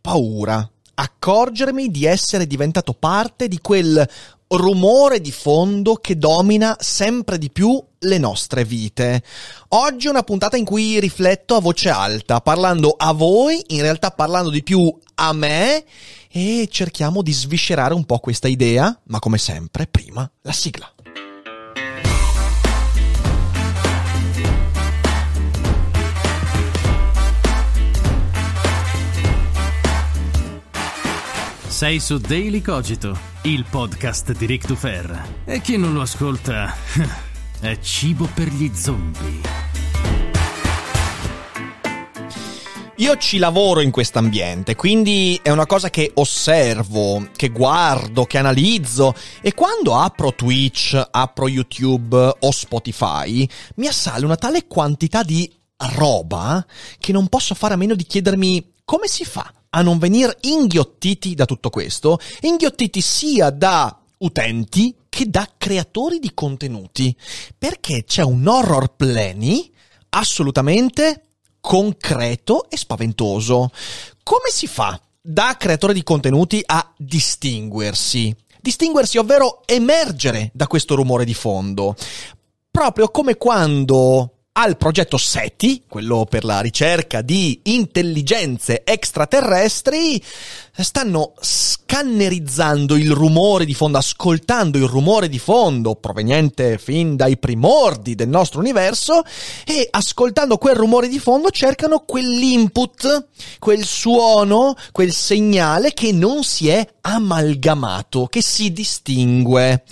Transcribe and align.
paura. 0.00 0.68
Accorgermi 0.94 1.90
di 1.90 2.04
essere 2.04 2.46
diventato 2.46 2.92
parte 2.92 3.48
di 3.48 3.58
quel 3.60 4.06
rumore 4.48 5.20
di 5.20 5.30
fondo 5.30 5.94
che 5.94 6.18
domina 6.18 6.76
sempre 6.80 7.38
di 7.38 7.50
più 7.50 7.82
le 8.00 8.18
nostre 8.18 8.64
vite. 8.64 9.22
Oggi 9.68 10.06
è 10.06 10.10
una 10.10 10.22
puntata 10.22 10.56
in 10.56 10.64
cui 10.64 10.98
rifletto 10.98 11.54
a 11.54 11.60
voce 11.60 11.88
alta, 11.88 12.40
parlando 12.40 12.94
a 12.96 13.12
voi, 13.12 13.62
in 13.68 13.82
realtà 13.82 14.10
parlando 14.10 14.50
di 14.50 14.62
più 14.62 14.92
a 15.14 15.32
me 15.32 15.84
e 16.32 16.68
cerchiamo 16.70 17.22
di 17.22 17.32
sviscerare 17.32 17.94
un 17.94 18.04
po' 18.04 18.18
questa 18.18 18.48
idea, 18.48 18.98
ma 19.04 19.18
come 19.18 19.38
sempre, 19.38 19.86
prima 19.86 20.28
la 20.42 20.52
sigla. 20.52 20.92
Sei 31.80 31.98
su 31.98 32.18
Daily 32.18 32.60
Cogito, 32.60 33.18
il 33.44 33.64
podcast 33.64 34.36
di 34.36 34.44
Rick 34.44 34.66
Dufer. 34.66 35.44
E 35.46 35.62
chi 35.62 35.78
non 35.78 35.94
lo 35.94 36.02
ascolta 36.02 36.74
è 37.58 37.78
cibo 37.78 38.28
per 38.34 38.48
gli 38.48 38.70
zombie. 38.74 39.40
Io 42.96 43.16
ci 43.16 43.38
lavoro 43.38 43.80
in 43.80 43.90
questo 43.90 44.18
ambiente, 44.18 44.76
quindi 44.76 45.40
è 45.42 45.48
una 45.48 45.64
cosa 45.64 45.88
che 45.88 46.10
osservo, 46.16 47.30
che 47.34 47.48
guardo, 47.48 48.26
che 48.26 48.36
analizzo 48.36 49.14
e 49.40 49.54
quando 49.54 49.96
apro 49.96 50.34
Twitch, 50.34 51.02
apro 51.10 51.48
YouTube 51.48 52.14
o 52.40 52.50
Spotify, 52.50 53.48
mi 53.76 53.86
assale 53.86 54.26
una 54.26 54.36
tale 54.36 54.66
quantità 54.66 55.22
di 55.22 55.50
roba 55.94 56.62
che 56.98 57.12
non 57.12 57.28
posso 57.28 57.54
fare 57.54 57.72
a 57.72 57.78
meno 57.78 57.94
di 57.94 58.04
chiedermi 58.04 58.74
come 58.84 59.06
si 59.06 59.24
fa 59.24 59.50
a 59.70 59.82
non 59.82 59.98
venire 59.98 60.38
inghiottiti 60.42 61.34
da 61.34 61.44
tutto 61.44 61.70
questo, 61.70 62.18
inghiottiti 62.40 63.00
sia 63.00 63.50
da 63.50 64.00
utenti 64.18 64.94
che 65.08 65.28
da 65.28 65.48
creatori 65.56 66.18
di 66.18 66.32
contenuti, 66.34 67.14
perché 67.56 68.04
c'è 68.04 68.22
un 68.22 68.46
horror 68.46 68.94
plenty 68.94 69.70
assolutamente 70.10 71.24
concreto 71.60 72.68
e 72.68 72.76
spaventoso. 72.76 73.70
Come 74.22 74.50
si 74.50 74.66
fa 74.66 75.00
da 75.20 75.56
creatore 75.58 75.92
di 75.92 76.02
contenuti 76.02 76.62
a 76.64 76.92
distinguersi? 76.96 78.34
Distinguersi, 78.60 79.18
ovvero 79.18 79.62
emergere 79.66 80.50
da 80.52 80.66
questo 80.66 80.94
rumore 80.94 81.24
di 81.24 81.34
fondo. 81.34 81.96
Proprio 82.70 83.08
come 83.08 83.36
quando 83.36 84.39
al 84.52 84.76
progetto 84.76 85.16
SETI, 85.16 85.84
quello 85.86 86.26
per 86.28 86.44
la 86.44 86.60
ricerca 86.60 87.22
di 87.22 87.60
intelligenze 87.64 88.82
extraterrestri, 88.82 90.20
stanno 90.76 91.34
scannerizzando 91.40 92.96
il 92.96 93.12
rumore 93.12 93.64
di 93.64 93.74
fondo, 93.74 93.98
ascoltando 93.98 94.76
il 94.76 94.86
rumore 94.86 95.28
di 95.28 95.38
fondo 95.38 95.94
proveniente 95.94 96.78
fin 96.78 97.14
dai 97.14 97.38
primordi 97.38 98.16
del 98.16 98.28
nostro 98.28 98.58
universo 98.58 99.22
e 99.64 99.86
ascoltando 99.88 100.58
quel 100.58 100.74
rumore 100.74 101.06
di 101.06 101.20
fondo 101.20 101.50
cercano 101.50 102.00
quell'input, 102.00 103.28
quel 103.60 103.84
suono, 103.84 104.74
quel 104.90 105.12
segnale 105.12 105.92
che 105.92 106.10
non 106.10 106.42
si 106.42 106.68
è 106.68 106.84
amalgamato, 107.02 108.26
che 108.26 108.42
si 108.42 108.72
distingue. 108.72 109.84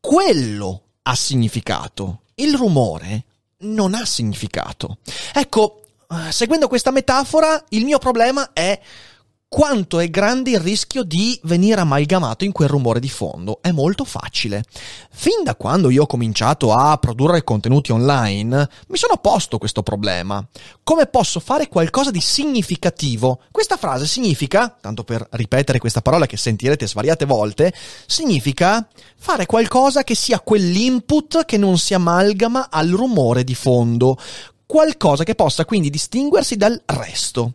Quello 0.00 0.82
ha 1.02 1.14
significato. 1.14 2.22
Il 2.34 2.56
rumore 2.56 3.26
non 3.58 3.94
ha 3.94 4.04
significato. 4.04 4.98
Ecco, 5.32 5.82
eh, 6.10 6.32
seguendo 6.32 6.68
questa 6.68 6.90
metafora, 6.90 7.62
il 7.70 7.84
mio 7.84 7.98
problema 7.98 8.52
è 8.52 8.78
quanto 9.54 10.00
è 10.00 10.10
grande 10.10 10.50
il 10.50 10.58
rischio 10.58 11.04
di 11.04 11.38
venire 11.44 11.80
amalgamato 11.80 12.44
in 12.44 12.50
quel 12.50 12.66
rumore 12.66 12.98
di 12.98 13.08
fondo. 13.08 13.60
È 13.62 13.70
molto 13.70 14.04
facile. 14.04 14.64
Fin 15.12 15.44
da 15.44 15.54
quando 15.54 15.90
io 15.90 16.02
ho 16.02 16.06
cominciato 16.06 16.72
a 16.72 16.98
produrre 16.98 17.44
contenuti 17.44 17.92
online, 17.92 18.68
mi 18.88 18.96
sono 18.96 19.16
posto 19.18 19.58
questo 19.58 19.84
problema. 19.84 20.44
Come 20.82 21.06
posso 21.06 21.38
fare 21.38 21.68
qualcosa 21.68 22.10
di 22.10 22.20
significativo? 22.20 23.42
Questa 23.52 23.76
frase 23.76 24.08
significa, 24.08 24.76
tanto 24.80 25.04
per 25.04 25.24
ripetere 25.30 25.78
questa 25.78 26.02
parola 26.02 26.26
che 26.26 26.36
sentirete 26.36 26.88
svariate 26.88 27.24
volte, 27.24 27.72
significa 28.06 28.84
fare 29.16 29.46
qualcosa 29.46 30.02
che 30.02 30.16
sia 30.16 30.40
quell'input 30.40 31.44
che 31.44 31.58
non 31.58 31.78
si 31.78 31.94
amalgama 31.94 32.70
al 32.70 32.88
rumore 32.88 33.44
di 33.44 33.54
fondo. 33.54 34.18
Qualcosa 34.66 35.22
che 35.22 35.36
possa 35.36 35.64
quindi 35.64 35.90
distinguersi 35.90 36.56
dal 36.56 36.82
resto. 36.86 37.52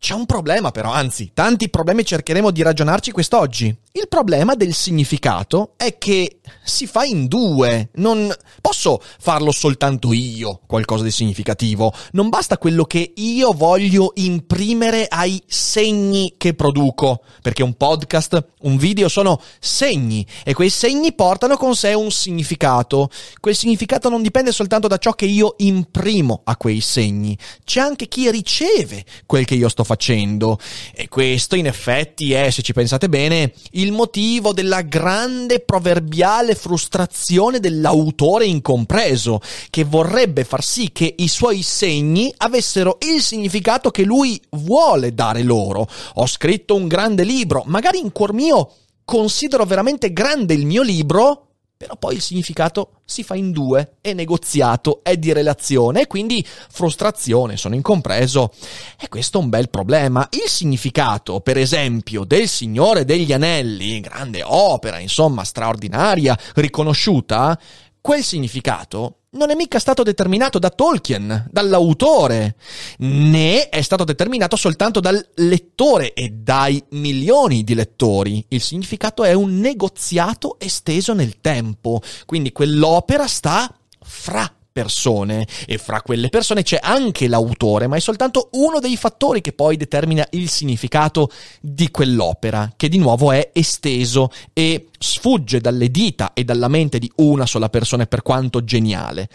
C'è 0.00 0.14
un 0.14 0.24
problema 0.24 0.70
però, 0.70 0.90
anzi, 0.90 1.32
tanti 1.34 1.68
problemi 1.68 2.06
cercheremo 2.06 2.50
di 2.50 2.62
ragionarci 2.62 3.10
quest'oggi. 3.12 3.76
Il 3.92 4.06
problema 4.06 4.54
del 4.54 4.72
significato 4.72 5.72
è 5.76 5.98
che 5.98 6.38
si 6.62 6.86
fa 6.86 7.02
in 7.02 7.26
due. 7.26 7.88
Non 7.94 8.32
posso 8.60 9.02
farlo 9.18 9.50
soltanto 9.50 10.12
io, 10.12 10.60
qualcosa 10.64 11.02
di 11.02 11.10
significativo. 11.10 11.92
Non 12.12 12.28
basta 12.28 12.56
quello 12.56 12.84
che 12.84 13.14
io 13.16 13.50
voglio 13.50 14.12
imprimere 14.14 15.08
ai 15.08 15.42
segni 15.44 16.34
che 16.36 16.54
produco. 16.54 17.24
Perché 17.42 17.64
un 17.64 17.74
podcast, 17.74 18.52
un 18.60 18.76
video 18.76 19.08
sono 19.08 19.40
segni 19.58 20.24
e 20.44 20.54
quei 20.54 20.70
segni 20.70 21.12
portano 21.12 21.56
con 21.56 21.74
sé 21.74 21.92
un 21.92 22.12
significato. 22.12 23.10
Quel 23.40 23.56
significato 23.56 24.08
non 24.08 24.22
dipende 24.22 24.52
soltanto 24.52 24.86
da 24.86 24.98
ciò 24.98 25.14
che 25.14 25.26
io 25.26 25.56
imprimo 25.58 26.42
a 26.44 26.56
quei 26.56 26.80
segni. 26.80 27.36
C'è 27.64 27.80
anche 27.80 28.06
chi 28.06 28.30
riceve 28.30 29.04
quel 29.26 29.44
che 29.44 29.56
io 29.56 29.68
sto 29.68 29.82
facendo. 29.82 30.60
E 30.94 31.08
questo 31.08 31.56
in 31.56 31.66
effetti 31.66 32.32
è, 32.32 32.50
se 32.50 32.62
ci 32.62 32.72
pensate 32.72 33.08
bene, 33.08 33.52
il 33.80 33.92
motivo 33.92 34.52
della 34.52 34.82
grande 34.82 35.60
proverbiale 35.60 36.54
frustrazione 36.54 37.60
dell'autore 37.60 38.44
incompreso, 38.44 39.40
che 39.70 39.84
vorrebbe 39.84 40.44
far 40.44 40.62
sì 40.62 40.90
che 40.92 41.14
i 41.18 41.28
suoi 41.28 41.62
segni 41.62 42.32
avessero 42.36 42.98
il 43.14 43.22
significato 43.22 43.90
che 43.90 44.02
lui 44.02 44.40
vuole 44.50 45.14
dare 45.14 45.42
loro. 45.42 45.88
Ho 46.14 46.26
scritto 46.26 46.74
un 46.74 46.86
grande 46.88 47.24
libro, 47.24 47.62
magari 47.66 47.98
in 47.98 48.12
cuor 48.12 48.32
mio 48.32 48.70
considero 49.04 49.64
veramente 49.64 50.12
grande 50.12 50.54
il 50.54 50.66
mio 50.66 50.82
libro, 50.82 51.49
però 51.80 51.96
poi 51.96 52.16
il 52.16 52.20
significato 52.20 53.00
si 53.06 53.22
fa 53.22 53.36
in 53.36 53.52
due, 53.52 53.92
è 54.02 54.12
negoziato, 54.12 55.00
è 55.02 55.16
di 55.16 55.32
relazione 55.32 56.02
e 56.02 56.06
quindi 56.06 56.46
frustrazione, 56.46 57.56
sono 57.56 57.74
incompreso. 57.74 58.52
E 59.00 59.08
questo 59.08 59.38
è 59.38 59.42
un 59.42 59.48
bel 59.48 59.70
problema. 59.70 60.28
Il 60.32 60.50
significato, 60.50 61.40
per 61.40 61.56
esempio, 61.56 62.24
del 62.24 62.48
Signore 62.48 63.06
degli 63.06 63.32
Anelli, 63.32 64.00
grande 64.00 64.42
opera, 64.44 64.98
insomma, 64.98 65.42
straordinaria, 65.42 66.38
riconosciuta, 66.56 67.58
quel 68.00 68.22
significato 68.22 69.16
non 69.32 69.50
è 69.50 69.54
mica 69.54 69.78
stato 69.78 70.02
determinato 70.02 70.58
da 70.58 70.70
Tolkien, 70.70 71.46
dall'autore, 71.50 72.56
né 72.98 73.68
è 73.68 73.80
stato 73.80 74.02
determinato 74.04 74.56
soltanto 74.56 74.98
dal 74.98 75.24
lettore 75.36 76.14
e 76.14 76.30
dai 76.30 76.82
milioni 76.90 77.62
di 77.62 77.74
lettori. 77.74 78.44
Il 78.48 78.60
significato 78.60 79.22
è 79.22 79.32
un 79.32 79.58
negoziato 79.58 80.58
esteso 80.58 81.14
nel 81.14 81.40
tempo, 81.40 82.00
quindi 82.26 82.50
quell'opera 82.50 83.28
sta 83.28 83.72
fra 84.02 84.52
persone 84.72 85.46
e 85.66 85.78
fra 85.78 86.02
quelle 86.02 86.28
persone 86.28 86.62
c'è 86.62 86.78
anche 86.80 87.28
l'autore, 87.28 87.86
ma 87.86 87.96
è 87.96 88.00
soltanto 88.00 88.48
uno 88.52 88.78
dei 88.78 88.96
fattori 88.96 89.40
che 89.40 89.52
poi 89.52 89.76
determina 89.76 90.26
il 90.30 90.48
significato 90.48 91.30
di 91.60 91.90
quell'opera, 91.90 92.72
che 92.76 92.88
di 92.88 92.98
nuovo 92.98 93.32
è 93.32 93.50
esteso 93.52 94.30
e 94.52 94.88
sfugge 94.98 95.60
dalle 95.60 95.90
dita 95.90 96.32
e 96.32 96.44
dalla 96.44 96.68
mente 96.68 96.98
di 96.98 97.10
una 97.16 97.46
sola 97.46 97.68
persona 97.68 98.06
per 98.06 98.22
quanto 98.22 98.64
geniale. 98.64 99.28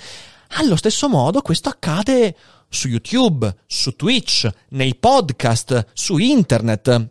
Allo 0.57 0.75
stesso 0.75 1.09
modo 1.09 1.41
questo 1.41 1.69
accade 1.69 2.35
su 2.69 2.87
YouTube, 2.87 3.53
su 3.65 3.95
Twitch, 3.95 4.49
nei 4.69 4.95
podcast, 4.95 5.87
su 5.93 6.17
internet, 6.17 7.09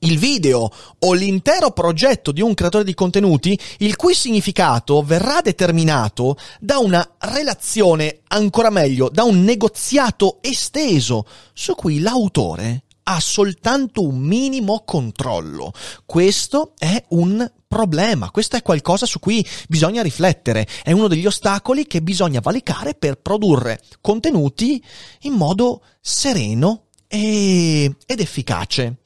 il 0.00 0.18
video 0.18 0.70
o 0.98 1.12
l'intero 1.12 1.70
progetto 1.70 2.32
di 2.32 2.40
un 2.40 2.54
creatore 2.54 2.84
di 2.84 2.94
contenuti, 2.94 3.58
il 3.78 3.96
cui 3.96 4.14
significato 4.14 5.02
verrà 5.02 5.40
determinato 5.40 6.36
da 6.60 6.78
una 6.78 7.16
relazione, 7.18 8.20
ancora 8.28 8.70
meglio, 8.70 9.08
da 9.08 9.24
un 9.24 9.42
negoziato 9.42 10.38
esteso 10.40 11.26
su 11.52 11.74
cui 11.74 12.00
l'autore 12.00 12.84
ha 13.10 13.20
soltanto 13.20 14.02
un 14.02 14.18
minimo 14.18 14.82
controllo. 14.84 15.72
Questo 16.04 16.74
è 16.76 17.02
un 17.08 17.50
problema, 17.66 18.30
questo 18.30 18.56
è 18.56 18.62
qualcosa 18.62 19.06
su 19.06 19.18
cui 19.18 19.44
bisogna 19.68 20.02
riflettere, 20.02 20.66
è 20.82 20.92
uno 20.92 21.08
degli 21.08 21.26
ostacoli 21.26 21.86
che 21.86 22.02
bisogna 22.02 22.40
valicare 22.40 22.94
per 22.94 23.16
produrre 23.16 23.80
contenuti 24.00 24.82
in 25.22 25.32
modo 25.32 25.82
sereno 26.00 26.84
e... 27.06 27.94
ed 28.06 28.20
efficace. 28.20 28.98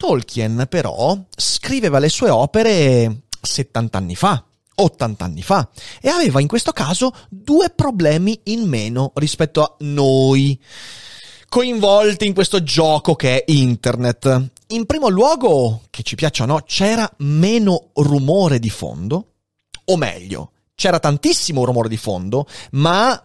Tolkien 0.00 0.64
però 0.66 1.14
scriveva 1.36 1.98
le 1.98 2.08
sue 2.08 2.30
opere 2.30 3.24
70 3.38 3.98
anni 3.98 4.16
fa, 4.16 4.42
80 4.74 5.24
anni 5.26 5.42
fa 5.42 5.68
e 6.00 6.08
aveva 6.08 6.40
in 6.40 6.46
questo 6.46 6.72
caso 6.72 7.14
due 7.28 7.68
problemi 7.68 8.40
in 8.44 8.66
meno 8.66 9.12
rispetto 9.16 9.62
a 9.62 9.74
noi 9.80 10.58
coinvolti 11.50 12.26
in 12.26 12.32
questo 12.32 12.62
gioco 12.62 13.14
che 13.14 13.44
è 13.44 13.52
internet. 13.52 14.52
In 14.68 14.86
primo 14.86 15.08
luogo, 15.08 15.82
che 15.90 16.02
ci 16.02 16.14
piaccia 16.14 16.44
o 16.44 16.46
no, 16.46 16.62
c'era 16.64 17.06
meno 17.18 17.90
rumore 17.96 18.58
di 18.58 18.70
fondo, 18.70 19.32
o 19.84 19.96
meglio, 19.98 20.52
c'era 20.74 20.98
tantissimo 20.98 21.62
rumore 21.66 21.90
di 21.90 21.98
fondo, 21.98 22.46
ma 22.70 23.22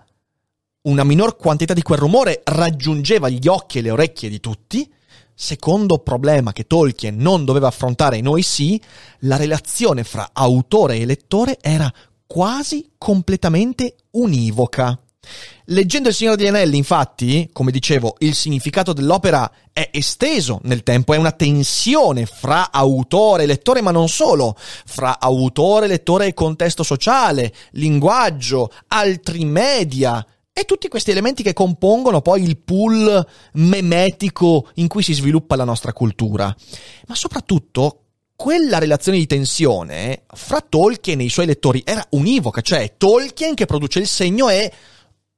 una 0.81 1.03
minor 1.05 1.37
quantità 1.37 1.73
di 1.73 1.83
quel 1.83 1.99
rumore 1.99 2.41
raggiungeva 2.43 3.29
gli 3.29 3.47
occhi 3.47 3.77
e 3.77 3.81
le 3.81 3.91
orecchie 3.91 4.27
di 4.27 4.41
tutti. 4.41 4.91
Secondo 5.37 5.97
problema 5.97 6.53
che 6.53 6.65
Tolkien 6.65 7.17
non 7.17 7.43
doveva 7.43 7.67
affrontare 7.67 8.21
noi 8.21 8.41
sì, 8.41 8.81
la 9.19 9.35
relazione 9.35 10.05
fra 10.05 10.29
autore 10.31 10.95
e 10.95 11.05
lettore 11.05 11.57
era 11.59 11.91
quasi 12.25 12.91
completamente 12.97 13.95
univoca. 14.11 14.97
Leggendo 15.65 16.09
Il 16.09 16.15
Signore 16.15 16.37
degli 16.37 16.47
Anelli, 16.47 16.77
infatti, 16.77 17.49
come 17.51 17.71
dicevo, 17.71 18.15
il 18.19 18.35
significato 18.35 18.93
dell'opera 18.93 19.51
è 19.73 19.89
esteso 19.91 20.59
nel 20.63 20.83
tempo, 20.83 21.13
è 21.13 21.17
una 21.17 21.31
tensione 21.31 22.25
fra 22.25 22.71
autore 22.71 23.43
e 23.43 23.45
lettore, 23.47 23.81
ma 23.81 23.91
non 23.91 24.07
solo, 24.07 24.55
fra 24.57 25.19
autore, 25.19 25.87
lettore 25.87 26.27
e 26.27 26.33
contesto 26.33 26.83
sociale, 26.83 27.53
linguaggio, 27.71 28.71
altri 28.87 29.43
media, 29.43 30.25
e 30.57 30.63
tutti 30.63 30.87
questi 30.87 31.11
elementi 31.11 31.43
che 31.43 31.51
compongono 31.51 32.21
poi 32.21 32.41
il 32.41 32.55
pool 32.55 33.27
memetico 33.55 34.69
in 34.75 34.87
cui 34.87 35.03
si 35.03 35.11
sviluppa 35.11 35.57
la 35.57 35.65
nostra 35.65 35.91
cultura. 35.91 36.55
Ma 37.07 37.13
soprattutto 37.13 38.03
quella 38.37 38.77
relazione 38.77 39.17
di 39.17 39.27
tensione 39.27 40.23
fra 40.33 40.61
Tolkien 40.61 41.19
e 41.19 41.25
i 41.25 41.29
suoi 41.29 41.47
lettori 41.47 41.81
era 41.85 42.05
univoca, 42.11 42.61
cioè 42.61 42.93
Tolkien 42.95 43.53
che 43.53 43.65
produce 43.65 43.99
il 43.99 44.07
segno 44.07 44.47
e 44.47 44.71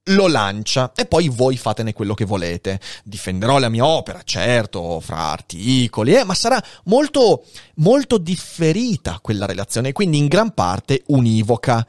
lo 0.10 0.28
lancia 0.28 0.92
e 0.96 1.08
poi 1.08 1.30
voi 1.30 1.58
fatene 1.58 1.94
quello 1.94 2.14
che 2.14 2.25
volete. 2.25 2.80
Difenderò 3.04 3.58
la 3.58 3.69
mia 3.69 3.88
opera, 3.88 4.22
certo, 4.24 5.00
fra 5.00 5.31
articoli, 5.31 6.14
eh, 6.14 6.25
ma 6.25 6.36
sarà 6.36 6.64
molto, 6.84 7.44
molto 7.78 8.19
differita 8.19 9.18
quella 9.19 9.48
relazione, 9.48 9.94
quindi 9.94 10.19
in 10.19 10.28
gran 10.28 10.54
parte 10.54 11.02
univoca. 11.08 11.84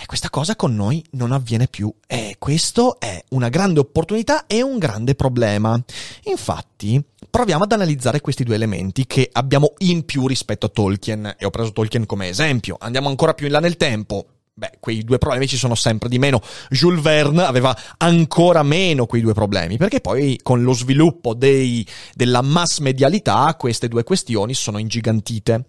E 0.00 0.06
questa 0.06 0.30
cosa 0.30 0.56
con 0.56 0.74
noi 0.74 1.04
non 1.10 1.30
avviene 1.30 1.68
più 1.68 1.92
e 2.06 2.36
questo 2.38 2.98
è 2.98 3.22
una 3.30 3.50
grande 3.50 3.80
opportunità 3.80 4.46
e 4.46 4.62
un 4.62 4.78
grande 4.78 5.14
problema. 5.14 5.78
Infatti, 6.24 7.04
proviamo 7.28 7.64
ad 7.64 7.72
analizzare 7.72 8.22
questi 8.22 8.42
due 8.42 8.54
elementi 8.54 9.06
che 9.06 9.28
abbiamo 9.30 9.74
in 9.78 10.06
più 10.06 10.26
rispetto 10.26 10.64
a 10.64 10.70
Tolkien 10.70 11.34
e 11.38 11.44
ho 11.44 11.50
preso 11.50 11.72
Tolkien 11.72 12.06
come 12.06 12.28
esempio. 12.28 12.76
Andiamo 12.80 13.10
ancora 13.10 13.34
più 13.34 13.44
in 13.44 13.52
là 13.52 13.60
nel 13.60 13.76
tempo 13.76 14.24
beh, 14.54 14.78
quei 14.80 15.04
due 15.04 15.18
problemi 15.18 15.46
ci 15.46 15.58
sono 15.58 15.74
sempre 15.74 16.08
di 16.08 16.18
meno. 16.18 16.40
Jules 16.70 17.02
Verne 17.02 17.42
aveva 17.42 17.76
ancora 17.98 18.62
meno 18.62 19.04
quei 19.04 19.20
due 19.20 19.34
problemi, 19.34 19.76
perché 19.76 20.00
poi 20.00 20.40
con 20.42 20.62
lo 20.62 20.72
sviluppo 20.72 21.34
dei, 21.34 21.86
della 22.14 22.40
mass 22.40 22.78
medialità 22.78 23.54
queste 23.58 23.86
due 23.86 24.02
questioni 24.02 24.54
sono 24.54 24.78
ingigantite. 24.78 25.66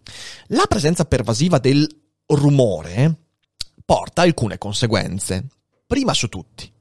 La 0.48 0.66
presenza 0.70 1.04
pervasiva 1.04 1.58
del 1.58 1.86
rumore 2.28 3.21
porta 3.86 4.22
alcune 4.22 4.58
conseguenze. 4.58 5.48
Prima 5.86 6.14
su 6.14 6.28
tutti, 6.28 6.72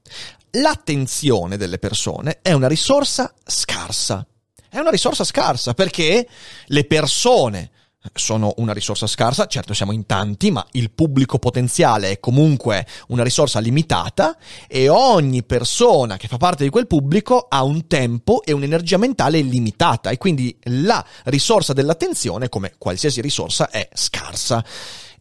l'attenzione 0.51 1.57
delle 1.57 1.79
persone 1.79 2.39
è 2.41 2.53
una 2.53 2.67
risorsa 2.67 3.33
scarsa. 3.45 4.25
È 4.69 4.79
una 4.79 4.91
risorsa 4.91 5.23
scarsa 5.23 5.73
perché 5.73 6.27
le 6.65 6.85
persone 6.85 7.71
sono 8.13 8.53
una 8.57 8.73
risorsa 8.73 9.05
scarsa, 9.05 9.45
certo 9.45 9.73
siamo 9.73 9.91
in 9.91 10.05
tanti, 10.05 10.49
ma 10.49 10.65
il 10.71 10.91
pubblico 10.91 11.37
potenziale 11.37 12.11
è 12.11 12.19
comunque 12.19 12.85
una 13.09 13.23
risorsa 13.23 13.59
limitata 13.59 14.37
e 14.67 14.89
ogni 14.89 15.43
persona 15.43 16.17
che 16.17 16.27
fa 16.27 16.37
parte 16.37 16.63
di 16.63 16.69
quel 16.69 16.87
pubblico 16.87 17.45
ha 17.47 17.63
un 17.63 17.85
tempo 17.87 18.41
e 18.43 18.53
un'energia 18.53 18.97
mentale 18.97 19.41
limitata 19.41 20.09
e 20.09 20.17
quindi 20.17 20.57
la 20.63 21.05
risorsa 21.25 21.73
dell'attenzione, 21.73 22.49
come 22.49 22.73
qualsiasi 22.77 23.21
risorsa, 23.21 23.69
è 23.69 23.87
scarsa. 23.93 24.63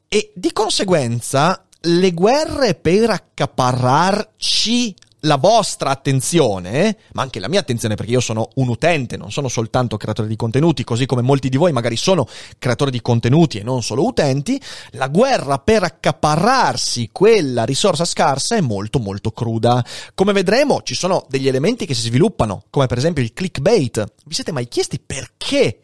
E 0.08 0.32
di 0.34 0.52
conseguenza 0.52 1.66
le 1.82 2.12
guerre 2.12 2.74
per 2.74 3.10
accaparrarci 3.10 4.94
la 5.24 5.36
vostra 5.36 5.90
attenzione, 5.90 6.96
ma 7.12 7.22
anche 7.22 7.40
la 7.40 7.48
mia 7.48 7.60
attenzione 7.60 7.94
perché 7.94 8.12
io 8.12 8.20
sono 8.20 8.50
un 8.54 8.68
utente, 8.68 9.16
non 9.16 9.30
sono 9.30 9.48
soltanto 9.48 9.96
creatore 9.96 10.28
di 10.28 10.36
contenuti, 10.36 10.84
così 10.84 11.06
come 11.06 11.22
molti 11.22 11.48
di 11.48 11.56
voi 11.56 11.72
magari 11.72 11.96
sono 11.96 12.26
creatori 12.58 12.90
di 12.90 13.02
contenuti 13.02 13.58
e 13.58 13.62
non 13.62 13.82
solo 13.82 14.06
utenti, 14.06 14.60
la 14.92 15.08
guerra 15.08 15.58
per 15.58 15.82
accaparrarsi 15.82 17.10
quella 17.12 17.64
risorsa 17.64 18.04
scarsa 18.04 18.56
è 18.56 18.60
molto 18.60 18.98
molto 18.98 19.30
cruda. 19.32 19.84
Come 20.14 20.32
vedremo 20.32 20.82
ci 20.82 20.94
sono 20.94 21.26
degli 21.28 21.48
elementi 21.48 21.86
che 21.86 21.94
si 21.94 22.02
sviluppano, 22.02 22.64
come 22.70 22.86
per 22.86 22.98
esempio 22.98 23.22
il 23.22 23.32
clickbait. 23.32 24.12
Vi 24.24 24.34
siete 24.34 24.52
mai 24.52 24.68
chiesti 24.68 25.00
perché 25.04 25.80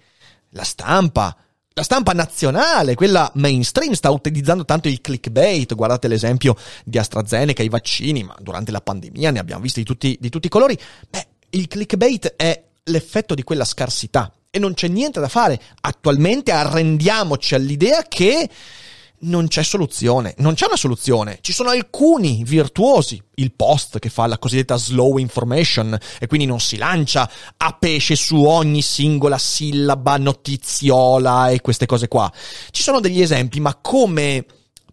la 0.51 0.65
stampa 0.65 1.37
la 1.79 1.83
stampa 1.83 2.13
nazionale, 2.13 2.95
quella 2.95 3.31
mainstream, 3.35 3.93
sta 3.93 4.11
utilizzando 4.11 4.65
tanto 4.65 4.89
il 4.89 5.03
clickbait. 5.03 5.75
Guardate 5.75 6.09
l'esempio 6.09 6.57
di 6.83 6.97
AstraZeneca, 6.97 7.63
i 7.63 7.69
vaccini, 7.69 8.25
ma 8.25 8.35
durante 8.41 8.71
la 8.71 8.81
pandemia 8.81 9.31
ne 9.31 9.39
abbiamo 9.39 9.61
visti 9.61 9.81
di 9.81 9.85
tutti, 9.85 10.17
di 10.19 10.31
tutti 10.31 10.47
i 10.47 10.49
colori. 10.49 10.79
Beh, 11.11 11.27
il 11.51 11.69
clickbait 11.69 12.33
è 12.35 12.63
l'effetto 12.85 13.35
di 13.35 13.43
quella 13.43 13.67
scarsità 13.67 14.33
e 14.49 14.59
non 14.59 14.73
c'è 14.73 14.89
niente 14.89 15.21
da 15.21 15.29
fare. 15.29 15.61
Attualmente 15.83 16.51
arrendiamoci 16.51 17.55
all'idea 17.55 18.05
che 18.05 18.49
non 19.21 19.49
c'è 19.49 19.63
soluzione, 19.63 20.35
non 20.39 20.55
c'è 20.55 20.67
una 20.67 20.77
soluzione, 20.77 21.39
ci 21.41 21.53
sono 21.53 21.71
alcuni 21.71 22.43
virtuosi, 22.45 23.23
il 23.37 23.53
post 23.53 23.99
che 23.99 24.09
fa 24.09 24.27
la 24.27 24.39
cosiddetta 24.39 24.77
slow 24.77 25.17
information 25.19 25.99
e 26.19 26.27
quindi 26.27 26.47
non 26.47 26.61
si 26.61 26.77
lancia 26.77 27.31
a 27.57 27.77
pesce 27.79 28.17
su 28.17 28.45
ogni 28.45 28.83
singola 28.83 29.39
sillaba, 29.39 30.17
notiziola 30.17 31.51
e 31.51 31.61
queste 31.61 31.87
cose 31.87 32.09
qua. 32.09 32.31
Ci 32.71 32.83
sono 32.83 33.01
degli 33.01 33.21
esempi, 33.21 33.61
ma 33.61 33.75
come 33.75 34.45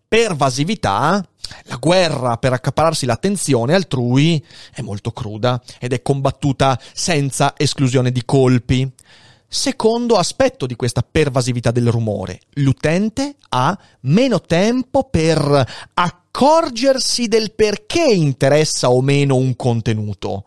pervasività 0.08 1.26
la 1.64 1.76
guerra 1.76 2.38
per 2.38 2.54
accapararsi 2.54 3.06
l'attenzione 3.06 3.74
altrui 3.74 4.44
è 4.74 4.82
molto 4.82 5.12
cruda 5.12 5.62
ed 5.80 5.94
è 5.94 6.02
combattuta 6.02 6.80
senza 6.94 7.54
esclusione 7.58 8.12
di 8.12 8.24
colpi. 8.24 8.90
Secondo 9.56 10.16
aspetto 10.16 10.66
di 10.66 10.76
questa 10.76 11.06
pervasività 11.08 11.70
del 11.70 11.92
rumore, 11.92 12.40
l'utente 12.54 13.36
ha 13.50 13.78
meno 14.02 14.42
tempo 14.42 15.04
per 15.04 15.92
accorgersi 15.94 17.28
del 17.28 17.54
perché 17.54 18.02
interessa 18.02 18.90
o 18.90 19.00
meno 19.04 19.36
un 19.36 19.56
contenuto 19.56 20.46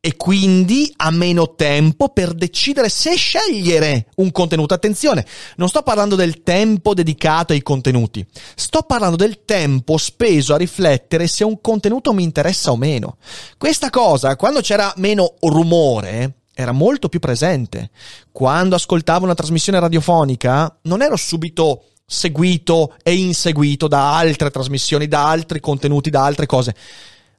e 0.00 0.16
quindi 0.16 0.92
ha 0.96 1.10
meno 1.10 1.54
tempo 1.54 2.10
per 2.10 2.34
decidere 2.34 2.90
se 2.90 3.14
scegliere 3.14 4.08
un 4.16 4.30
contenuto. 4.32 4.74
Attenzione, 4.74 5.24
non 5.56 5.70
sto 5.70 5.82
parlando 5.82 6.14
del 6.14 6.42
tempo 6.42 6.92
dedicato 6.92 7.54
ai 7.54 7.62
contenuti, 7.62 8.22
sto 8.54 8.82
parlando 8.82 9.16
del 9.16 9.46
tempo 9.46 9.96
speso 9.96 10.52
a 10.52 10.58
riflettere 10.58 11.26
se 11.26 11.42
un 11.42 11.58
contenuto 11.62 12.12
mi 12.12 12.22
interessa 12.22 12.70
o 12.70 12.76
meno. 12.76 13.16
Questa 13.56 13.88
cosa, 13.88 14.36
quando 14.36 14.60
c'era 14.60 14.92
meno 14.96 15.36
rumore, 15.40 16.39
era 16.60 16.72
molto 16.72 17.08
più 17.08 17.18
presente. 17.18 17.90
Quando 18.30 18.74
ascoltavo 18.74 19.24
una 19.24 19.34
trasmissione 19.34 19.80
radiofonica 19.80 20.78
non 20.82 21.02
ero 21.02 21.16
subito 21.16 21.84
seguito 22.10 22.96
e 23.04 23.14
inseguito 23.14 23.86
da 23.86 24.16
altre 24.16 24.50
trasmissioni, 24.50 25.06
da 25.06 25.28
altri 25.28 25.60
contenuti, 25.60 26.10
da 26.10 26.24
altre 26.24 26.46
cose. 26.46 26.74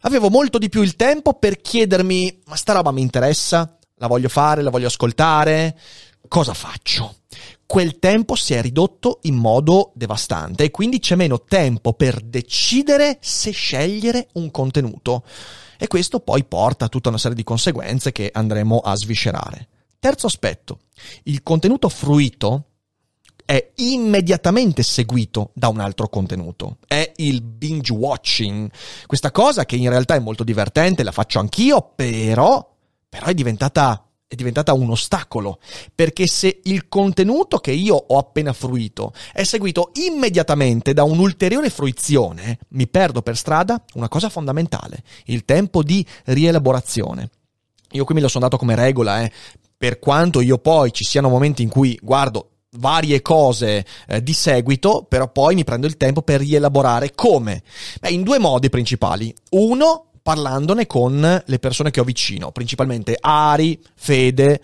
Avevo 0.02 0.30
molto 0.30 0.58
di 0.58 0.70
più 0.70 0.82
il 0.82 0.96
tempo 0.96 1.34
per 1.34 1.60
chiedermi, 1.60 2.42
ma 2.46 2.56
sta 2.56 2.74
roba 2.74 2.92
mi 2.92 3.02
interessa? 3.02 3.78
La 3.96 4.08
voglio 4.08 4.30
fare? 4.30 4.62
La 4.62 4.70
voglio 4.70 4.88
ascoltare? 4.88 5.78
Cosa 6.28 6.54
faccio? 6.54 7.18
Quel 7.66 8.00
tempo 8.00 8.36
si 8.36 8.54
è 8.54 8.62
ridotto 8.62 9.20
in 9.24 9.36
modo 9.36 9.92
devastante 9.94 10.64
e 10.64 10.72
quindi 10.72 11.00
c'è 11.00 11.16
meno 11.16 11.44
tempo 11.44 11.94
per 11.94 12.20
decidere 12.22 13.18
se 13.22 13.52
scegliere 13.52 14.30
un 14.34 14.52
contenuto 14.52 15.24
e 15.82 15.88
questo 15.88 16.20
poi 16.20 16.44
porta 16.44 16.86
a 16.86 16.90
tutta 16.90 17.10
una 17.10 17.18
serie 17.18 17.36
di 17.36 17.44
conseguenze 17.44 18.12
che 18.12 18.30
andremo 18.32 18.82
a 18.82 18.96
sviscerare. 18.96 19.68
Terzo 19.98 20.28
aspetto, 20.28 20.82
il 21.24 21.42
contenuto 21.42 21.90
fruito 21.90 22.66
è 23.44 23.72
immediatamente 23.78 24.84
seguito 24.84 25.50
da 25.56 25.70
un 25.70 25.80
altro 25.80 26.08
contenuto. 26.08 26.78
È 26.86 27.14
il 27.16 27.42
binge 27.42 27.92
watching. 27.94 28.70
Questa 29.08 29.32
cosa 29.32 29.66
che 29.66 29.76
in 29.76 29.90
realtà 29.90 30.14
è 30.14 30.20
molto 30.20 30.44
divertente, 30.44 31.02
la 31.02 31.12
faccio 31.12 31.40
anch'io, 31.40 31.94
però, 31.96 32.76
però 33.10 33.26
è 33.26 33.34
diventata 33.34 34.08
è 34.32 34.36
diventata 34.36 34.72
un 34.72 34.90
ostacolo, 34.90 35.60
perché 35.94 36.26
se 36.26 36.62
il 36.64 36.88
contenuto 36.88 37.58
che 37.58 37.74
io 37.74 37.96
ho 37.96 38.18
appena 38.18 38.54
fruito 38.54 39.12
è 39.34 39.44
seguito 39.44 39.92
immediatamente 40.08 40.94
da 40.94 41.04
un'ulteriore 41.04 41.70
fruizione, 41.70 42.60
mi 42.70 42.88
perdo 42.88 43.22
per 43.24 43.36
strada 43.36 43.84
una 43.96 44.08
cosa 44.08 44.30
fondamentale, 44.30 45.04
il 45.26 45.44
tempo 45.44 45.84
di 45.84 46.06
rielaborazione. 46.28 47.30
Io 47.92 48.06
qui 48.06 48.16
me 48.16 48.22
lo 48.22 48.30
sono 48.30 48.46
dato 48.46 48.56
come 48.56 48.74
regola, 48.74 49.22
eh, 49.22 49.34
per 49.76 50.00
quanto 50.00 50.40
io 50.40 50.60
poi 50.60 50.94
ci 50.94 51.04
siano 51.04 51.28
momenti 51.28 51.62
in 51.62 51.68
cui 51.68 52.00
guardo 52.02 52.52
varie 52.78 53.22
cose 53.22 53.86
eh, 54.08 54.24
di 54.24 54.32
seguito, 54.32 55.06
però 55.10 55.30
poi 55.30 55.56
mi 55.56 55.66
prendo 55.66 55.88
il 55.88 55.98
tempo 55.98 56.22
per 56.22 56.40
rielaborare 56.40 57.14
come? 57.14 57.64
Beh, 58.00 58.12
in 58.12 58.24
due 58.24 58.40
modi 58.40 58.70
principali. 58.70 59.36
Uno, 59.50 60.11
parlandone 60.22 60.86
con 60.86 61.44
le 61.46 61.60
persone 61.60 61.92
che 61.92 62.00
ho 62.00 62.04
vicino, 62.04 62.52
principalmente 62.52 63.18
Ari, 63.20 63.80
Fede, 63.96 64.62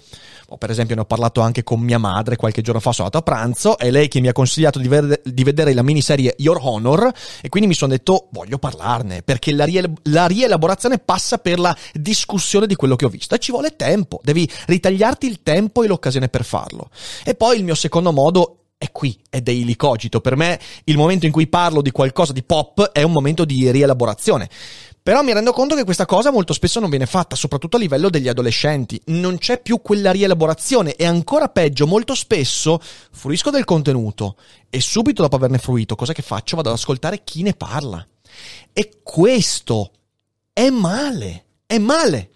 o 0.49 0.57
per 0.57 0.69
esempio 0.69 0.95
ne 0.95 1.01
ho 1.01 1.05
parlato 1.05 1.41
anche 1.41 1.63
con 1.63 1.79
mia 1.79 1.97
madre 1.97 2.35
qualche 2.35 2.61
giorno 2.61 2.79
fa, 2.79 2.91
sono 2.91 3.07
andato 3.07 3.29
a 3.29 3.35
pranzo, 3.35 3.77
è 3.77 3.89
lei 3.89 4.07
che 4.07 4.19
mi 4.19 4.27
ha 4.27 4.33
consigliato 4.33 4.79
di, 4.79 4.87
ver- 4.87 5.21
di 5.23 5.43
vedere 5.43 5.73
la 5.73 5.83
miniserie 5.83 6.35
Your 6.37 6.59
Honor 6.61 7.11
e 7.41 7.49
quindi 7.49 7.67
mi 7.67 7.75
sono 7.75 7.91
detto 7.91 8.27
voglio 8.31 8.57
parlarne, 8.57 9.23
perché 9.23 9.51
la, 9.51 9.65
rie- 9.65 9.91
la 10.03 10.27
rielaborazione 10.27 10.99
passa 10.99 11.37
per 11.39 11.59
la 11.59 11.75
discussione 11.93 12.67
di 12.67 12.75
quello 12.75 12.95
che 12.95 13.05
ho 13.05 13.09
visto 13.09 13.35
e 13.35 13.39
ci 13.39 13.51
vuole 13.51 13.75
tempo, 13.75 14.19
devi 14.23 14.49
ritagliarti 14.67 15.27
il 15.27 15.41
tempo 15.43 15.83
e 15.83 15.87
l'occasione 15.87 16.29
per 16.29 16.45
farlo. 16.45 16.89
E 17.23 17.35
poi 17.35 17.57
il 17.57 17.63
mio 17.63 17.75
secondo 17.75 18.11
modo 18.11 18.57
è 18.79 18.91
qui, 18.91 19.19
è 19.27 19.41
daily 19.41 19.75
cogito. 19.75 20.21
Per 20.21 20.35
me 20.35 20.59
il 20.83 20.97
momento 20.97 21.25
in 21.25 21.31
cui 21.31 21.47
parlo 21.47 21.81
di 21.81 21.89
qualcosa 21.89 22.31
di 22.31 22.43
pop 22.43 22.91
è 22.91 23.01
un 23.01 23.11
momento 23.11 23.43
di 23.43 23.71
rielaborazione. 23.71 24.47
Però 25.07 25.21
mi 25.21 25.31
rendo 25.31 25.53
conto 25.53 25.73
che 25.73 25.85
questa 25.85 26.05
cosa 26.05 26.31
molto 26.31 26.51
spesso 26.51 26.81
non 26.81 26.89
viene 26.89 27.05
fatta, 27.05 27.37
soprattutto 27.37 27.77
a 27.77 27.79
livello 27.79 28.09
degli 28.09 28.27
adolescenti. 28.27 29.01
Non 29.05 29.37
c'è 29.37 29.61
più 29.61 29.81
quella 29.81 30.11
rielaborazione 30.11 30.95
e 30.95 31.05
ancora 31.05 31.47
peggio, 31.47 31.87
molto 31.87 32.13
spesso 32.13 32.77
fruisco 33.11 33.49
del 33.49 33.63
contenuto 33.63 34.35
e 34.69 34.81
subito 34.81 35.21
dopo 35.21 35.37
averne 35.37 35.59
fruito, 35.59 35.95
cosa 35.95 36.11
che 36.11 36.21
faccio? 36.21 36.57
Vado 36.57 36.67
ad 36.67 36.75
ascoltare 36.75 37.23
chi 37.23 37.41
ne 37.41 37.53
parla. 37.53 38.05
E 38.73 38.99
questo 39.01 39.91
è 40.51 40.69
male, 40.71 41.45
è 41.65 41.77
male 41.77 42.31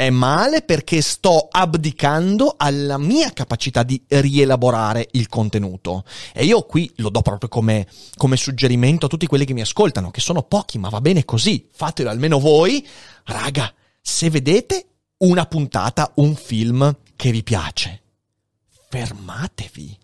è 0.00 0.08
male 0.08 0.62
perché 0.62 1.02
sto 1.02 1.46
abdicando 1.50 2.54
alla 2.56 2.96
mia 2.96 3.34
capacità 3.34 3.82
di 3.82 4.02
rielaborare 4.08 5.06
il 5.10 5.28
contenuto. 5.28 6.04
E 6.32 6.46
io 6.46 6.62
qui 6.62 6.90
lo 6.96 7.10
do 7.10 7.20
proprio 7.20 7.50
come, 7.50 7.86
come, 8.16 8.38
suggerimento 8.38 9.04
a 9.04 9.08
tutti 9.10 9.26
quelli 9.26 9.44
che 9.44 9.52
mi 9.52 9.60
ascoltano, 9.60 10.10
che 10.10 10.22
sono 10.22 10.42
pochi, 10.42 10.78
ma 10.78 10.88
va 10.88 11.02
bene 11.02 11.26
così. 11.26 11.68
Fatelo 11.70 12.08
almeno 12.08 12.40
voi. 12.40 12.86
Raga, 13.24 13.70
se 14.00 14.30
vedete 14.30 14.86
una 15.18 15.44
puntata, 15.44 16.12
un 16.14 16.34
film 16.34 16.96
che 17.14 17.30
vi 17.30 17.42
piace, 17.42 18.02
fermatevi. 18.88 19.98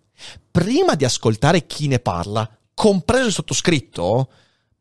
Prima 0.50 0.94
di 0.94 1.06
ascoltare 1.06 1.64
chi 1.64 1.86
ne 1.88 2.00
parla, 2.00 2.46
compreso 2.74 3.28
il 3.28 3.32
sottoscritto, 3.32 4.28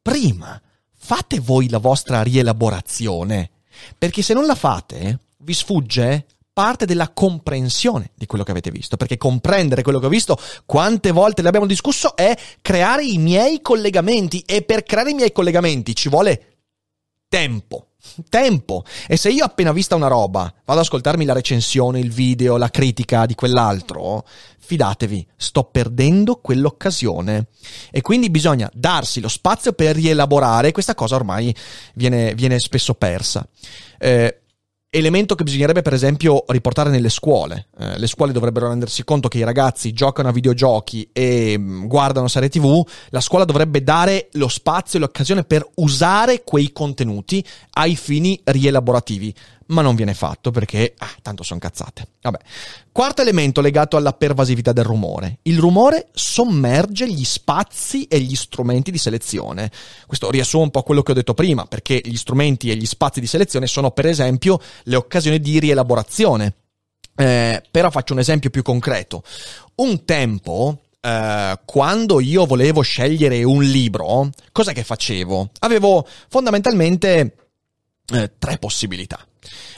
prima 0.01 0.61
fate 0.93 1.39
voi 1.39 1.69
la 1.69 1.77
vostra 1.77 2.21
rielaborazione 2.21 3.51
perché 3.97 4.21
se 4.21 4.33
non 4.33 4.45
la 4.45 4.55
fate, 4.55 5.19
vi 5.37 5.53
sfugge 5.53 6.25
parte 6.55 6.85
della 6.85 7.09
comprensione 7.09 8.11
di 8.15 8.25
quello 8.25 8.45
che 8.45 8.51
avete 8.51 8.71
visto, 8.71 8.95
perché 8.95 9.17
comprendere 9.17 9.81
quello 9.81 9.99
che 9.99 10.05
ho 10.05 10.09
visto, 10.09 10.39
quante 10.65 11.11
volte 11.11 11.41
l'abbiamo 11.41 11.65
discusso, 11.65 12.15
è 12.15 12.33
creare 12.61 13.03
i 13.03 13.17
miei 13.17 13.61
collegamenti 13.61 14.41
e 14.45 14.61
per 14.61 14.83
creare 14.83 15.11
i 15.11 15.15
miei 15.15 15.33
collegamenti 15.33 15.93
ci 15.93 16.07
vuole 16.07 16.59
tempo. 17.27 17.87
Tempo. 18.29 18.83
E 19.07 19.17
se 19.17 19.29
io 19.29 19.43
appena 19.43 19.71
vista 19.71 19.95
una 19.95 20.07
roba 20.07 20.41
vado 20.41 20.79
ad 20.79 20.85
ascoltarmi 20.85 21.25
la 21.25 21.33
recensione, 21.33 21.99
il 21.99 22.11
video, 22.11 22.57
la 22.57 22.69
critica 22.69 23.25
di 23.25 23.35
quell'altro, 23.35 24.25
fidatevi, 24.57 25.27
sto 25.35 25.63
perdendo 25.63 26.37
quell'occasione. 26.37 27.47
E 27.91 28.01
quindi 28.01 28.29
bisogna 28.29 28.69
darsi 28.73 29.19
lo 29.19 29.27
spazio 29.27 29.73
per 29.73 29.95
rielaborare. 29.95 30.71
Questa 30.71 30.95
cosa 30.95 31.15
ormai 31.15 31.53
viene, 31.93 32.33
viene 32.35 32.59
spesso 32.59 32.93
persa. 32.93 33.47
Eh, 33.97 34.41
elemento 34.95 35.35
che 35.35 35.43
bisognerebbe 35.43 35.81
per 35.81 35.93
esempio 35.93 36.45
riportare 36.47 36.89
nelle 36.89 37.09
scuole. 37.09 37.67
Eh, 37.77 37.99
le 37.99 38.07
scuole 38.07 38.31
dovrebbero 38.31 38.69
rendersi 38.69 39.03
conto 39.03 39.27
che 39.27 39.39
i 39.39 39.43
ragazzi 39.43 39.91
giocano 39.91 40.29
a 40.29 40.31
videogiochi 40.31 41.09
e 41.11 41.57
mh, 41.57 41.61
mm, 41.61 41.85
guardano 41.87 42.29
serie 42.29 42.47
TV, 42.49 42.81
la 43.09 43.19
scuola 43.19 43.43
dovrebbe 43.43 43.83
dare 43.83 44.29
lo 44.33 44.47
spazio 44.47 44.97
e 44.97 45.01
l'occasione 45.01 45.43
per 45.43 45.67
usare 45.75 46.43
quei 46.43 46.71
contenuti 46.71 47.45
ai 47.71 47.95
fini 47.97 48.39
rielaborativi 48.43 49.33
ma 49.67 49.81
non 49.81 49.95
viene 49.95 50.13
fatto 50.13 50.51
perché, 50.51 50.93
ah, 50.97 51.09
tanto 51.21 51.43
sono 51.43 51.59
cazzate. 51.59 52.07
Vabbè. 52.21 52.39
Quarto 52.91 53.21
elemento 53.21 53.61
legato 53.61 53.97
alla 53.97 54.13
pervasività 54.13 54.71
del 54.71 54.83
rumore. 54.83 55.39
Il 55.43 55.57
rumore 55.57 56.09
sommerge 56.13 57.09
gli 57.09 57.23
spazi 57.23 58.05
e 58.05 58.19
gli 58.19 58.35
strumenti 58.35 58.91
di 58.91 58.97
selezione. 58.97 59.71
Questo 60.05 60.29
riassume 60.29 60.63
un 60.63 60.71
po' 60.71 60.83
quello 60.83 61.01
che 61.01 61.11
ho 61.11 61.15
detto 61.15 61.33
prima, 61.33 61.65
perché 61.65 61.99
gli 62.03 62.15
strumenti 62.15 62.69
e 62.69 62.75
gli 62.75 62.85
spazi 62.85 63.19
di 63.19 63.27
selezione 63.27 63.67
sono 63.67 63.91
per 63.91 64.05
esempio 64.05 64.59
le 64.83 64.95
occasioni 64.95 65.39
di 65.39 65.59
rielaborazione. 65.59 66.53
Eh, 67.17 67.63
però 67.71 67.89
faccio 67.89 68.13
un 68.13 68.19
esempio 68.19 68.49
più 68.49 68.61
concreto. 68.61 69.23
Un 69.75 70.05
tempo, 70.05 70.79
Uh, 71.05 71.59
quando 71.65 72.19
io 72.19 72.47
volevo 72.47 72.81
scegliere 72.81 73.43
un 73.43 73.61
libro, 73.61 74.31
cosa 74.51 74.71
che 74.71 74.83
facevo? 74.83 75.51
Avevo 75.59 76.03
fondamentalmente 76.29 77.44
uh, 78.13 78.31
tre 78.37 78.57
possibilità. 78.57 79.25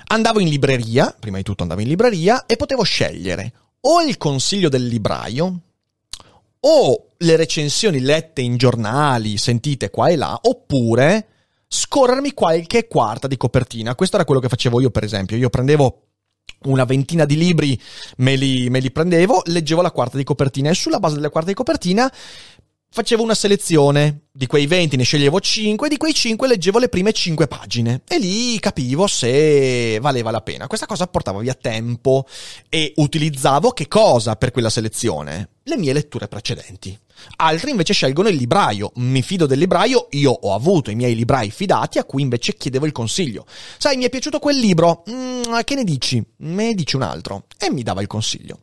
Andavo 0.08 0.40
in 0.40 0.50
libreria, 0.50 1.16
prima 1.18 1.38
di 1.38 1.44
tutto 1.44 1.64
andavo 1.64 1.82
in 1.82 1.88
libreria, 1.88 2.46
e 2.46 2.56
potevo 2.56 2.84
scegliere 2.84 3.54
o 3.82 4.02
il 4.02 4.18
consiglio 4.18 4.70
del 4.70 4.88
libraio, 4.88 5.62
o 6.60 7.08
le 7.18 7.36
recensioni 7.36 8.00
lette 8.00 8.42
in 8.42 8.58
giornali, 8.58 9.38
sentite 9.38 9.90
qua 9.90 10.10
e 10.10 10.16
là, 10.16 10.40
oppure 10.44 11.28
scorrermi 11.68 12.34
qualche 12.34 12.88
quarta 12.88 13.28
di 13.28 13.38
copertina. 13.38 13.96
Questo 13.96 14.16
era 14.16 14.26
quello 14.26 14.42
che 14.42 14.50
facevo 14.50 14.82
io, 14.82 14.90
per 14.90 15.04
esempio. 15.04 15.38
Io 15.38 15.50
prendevo 15.50 16.02
una 16.64 16.86
ventina 16.86 17.26
di 17.26 17.38
libri, 17.38 17.80
me 18.18 18.36
li, 18.36 18.70
me 18.70 18.80
li 18.80 18.92
prendevo, 18.92 19.44
leggevo 19.46 19.82
la 19.82 19.92
quarta 19.92 20.18
di 20.18 20.24
copertina 20.24 20.70
e 20.70 20.74
sulla 20.74 21.00
base 21.00 21.16
della 21.16 21.30
quarta 21.30 21.50
di 21.50 21.56
copertina 21.56 22.12
facevo 22.90 23.22
una 23.22 23.36
selezione 23.36 24.28
di 24.32 24.48
quei 24.48 24.68
20, 24.68 24.98
ne 24.98 25.04
sceglievo 25.04 25.40
5, 25.40 25.90
di 25.90 25.98
quei 25.98 26.14
5 26.14 26.48
leggevo 26.48 26.80
le 26.80 26.90
prime 26.90 27.12
5 27.12 27.48
pagine 27.48 28.02
e 28.08 28.20
lì 28.20 28.60
capivo 28.60 29.08
se 29.08 29.98
valeva 30.00 30.32
la 30.32 30.42
pena. 30.42 30.68
Questa 30.68 30.86
cosa 30.86 31.08
portava 31.08 31.40
via 31.40 31.54
tempo 31.54 32.26
e 32.70 32.94
utilizzavo 32.96 33.72
che 33.72 33.88
cosa 33.88 34.36
per 34.36 34.52
quella 34.52 34.70
selezione? 34.70 35.50
Le 35.64 35.78
mie 35.78 35.94
letture 35.94 36.28
precedenti. 36.28 36.98
Altri 37.38 37.72
invece 37.72 37.94
scelgono 37.94 38.30
il 38.30 38.36
libraio. 38.36 38.92
Mi 38.96 39.22
fido 39.22 39.46
del 39.46 39.60
libraio, 39.60 40.08
io 40.12 40.32
ho 40.32 40.54
avuto 40.54 40.92
i 40.92 40.96
miei 40.96 41.16
librai 41.16 41.50
fidati 41.50 41.98
a 41.98 42.04
cui 42.04 42.22
invece 42.22 42.56
chiedevo 42.56 42.86
il 42.86 42.92
consiglio. 42.92 43.46
Sai, 43.78 43.98
mi 43.98 44.06
è 44.06 44.10
piaciuto 44.10 44.40
quel 44.40 44.58
libro, 44.58 45.04
mm, 45.10 45.60
che 45.64 45.76
ne 45.76 45.84
dici? 45.84 46.24
Me 46.38 46.66
ne 46.68 46.74
dici 46.74 46.96
un 46.96 47.02
altro. 47.02 47.46
E 47.58 47.72
mi 47.72 47.84
dava 47.84 48.02
il 48.02 48.08
consiglio. 48.08 48.60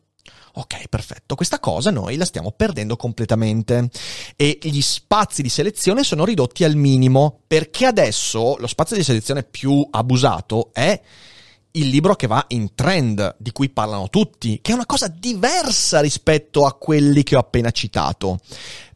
Ok, 0.56 0.86
perfetto. 0.88 1.34
Questa 1.34 1.58
cosa 1.58 1.90
noi 1.90 2.16
la 2.16 2.24
stiamo 2.24 2.52
perdendo 2.52 2.94
completamente 2.94 3.90
e 4.36 4.58
gli 4.62 4.80
spazi 4.80 5.42
di 5.42 5.48
selezione 5.48 6.04
sono 6.04 6.24
ridotti 6.24 6.62
al 6.62 6.76
minimo 6.76 7.40
perché 7.46 7.86
adesso 7.86 8.56
lo 8.58 8.68
spazio 8.68 8.94
di 8.96 9.02
selezione 9.02 9.42
più 9.42 9.84
abusato 9.90 10.70
è 10.72 11.00
il 11.76 11.88
libro 11.88 12.14
che 12.14 12.28
va 12.28 12.44
in 12.48 12.74
trend, 12.76 13.34
di 13.38 13.50
cui 13.50 13.68
parlano 13.68 14.08
tutti, 14.08 14.60
che 14.62 14.70
è 14.70 14.74
una 14.74 14.86
cosa 14.86 15.08
diversa 15.08 15.98
rispetto 15.98 16.66
a 16.66 16.74
quelli 16.74 17.24
che 17.24 17.34
ho 17.34 17.40
appena 17.40 17.72
citato. 17.72 18.38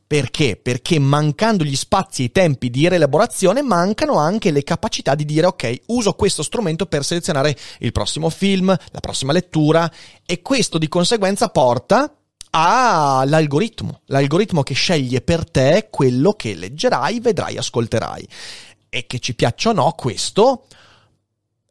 Perché? 0.08 0.56
Perché 0.56 0.98
mancando 0.98 1.64
gli 1.64 1.76
spazi 1.76 2.22
e 2.22 2.24
i 2.24 2.32
tempi 2.32 2.70
di 2.70 2.88
rielaborazione 2.88 3.60
mancano 3.60 4.14
anche 4.14 4.50
le 4.50 4.64
capacità 4.64 5.14
di 5.14 5.26
dire 5.26 5.48
ok, 5.48 5.80
uso 5.88 6.14
questo 6.14 6.42
strumento 6.42 6.86
per 6.86 7.04
selezionare 7.04 7.54
il 7.80 7.92
prossimo 7.92 8.30
film, 8.30 8.68
la 8.68 9.00
prossima 9.00 9.32
lettura 9.32 9.92
e 10.24 10.40
questo 10.40 10.78
di 10.78 10.88
conseguenza 10.88 11.50
porta 11.50 12.10
all'algoritmo, 12.48 14.00
l'algoritmo 14.06 14.62
che 14.62 14.72
sceglie 14.72 15.20
per 15.20 15.48
te 15.48 15.88
quello 15.90 16.32
che 16.32 16.54
leggerai, 16.54 17.20
vedrai, 17.20 17.58
ascolterai. 17.58 18.26
E 18.88 19.06
che 19.06 19.18
ci 19.18 19.34
piaccia 19.34 19.68
o 19.68 19.72
no, 19.74 19.92
questo 19.92 20.64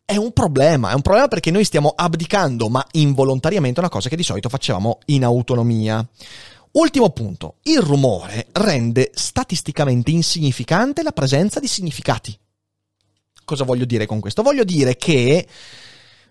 è 0.05 0.15
un 0.15 0.31
problema, 0.31 0.91
è 0.91 0.93
un 0.93 1.01
problema 1.01 1.27
perché 1.27 1.49
noi 1.49 1.63
stiamo 1.63 1.91
abdicando, 1.95 2.69
ma 2.69 2.85
involontariamente, 2.91 3.79
una 3.79 3.89
cosa 3.89 4.09
che 4.09 4.15
di 4.15 4.21
solito 4.21 4.47
facevamo 4.47 4.99
in 5.05 5.23
autonomia. 5.23 6.07
Ultimo 6.71 7.09
punto, 7.09 7.55
il 7.63 7.79
rumore 7.79 8.47
rende 8.53 9.11
statisticamente 9.13 10.11
insignificante 10.11 11.03
la 11.03 11.11
presenza 11.11 11.59
di 11.59 11.67
significati. 11.67 12.37
Cosa 13.43 13.63
voglio 13.63 13.85
dire 13.85 14.05
con 14.05 14.19
questo? 14.19 14.41
Voglio 14.41 14.63
dire 14.63 14.95
che 14.95 15.47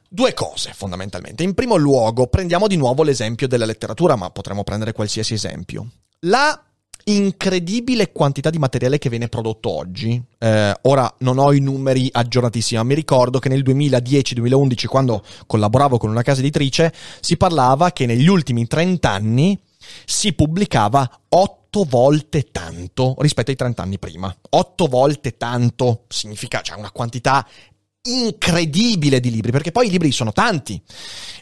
due 0.09 0.35
cose 0.35 0.73
fondamentalmente. 0.75 1.43
In 1.43 1.55
primo 1.55 1.77
luogo, 1.77 2.27
prendiamo 2.27 2.67
di 2.67 2.77
nuovo 2.77 3.03
l'esempio 3.03 3.49
della 3.49 3.65
letteratura, 3.65 4.17
ma 4.17 4.31
potremmo 4.31 4.65
prendere 4.65 4.93
qualsiasi 4.93 5.35
esempio. 5.35 5.89
La 6.21 6.61
incredibile 7.09 8.11
quantità 8.11 8.51
di 8.51 8.59
materiale 8.59 8.99
che 8.99 9.09
viene 9.09 9.29
prodotto 9.29 9.71
oggi. 9.71 10.21
Eh, 10.39 10.75
ora 10.83 11.13
non 11.19 11.39
ho 11.39 11.53
i 11.53 11.61
numeri 11.61 12.09
aggiornatissimi, 12.11 12.79
ma 12.79 12.87
mi 12.87 12.95
ricordo 12.95 13.39
che 13.39 13.49
nel 13.49 13.63
2010-2011, 13.63 14.87
quando 14.87 15.23
collaboravo 15.47 15.99
con 15.99 16.11
una 16.11 16.23
casa 16.23 16.41
editrice, 16.41 16.93
si 17.21 17.37
parlava 17.37 17.93
che 17.93 18.07
negli 18.07 18.27
ultimi 18.27 18.67
30 18.67 19.11
anni 19.11 19.59
si 20.05 20.33
pubblicava 20.33 21.23
8 21.29 21.85
volte 21.85 22.51
tanto 22.51 23.15
rispetto 23.19 23.51
ai 23.51 23.57
30 23.57 23.83
anni 23.83 23.99
prima. 23.99 24.35
8 24.51 24.87
volte 24.87 25.37
tanto 25.37 26.05
significa 26.09 26.61
cioè, 26.61 26.79
una 26.79 26.91
quantità 26.91 27.47
incredibile 28.07 29.21
di 29.21 29.31
libri, 29.31 29.51
perché 29.51 29.73
poi 29.73 29.89
i 29.89 29.91
libri 29.91 30.13
sono 30.13 30.33
tanti. 30.33 30.81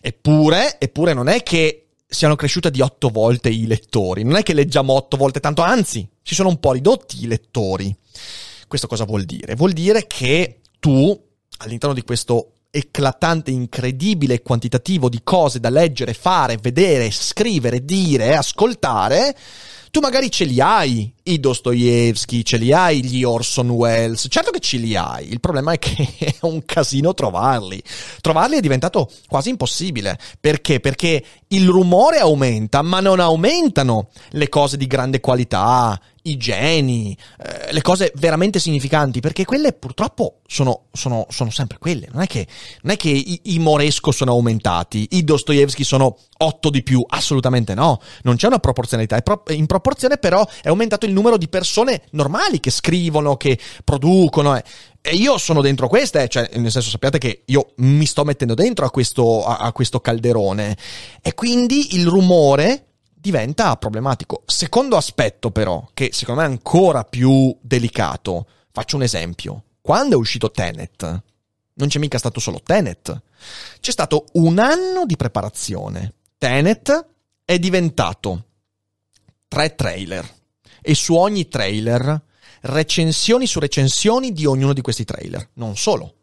Eppure, 0.01 0.79
eppure 0.79 1.13
non 1.13 1.29
è 1.29 1.43
che 1.43 1.89
siano 2.07 2.37
cresciute 2.37 2.71
di 2.71 2.81
otto 2.81 3.09
volte 3.09 3.49
i 3.49 3.67
lettori. 3.67 4.25
Non 4.25 4.37
è 4.37 4.43
che 4.43 4.55
leggiamo 4.55 4.95
otto 4.95 5.17
volte 5.17 5.41
tanto, 5.41 5.63
anzi, 5.63 6.09
si 6.23 6.35
sono 6.35 6.49
un 6.49 6.61
po' 6.61 6.73
ridotti 6.73 7.23
i 7.23 7.27
lettori. 7.27 7.95
Questo 8.69 8.87
cosa 8.87 9.05
vuol 9.05 9.25
dire? 9.25 9.55
Vuol 9.55 9.73
dire 9.73 10.07
che 10.07 10.61
tu, 10.79 11.19
all'interno 11.59 11.95
di 11.95 12.03
questo 12.03 12.54
eclatante, 12.77 13.53
incredibile 13.53 14.43
quantitativo 14.43 15.09
di 15.09 15.21
cose 15.23 15.61
da 15.61 15.71
leggere, 15.71 16.13
fare, 16.13 16.59
vedere, 16.61 17.13
scrivere, 17.13 17.85
dire, 17.85 18.37
ascoltare, 18.37 19.37
tu 19.93 20.01
magari 20.01 20.29
ce 20.29 20.45
li 20.45 20.61
hai 20.61 21.14
i 21.25 21.41
Dostoevsky, 21.41 22.43
ce 22.43 22.57
li 22.59 22.73
hai 22.73 23.03
gli 23.03 23.23
Orson 23.23 23.71
Welles, 23.71 24.27
certo 24.29 24.51
che 24.51 24.61
ce 24.61 24.77
li 24.77 24.95
hai, 24.95 25.31
il 25.31 25.41
problema 25.41 25.73
è 25.73 25.79
che 25.79 26.15
è 26.19 26.37
un 26.43 26.65
casino 26.65 27.15
trovarli. 27.15 27.83
Trovarli 28.21 28.57
è 28.57 28.61
diventato 28.61 29.11
quasi 29.29 29.51
impossibile. 29.51 30.19
Perché? 30.39 30.81
Perché 30.81 31.25
il 31.49 31.69
rumore 31.69 32.19
aumenta, 32.19 32.83
ma 32.83 33.01
non 33.01 33.21
aumentano 33.21 34.09
le 34.31 34.49
cose 34.49 34.77
di 34.77 34.87
grande 34.87 35.21
qualità, 35.21 35.99
i 36.27 36.37
geni, 36.37 37.17
eh, 37.39 37.73
le 37.73 37.83
cose 37.83 38.13
veramente 38.17 38.59
significanti, 38.59 39.21
perché 39.21 39.45
quelle 39.45 39.73
purtroppo 39.73 40.41
sono, 40.47 40.85
sono, 40.93 41.27
sono 41.29 41.51
sempre 41.51 41.79
quelle. 41.79 42.09
Non 42.13 42.23
è 42.23 42.27
che, 42.27 42.47
non 42.83 42.93
è 42.93 42.97
che 42.97 43.11
i, 43.11 43.41
i, 43.45 43.59
Moresco 43.59 44.11
sono 44.11 44.33
aumentati, 44.33 45.09
i 45.13 45.25
Dostoevsky 45.25 45.85
sono 45.85 46.17
otto 46.39 46.71
di 46.71 46.83
più, 46.83 47.05
assolutamente 47.07 47.75
no. 47.75 48.01
Non 48.23 48.37
c'è 48.37 48.47
una 48.47 48.59
proporzionalità. 48.59 49.23
In 49.49 49.67
proporzione, 49.67 50.17
però, 50.17 50.47
è 50.63 50.69
aumentato 50.69 51.05
il 51.07 51.13
numero 51.15 51.37
di 51.37 51.49
persone 51.49 52.03
normali 52.11 52.61
che 52.61 52.71
scrivono, 52.71 53.37
che 53.37 53.59
producono. 53.83 54.57
Eh. 54.57 54.65
E 55.01 55.15
io 55.15 55.39
sono 55.39 55.61
dentro 55.61 55.89
queste, 55.89 56.29
cioè, 56.29 56.51
nel 56.55 56.71
senso, 56.71 56.91
sappiate 56.91 57.19
che 57.19 57.43
io 57.47 57.73
mi 57.77 58.07
sto 58.07 58.25
mettendo 58.25 58.55
dentro 58.55 58.85
a 58.85 58.91
questo, 58.91 59.45
a, 59.45 59.59
a 59.59 59.73
questo 59.73 60.01
calderone. 60.01 60.77
E 61.23 61.35
quindi 61.35 61.95
il 61.97 62.07
rumore 62.07 62.87
diventa 63.25 63.77
problematico. 63.77 64.43
Secondo 64.45 64.97
aspetto, 64.97 65.51
però, 65.51 65.89
che 65.95 66.11
secondo 66.13 66.43
me 66.43 66.47
è 66.47 66.51
ancora 66.51 67.05
più 67.05 67.57
delicato, 67.61 68.47
faccio 68.71 68.97
un 68.97 69.03
esempio. 69.03 69.65
Quando 69.81 70.15
è 70.15 70.19
uscito 70.19 70.51
Tenet, 70.51 71.23
non 71.75 71.89
c'è 71.89 71.99
mica 71.99 72.19
stato 72.19 72.41
solo 72.41 72.61
Tenet, 72.63 73.23
c'è 73.81 73.91
stato 73.91 74.27
un 74.35 74.59
anno 74.59 75.07
di 75.07 75.17
preparazione. 75.17 76.15
Tenet 76.39 77.07
è 77.45 77.59
diventato 77.59 78.45
tre 79.49 79.75
trailer 79.75 80.27
e 80.87 80.95
su 80.95 81.15
ogni 81.15 81.49
trailer 81.49 82.23
recensioni 82.61 83.47
su 83.47 83.59
recensioni 83.59 84.33
di 84.33 84.45
ognuno 84.45 84.75
di 84.75 84.83
questi 84.83 85.05
trailer. 85.05 85.49
Non 85.55 85.77
solo. 85.77 86.15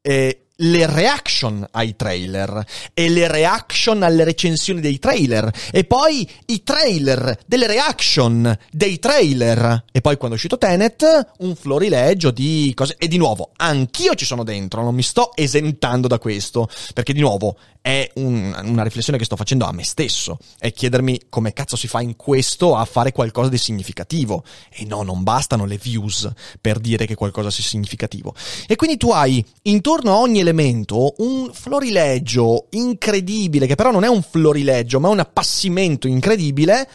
E 0.00 0.41
le 0.56 0.86
reaction 0.86 1.66
ai 1.72 1.96
trailer 1.96 2.64
e 2.94 3.08
le 3.08 3.26
reaction 3.28 4.02
alle 4.02 4.24
recensioni 4.24 4.80
dei 4.80 4.98
trailer 4.98 5.50
e 5.70 5.84
poi 5.84 6.28
i 6.46 6.62
trailer 6.62 7.38
delle 7.46 7.66
reaction 7.66 8.56
dei 8.70 8.98
trailer. 8.98 9.84
E 9.90 10.00
poi 10.00 10.16
quando 10.16 10.34
è 10.34 10.38
uscito 10.38 10.58
Tenet 10.58 11.32
un 11.38 11.54
florileggio 11.54 12.30
di 12.30 12.72
cose. 12.74 12.96
E 12.98 13.08
di 13.08 13.16
nuovo 13.16 13.50
anch'io 13.56 14.14
ci 14.14 14.24
sono 14.24 14.44
dentro 14.44 14.82
non 14.82 14.94
mi 14.94 15.02
sto 15.02 15.30
esentando 15.34 16.08
da 16.08 16.18
questo 16.18 16.68
perché 16.94 17.12
di 17.12 17.20
nuovo 17.20 17.56
è 17.80 18.08
un, 18.14 18.54
una 18.64 18.84
riflessione 18.84 19.18
che 19.18 19.24
sto 19.24 19.34
facendo 19.34 19.64
a 19.64 19.72
me 19.72 19.82
stesso 19.82 20.38
è 20.58 20.72
chiedermi 20.72 21.22
come 21.28 21.52
cazzo 21.52 21.76
si 21.76 21.88
fa 21.88 22.00
in 22.00 22.14
questo 22.14 22.76
a 22.76 22.84
fare 22.84 23.10
qualcosa 23.10 23.48
di 23.48 23.58
significativo. 23.58 24.44
E 24.70 24.84
no 24.84 25.02
non 25.02 25.22
bastano 25.24 25.64
le 25.64 25.78
views 25.78 26.30
per 26.60 26.78
dire 26.78 27.06
che 27.06 27.16
qualcosa 27.16 27.50
sia 27.50 27.64
significativo. 27.64 28.34
E 28.68 28.76
quindi 28.76 28.96
tu 28.96 29.10
hai 29.10 29.44
intorno 29.62 30.12
a 30.12 30.18
ogni 30.18 30.41
elemento 30.42 31.14
un 31.18 31.50
florileggio 31.52 32.66
incredibile, 32.70 33.66
che 33.66 33.74
però 33.74 33.90
non 33.90 34.04
è 34.04 34.08
un 34.08 34.22
florileggio, 34.22 35.00
ma 35.00 35.08
un 35.08 35.20
appassimento 35.20 36.06
incredibile 36.06 36.88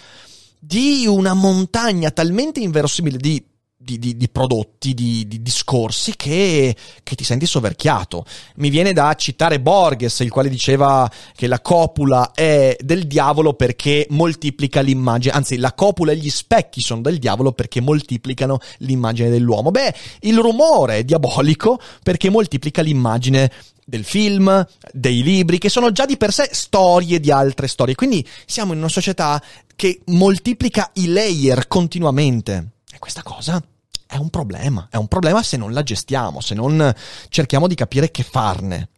di 0.60 1.06
una 1.08 1.34
montagna 1.34 2.12
talmente 2.12 2.60
inverosimile 2.60 3.18
di 3.18 3.44
di, 3.88 4.00
di, 4.00 4.18
di, 4.18 4.28
prodotti, 4.28 4.94
di, 4.94 5.26
di 5.30 5.42
discorsi 5.42 6.18
che, 6.18 6.76
che, 7.02 7.16
ti 7.16 7.24
senti 7.24 7.46
soverchiato. 7.46 8.26
Mi 8.56 8.70
viene 8.70 8.92
da 8.92 9.14
citare 9.16 9.62
Borges, 9.62 10.20
il 10.20 10.30
quale 10.30 10.50
diceva 10.50 11.10
che 11.34 11.48
la 11.48 11.62
copula 11.62 12.32
è 12.34 12.76
del 12.78 13.08
diavolo 13.08 13.54
perché 13.54 14.06
moltiplica 14.10 14.82
l'immagine, 14.82 15.34
anzi 15.34 15.56
la 15.56 15.72
copula 15.72 16.12
e 16.12 16.18
gli 16.18 16.30
specchi 16.30 16.82
sono 16.82 17.00
del 17.00 17.18
diavolo 17.18 17.54
perché 17.54 17.80
moltiplicano 17.80 18.60
l'immagine 18.80 19.30
dell'uomo. 19.30 19.72
Beh, 19.72 19.94
il 20.22 20.38
rumore 20.38 20.98
è 20.98 21.04
diabolico 21.06 21.80
perché 22.04 22.30
moltiplica 22.30 22.82
l'immagine 22.82 23.50
del 23.86 24.04
film, 24.04 24.68
dei 24.92 25.24
libri, 25.24 25.60
che 25.60 25.70
sono 25.70 25.94
già 25.94 26.06
di 26.06 26.18
per 26.18 26.34
sé 26.34 26.50
storie 26.52 27.22
di 27.22 27.32
altre 27.32 27.68
storie. 27.68 27.96
Quindi 27.96 28.28
siamo 28.46 28.74
in 28.74 28.80
una 28.80 28.90
società 28.90 29.42
che 29.78 30.02
moltiplica 30.08 30.90
i 30.96 31.08
layer 31.08 31.70
continuamente. 31.70 32.72
E 32.92 33.00
questa 33.00 33.24
cosa 33.24 33.64
è 34.08 34.16
un 34.16 34.30
problema, 34.30 34.88
è 34.90 34.96
un 34.96 35.08
problema 35.08 35.44
se 35.44 35.58
non 35.58 35.74
la 35.74 35.84
gestiamo, 35.84 36.42
se 36.42 36.56
non 36.56 36.94
cerchiamo 37.30 37.68
di 37.68 37.76
capire 37.76 38.10
che 38.10 38.24
farne. 38.24 38.90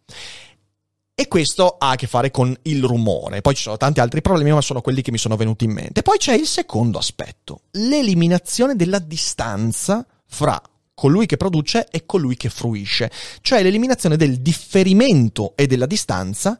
E 1.20 1.28
questo 1.28 1.76
ha 1.78 1.90
a 1.90 1.96
che 1.96 2.08
fare 2.08 2.32
con 2.32 2.56
il 2.62 2.82
rumore. 2.82 3.42
Poi 3.42 3.54
ci 3.54 3.64
sono 3.64 3.76
tanti 3.76 4.00
altri 4.00 4.22
problemi, 4.22 4.52
ma 4.52 4.62
sono 4.62 4.80
quelli 4.80 5.02
che 5.02 5.12
mi 5.12 5.18
sono 5.18 5.36
venuti 5.36 5.66
in 5.66 5.72
mente. 5.72 6.02
Poi 6.02 6.18
c'è 6.18 6.34
il 6.34 6.48
secondo 6.48 6.98
aspetto, 6.98 7.64
l'eliminazione 7.72 8.78
della 8.78 9.00
distanza 9.00 10.06
fra 10.26 10.62
colui 10.94 11.26
che 11.26 11.36
produce 11.38 11.88
e 11.92 12.06
colui 12.06 12.38
che 12.38 12.50
fruisce. 12.50 13.12
Cioè 13.42 13.64
l'eliminazione 13.64 14.16
del 14.16 14.40
differimento 14.40 15.54
e 15.58 15.68
della 15.68 15.86
distanza 15.86 16.58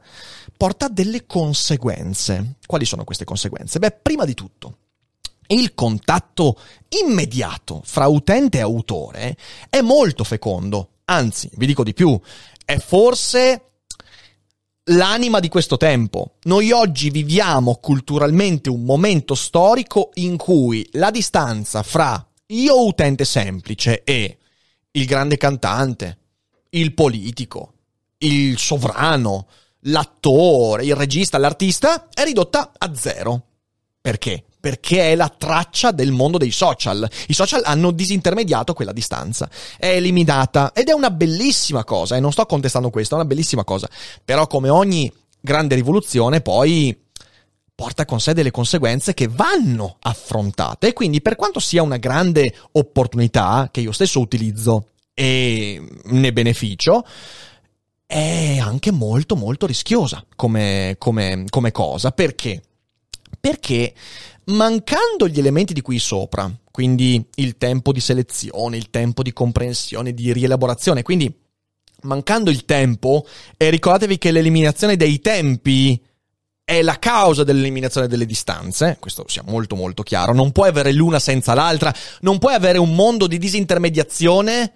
porta 0.58 0.90
delle 0.90 1.26
conseguenze. 1.26 2.56
Quali 2.66 2.84
sono 2.84 3.06
queste 3.06 3.24
conseguenze? 3.24 3.80
Beh, 3.80 3.92
prima 3.92 4.26
di 4.26 4.34
tutto, 4.34 4.78
il 5.52 5.74
contatto 5.74 6.58
immediato 7.04 7.82
fra 7.84 8.08
utente 8.08 8.58
e 8.58 8.62
autore 8.62 9.38
è 9.70 9.82
molto 9.82 10.24
fecondo. 10.24 10.90
Anzi, 11.06 11.50
vi 11.54 11.66
dico 11.66 11.84
di 11.84 11.94
più, 11.94 12.20
è 12.66 12.78
forse 12.78 13.64
l'anima 14.86 15.40
di 15.40 15.50
questo 15.50 15.78
tempo. 15.78 16.36
Noi 16.44 16.72
oggi 16.72 17.10
viviamo 17.10 17.76
culturalmente 17.76 18.70
un 18.70 18.84
momento 18.84 19.36
storico 19.36 20.12
in 20.16 20.38
cui 20.38 20.88
la 20.94 21.12
distanza 21.12 21.84
fra 21.84 22.24
io 22.48 22.86
utente 22.86 23.26
semplice 23.26 24.04
e 24.04 24.38
il 24.92 25.06
grande 25.06 25.38
cantante, 25.38 26.18
il 26.70 26.94
politico, 26.94 27.74
il 28.20 28.58
sovrano, 28.58 29.48
l'attore, 29.82 30.86
il 30.86 30.96
regista, 30.96 31.38
l'artista 31.38 32.10
è 32.10 32.24
ridotta 32.24 32.72
a 32.78 32.94
zero. 32.96 33.44
Perché? 34.02 34.46
Perché 34.60 35.12
è 35.12 35.16
la 35.16 35.30
traccia 35.30 35.92
del 35.92 36.12
mondo 36.12 36.38
dei 36.38 36.52
social. 36.52 37.10
I 37.28 37.34
social 37.34 37.62
hanno 37.64 37.92
disintermediato 37.92 38.74
quella 38.74 38.92
distanza, 38.92 39.50
è 39.78 39.88
eliminata 39.88 40.74
ed 40.74 40.90
è 40.90 40.94
una 40.94 41.12
bellissima 41.12 41.84
cosa, 41.84 42.16
e 42.16 42.20
non 42.20 42.32
sto 42.32 42.46
contestando 42.46 42.90
questo, 42.90 43.16
è 43.16 43.20
una 43.20 43.28
bellissima 43.28 43.64
cosa. 43.64 43.90
Però 44.24 44.48
come 44.48 44.70
ogni 44.70 45.12
grande 45.40 45.76
rivoluzione 45.76 46.42
poi 46.42 47.08
porta 47.74 48.04
con 48.04 48.20
sé 48.20 48.34
delle 48.34 48.52
conseguenze 48.52 49.14
che 49.14 49.30
vanno 49.30 49.96
affrontate 50.02 50.88
e 50.88 50.94
quindi 50.94 51.22
per 51.22 51.38
quanto 51.38 51.62
sia 51.62 51.82
una 51.82 51.96
grande 51.96 52.54
opportunità 52.74 53.70
che 53.72 53.80
io 53.80 53.94
stesso 53.94 54.20
utilizzo 54.20 54.90
e 55.14 55.82
ne 56.04 56.34
beneficio, 56.34 57.06
è 58.06 58.58
anche 58.58 58.92
molto 58.92 59.36
molto 59.36 59.66
rischiosa 59.66 60.26
come, 60.36 60.96
come, 60.98 61.46
come 61.50 61.72
cosa. 61.72 62.12
Perché? 62.12 62.62
Perché 63.40 63.94
mancando 64.50 65.28
gli 65.28 65.40
elementi 65.40 65.74
di 65.74 65.82
qui 65.82 66.00
sopra, 66.00 66.52
quindi 66.72 67.26
il 67.36 67.58
tempo 67.58 67.92
di 67.92 68.00
selezione, 68.00 68.78
il 68.78 68.90
tempo 68.90 69.24
di 69.24 69.34
comprensione, 69.34 70.14
di 70.14 70.32
rielaborazione, 70.32 71.02
quindi 71.02 71.34
mancando 72.02 72.50
il 72.50 72.66
tempo, 72.66 73.26
e 73.58 73.70
ricordatevi 73.70 74.18
che 74.18 74.32
l'eliminazione 74.32 74.96
dei 74.96 75.20
tempi 75.20 76.02
è 76.64 76.82
la 76.82 77.00
causa 77.00 77.44
dell'eliminazione 77.44 78.08
delle 78.08 78.26
distanze, 78.26 78.98
questo 79.00 79.26
sia 79.28 79.44
molto 79.46 79.76
molto 79.76 80.04
chiaro, 80.04 80.34
non 80.34 80.52
puoi 80.52 80.70
avere 80.70 80.92
l'una 80.94 81.20
senza 81.20 81.54
l'altra, 81.54 81.94
non 82.22 82.38
puoi 82.38 82.54
avere 82.54 82.78
un 82.78 82.94
mondo 82.94 83.28
di 83.28 83.38
disintermediazione 83.38 84.72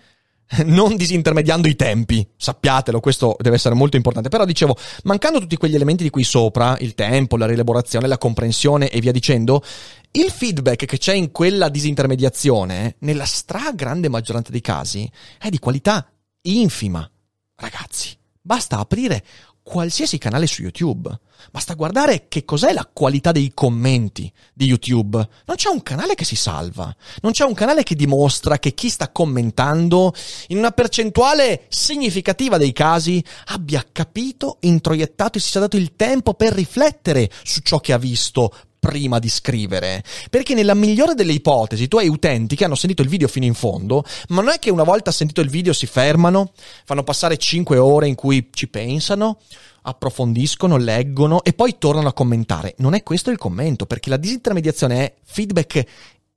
non 0.65 0.95
disintermediando 0.95 1.67
i 1.67 1.75
tempi, 1.75 2.27
sappiatelo, 2.35 2.99
questo 2.99 3.35
deve 3.39 3.55
essere 3.55 3.75
molto 3.75 3.95
importante. 3.95 4.29
Però 4.29 4.45
dicevo, 4.45 4.75
mancando 5.03 5.39
tutti 5.39 5.57
quegli 5.57 5.75
elementi 5.75 6.03
di 6.03 6.09
qui 6.09 6.23
sopra, 6.23 6.77
il 6.79 6.93
tempo, 6.93 7.37
la 7.37 7.45
rielaborazione, 7.45 8.07
la 8.07 8.17
comprensione 8.17 8.89
e 8.89 8.99
via 8.99 9.11
dicendo, 9.11 9.63
il 10.11 10.29
feedback 10.29 10.85
che 10.85 10.97
c'è 10.97 11.13
in 11.13 11.31
quella 11.31 11.69
disintermediazione, 11.69 12.95
nella 12.99 13.25
stragrande 13.25 14.09
maggioranza 14.09 14.51
dei 14.51 14.61
casi, 14.61 15.09
è 15.39 15.49
di 15.49 15.59
qualità 15.59 16.07
infima. 16.41 17.09
Ragazzi, 17.55 18.15
basta 18.41 18.77
aprire 18.77 19.23
qualsiasi 19.63 20.17
canale 20.17 20.45
su 20.45 20.61
YouTube. 20.61 21.09
Basta 21.51 21.73
guardare 21.73 22.25
che 22.27 22.45
cos'è 22.45 22.73
la 22.73 22.87
qualità 22.91 23.31
dei 23.31 23.51
commenti 23.53 24.31
di 24.53 24.65
YouTube. 24.65 25.17
Non 25.45 25.55
c'è 25.55 25.69
un 25.69 25.81
canale 25.81 26.15
che 26.15 26.25
si 26.25 26.35
salva. 26.35 26.93
Non 27.21 27.31
c'è 27.31 27.45
un 27.45 27.53
canale 27.53 27.83
che 27.83 27.95
dimostra 27.95 28.59
che 28.59 28.73
chi 28.73 28.89
sta 28.89 29.09
commentando, 29.09 30.13
in 30.47 30.57
una 30.57 30.71
percentuale 30.71 31.65
significativa 31.69 32.57
dei 32.57 32.73
casi, 32.73 33.23
abbia 33.45 33.85
capito, 33.91 34.57
introiettato 34.61 35.37
e 35.37 35.41
si 35.41 35.49
sia 35.49 35.61
dato 35.61 35.77
il 35.77 35.95
tempo 35.95 36.33
per 36.33 36.53
riflettere 36.53 37.29
su 37.43 37.61
ciò 37.61 37.79
che 37.79 37.93
ha 37.93 37.97
visto 37.97 38.53
prima 38.83 39.17
di 39.17 39.29
scrivere. 39.29 40.03
Perché 40.29 40.53
nella 40.53 40.73
migliore 40.73 41.13
delle 41.13 41.31
ipotesi 41.31 41.87
tu 41.87 41.95
hai 41.95 42.09
utenti 42.09 42.57
che 42.57 42.65
hanno 42.65 42.75
sentito 42.75 43.01
il 43.01 43.07
video 43.07 43.29
fino 43.29 43.45
in 43.45 43.53
fondo, 43.53 44.03
ma 44.27 44.41
non 44.41 44.51
è 44.51 44.59
che 44.59 44.69
una 44.69 44.83
volta 44.83 45.09
sentito 45.09 45.39
il 45.39 45.49
video 45.49 45.71
si 45.71 45.85
fermano, 45.85 46.51
fanno 46.83 47.03
passare 47.03 47.37
5 47.37 47.77
ore 47.77 48.09
in 48.09 48.15
cui 48.15 48.49
ci 48.51 48.67
pensano, 48.67 49.39
approfondiscono, 49.83 50.75
leggono 50.75 51.43
e 51.43 51.53
poi 51.53 51.77
tornano 51.77 52.09
a 52.09 52.13
commentare. 52.13 52.75
Non 52.79 52.93
è 52.93 53.03
questo 53.03 53.31
il 53.31 53.37
commento, 53.37 53.85
perché 53.85 54.09
la 54.09 54.17
disintermediazione 54.17 54.99
è 54.99 55.13
feedback 55.23 55.85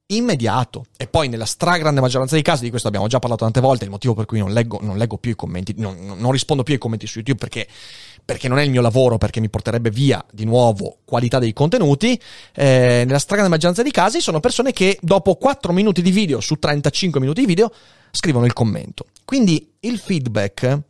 immediato. 0.08 0.86
E 0.96 1.06
poi 1.06 1.28
nella 1.28 1.44
stragrande 1.44 2.00
maggioranza 2.00 2.34
dei 2.34 2.44
casi, 2.44 2.64
di 2.64 2.70
questo 2.70 2.88
abbiamo 2.88 3.06
già 3.06 3.18
parlato 3.18 3.44
tante 3.44 3.60
volte, 3.60 3.84
il 3.84 3.90
motivo 3.90 4.14
per 4.14 4.26
cui 4.26 4.38
non 4.38 4.52
leggo, 4.52 4.78
non 4.82 4.96
leggo 4.96 5.18
più 5.18 5.32
i 5.32 5.34
commenti, 5.34 5.74
non, 5.76 5.96
non, 6.16 6.30
rispondo 6.30 6.62
più 6.62 6.74
ai 6.74 6.80
commenti 6.80 7.06
su 7.06 7.18
YouTube 7.18 7.38
perché, 7.38 7.66
perché, 8.24 8.48
non 8.48 8.58
è 8.58 8.62
il 8.62 8.70
mio 8.70 8.82
lavoro, 8.82 9.18
perché 9.18 9.40
mi 9.40 9.48
porterebbe 9.48 9.90
via 9.90 10.24
di 10.32 10.44
nuovo 10.44 10.98
qualità 11.04 11.38
dei 11.38 11.52
contenuti, 11.52 12.20
eh, 12.54 13.02
nella 13.04 13.18
stragrande 13.18 13.50
maggioranza 13.50 13.82
dei 13.82 13.92
casi 13.92 14.20
sono 14.20 14.40
persone 14.40 14.72
che 14.72 14.98
dopo 15.00 15.34
4 15.34 15.72
minuti 15.72 16.02
di 16.02 16.10
video 16.10 16.40
su 16.40 16.56
35 16.56 17.20
minuti 17.20 17.40
di 17.40 17.46
video 17.46 17.72
scrivono 18.10 18.46
il 18.46 18.52
commento. 18.52 19.06
Quindi 19.24 19.74
il 19.80 19.98
feedback 19.98 20.80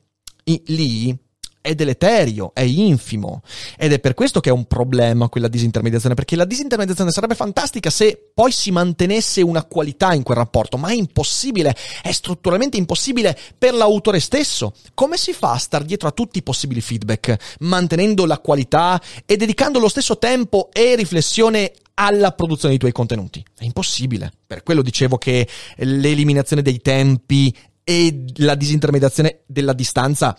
i, 0.44 0.62
lì 0.66 1.18
è 1.66 1.74
deleterio, 1.74 2.52
è 2.54 2.60
infimo 2.60 3.42
ed 3.76 3.92
è 3.92 3.98
per 3.98 4.14
questo 4.14 4.38
che 4.38 4.50
è 4.50 4.52
un 4.52 4.66
problema 4.66 5.28
quella 5.28 5.48
disintermediazione, 5.48 6.14
perché 6.14 6.36
la 6.36 6.44
disintermediazione 6.44 7.10
sarebbe 7.10 7.34
fantastica 7.34 7.90
se 7.90 8.30
poi 8.32 8.52
si 8.52 8.70
mantenesse 8.70 9.42
una 9.42 9.64
qualità 9.64 10.14
in 10.14 10.22
quel 10.22 10.38
rapporto, 10.38 10.76
ma 10.76 10.90
è 10.90 10.94
impossibile, 10.94 11.74
è 12.02 12.12
strutturalmente 12.12 12.76
impossibile 12.76 13.36
per 13.58 13.74
l'autore 13.74 14.20
stesso. 14.20 14.74
Come 14.94 15.16
si 15.16 15.32
fa 15.32 15.52
a 15.52 15.58
star 15.58 15.84
dietro 15.84 16.06
a 16.08 16.12
tutti 16.12 16.38
i 16.38 16.42
possibili 16.42 16.80
feedback, 16.80 17.56
mantenendo 17.60 18.26
la 18.26 18.38
qualità 18.38 19.02
e 19.24 19.36
dedicando 19.36 19.80
lo 19.80 19.88
stesso 19.88 20.18
tempo 20.18 20.68
e 20.72 20.94
riflessione 20.94 21.72
alla 21.94 22.30
produzione 22.30 22.70
dei 22.70 22.78
tuoi 22.78 22.92
contenuti? 22.92 23.44
È 23.58 23.64
impossibile. 23.64 24.30
Per 24.46 24.62
quello 24.62 24.82
dicevo 24.82 25.18
che 25.18 25.48
l'eliminazione 25.78 26.62
dei 26.62 26.80
tempi 26.80 27.52
e 27.82 28.24
la 28.36 28.54
disintermediazione 28.54 29.40
della 29.46 29.72
distanza 29.72 30.36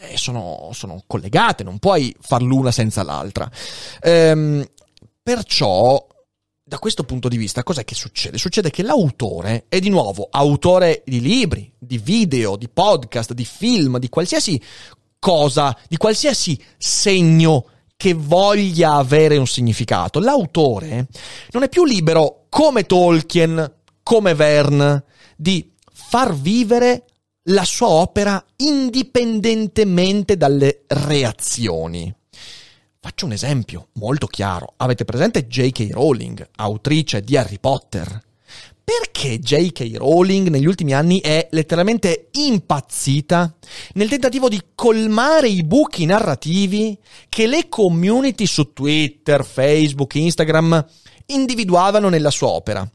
eh, 0.00 0.16
sono, 0.16 0.70
sono, 0.72 1.02
collegate, 1.06 1.62
non 1.62 1.78
puoi 1.78 2.14
far 2.20 2.42
l'una 2.42 2.70
senza 2.70 3.02
l'altra. 3.02 3.50
Ehm, 4.00 4.66
perciò, 5.22 6.04
da 6.62 6.78
questo 6.78 7.04
punto 7.04 7.28
di 7.28 7.36
vista, 7.36 7.62
cos'è 7.62 7.84
che 7.84 7.94
succede? 7.94 8.38
Succede 8.38 8.70
che 8.70 8.82
l'autore 8.82 9.66
è 9.68 9.78
di 9.78 9.90
nuovo 9.90 10.28
autore 10.30 11.02
di 11.04 11.20
libri, 11.20 11.70
di 11.78 11.98
video, 11.98 12.56
di 12.56 12.68
podcast, 12.68 13.32
di 13.32 13.44
film, 13.44 13.98
di 13.98 14.08
qualsiasi 14.08 14.60
cosa, 15.18 15.76
di 15.88 15.96
qualsiasi 15.96 16.60
segno 16.78 17.66
che 17.96 18.14
voglia 18.14 18.94
avere 18.94 19.36
un 19.36 19.46
significato. 19.46 20.20
L'autore 20.20 21.08
non 21.50 21.62
è 21.62 21.68
più 21.68 21.84
libero 21.84 22.46
come 22.48 22.86
Tolkien, 22.86 23.74
come 24.02 24.34
Verne, 24.34 25.04
di 25.36 25.70
far 25.92 26.34
vivere 26.34 27.04
la 27.50 27.64
sua 27.64 27.88
opera 27.88 28.44
indipendentemente 28.56 30.36
dalle 30.36 30.82
reazioni. 30.86 32.12
Faccio 33.00 33.24
un 33.26 33.32
esempio 33.32 33.88
molto 33.94 34.26
chiaro. 34.26 34.74
Avete 34.76 35.04
presente 35.04 35.46
J.K. 35.46 35.88
Rowling, 35.90 36.48
autrice 36.56 37.22
di 37.22 37.36
Harry 37.36 37.58
Potter? 37.58 38.22
Perché 38.84 39.38
J.K. 39.38 39.96
Rowling 39.96 40.48
negli 40.48 40.66
ultimi 40.66 40.92
anni 40.92 41.20
è 41.20 41.48
letteralmente 41.52 42.28
impazzita 42.32 43.54
nel 43.94 44.08
tentativo 44.08 44.48
di 44.48 44.60
colmare 44.74 45.48
i 45.48 45.62
buchi 45.64 46.04
narrativi 46.04 46.98
che 47.28 47.46
le 47.46 47.68
community 47.68 48.46
su 48.46 48.72
Twitter, 48.72 49.44
Facebook, 49.44 50.14
Instagram 50.14 50.84
individuavano 51.26 52.08
nella 52.08 52.30
sua 52.30 52.48
opera? 52.48 52.90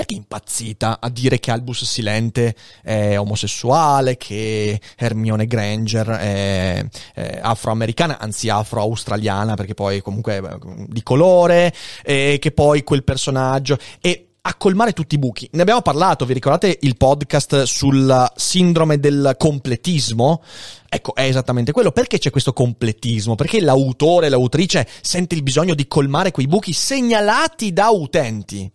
Perché 0.00 0.14
impazzita 0.14 0.98
a 0.98 1.10
dire 1.10 1.38
che 1.38 1.50
Albus 1.50 1.84
Silente 1.84 2.54
è 2.82 3.18
omosessuale, 3.18 4.16
che 4.16 4.80
Hermione 4.96 5.46
Granger 5.46 6.08
è, 6.08 6.86
è 7.12 7.38
afroamericana, 7.42 8.18
anzi 8.18 8.48
afro-australiana, 8.48 9.56
perché 9.56 9.74
poi 9.74 10.00
comunque 10.00 10.38
è 10.38 10.42
di 10.86 11.02
colore, 11.02 11.74
e 12.02 12.38
che 12.40 12.50
poi 12.52 12.82
quel 12.82 13.04
personaggio... 13.04 13.78
E 14.00 14.26
a 14.42 14.54
colmare 14.54 14.94
tutti 14.94 15.16
i 15.16 15.18
buchi. 15.18 15.46
Ne 15.52 15.60
abbiamo 15.60 15.82
parlato, 15.82 16.24
vi 16.24 16.32
ricordate 16.32 16.78
il 16.80 16.96
podcast 16.96 17.64
sul 17.64 18.32
sindrome 18.34 18.98
del 18.98 19.34
completismo? 19.36 20.42
Ecco, 20.88 21.14
è 21.14 21.24
esattamente 21.24 21.72
quello. 21.72 21.92
Perché 21.92 22.18
c'è 22.18 22.30
questo 22.30 22.54
completismo? 22.54 23.34
Perché 23.34 23.60
l'autore, 23.60 24.30
l'autrice 24.30 24.88
sente 25.02 25.34
il 25.34 25.42
bisogno 25.42 25.74
di 25.74 25.86
colmare 25.86 26.30
quei 26.30 26.46
buchi 26.46 26.72
segnalati 26.72 27.74
da 27.74 27.90
utenti? 27.90 28.72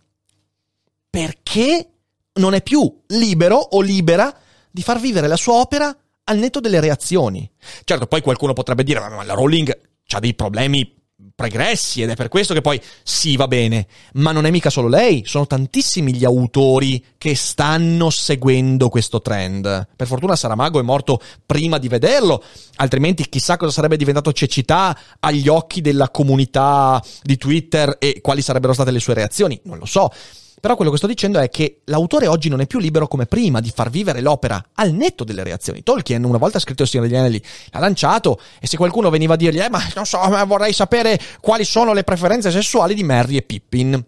Perché 1.16 1.92
non 2.34 2.52
è 2.52 2.60
più 2.60 3.02
libero 3.06 3.56
o 3.56 3.80
libera 3.80 4.36
di 4.70 4.82
far 4.82 5.00
vivere 5.00 5.26
la 5.26 5.36
sua 5.36 5.54
opera 5.54 5.96
al 6.24 6.36
netto 6.36 6.60
delle 6.60 6.78
reazioni. 6.78 7.50
Certo, 7.84 8.06
poi 8.06 8.20
qualcuno 8.20 8.52
potrebbe 8.52 8.82
dire, 8.82 9.00
ma 9.00 9.24
la 9.24 9.32
Rowling 9.32 9.78
ha 10.08 10.20
dei 10.20 10.34
problemi 10.34 10.94
pregressi 11.34 12.02
ed 12.02 12.10
è 12.10 12.16
per 12.16 12.28
questo 12.28 12.52
che 12.52 12.60
poi 12.60 12.78
sì 13.02 13.34
va 13.36 13.48
bene, 13.48 13.86
ma 14.14 14.32
non 14.32 14.44
è 14.44 14.50
mica 14.50 14.68
solo 14.68 14.88
lei, 14.88 15.22
sono 15.24 15.46
tantissimi 15.46 16.14
gli 16.14 16.26
autori 16.26 17.02
che 17.16 17.34
stanno 17.34 18.10
seguendo 18.10 18.90
questo 18.90 19.22
trend. 19.22 19.88
Per 19.96 20.06
fortuna 20.06 20.36
Saramago 20.36 20.80
è 20.80 20.82
morto 20.82 21.18
prima 21.46 21.78
di 21.78 21.88
vederlo, 21.88 22.44
altrimenti 22.74 23.26
chissà 23.30 23.56
cosa 23.56 23.72
sarebbe 23.72 23.96
diventato 23.96 24.34
cecità 24.34 24.94
agli 25.20 25.48
occhi 25.48 25.80
della 25.80 26.10
comunità 26.10 27.02
di 27.22 27.38
Twitter 27.38 27.96
e 27.98 28.20
quali 28.20 28.42
sarebbero 28.42 28.74
state 28.74 28.90
le 28.90 29.00
sue 29.00 29.14
reazioni, 29.14 29.58
non 29.64 29.78
lo 29.78 29.86
so. 29.86 30.10
Però 30.60 30.74
quello 30.74 30.90
che 30.90 30.96
sto 30.96 31.06
dicendo 31.06 31.38
è 31.38 31.48
che 31.48 31.80
l'autore 31.84 32.26
oggi 32.26 32.48
non 32.48 32.60
è 32.60 32.66
più 32.66 32.78
libero 32.78 33.06
come 33.06 33.26
prima 33.26 33.60
di 33.60 33.70
far 33.74 33.90
vivere 33.90 34.20
l'opera 34.20 34.62
al 34.74 34.92
netto 34.92 35.22
delle 35.22 35.44
reazioni. 35.44 35.82
Tolkien 35.82 36.24
una 36.24 36.38
volta 36.38 36.58
scritto 36.58 36.82
Il 36.82 36.88
Signore 36.88 37.08
degli 37.08 37.18
Anelli, 37.18 37.42
l'ha 37.70 37.78
lanciato 37.78 38.40
e 38.60 38.66
se 38.66 38.76
qualcuno 38.76 39.10
veniva 39.10 39.34
a 39.34 39.36
dirgli, 39.36 39.60
eh 39.60 39.68
ma 39.68 39.82
non 39.94 40.06
so, 40.06 40.18
ma 40.18 40.42
vorrei 40.44 40.72
sapere 40.72 41.20
quali 41.40 41.64
sono 41.64 41.92
le 41.92 42.04
preferenze 42.04 42.50
sessuali 42.50 42.94
di 42.94 43.04
Merry 43.04 43.36
e 43.36 43.42
Pippin 43.42 44.04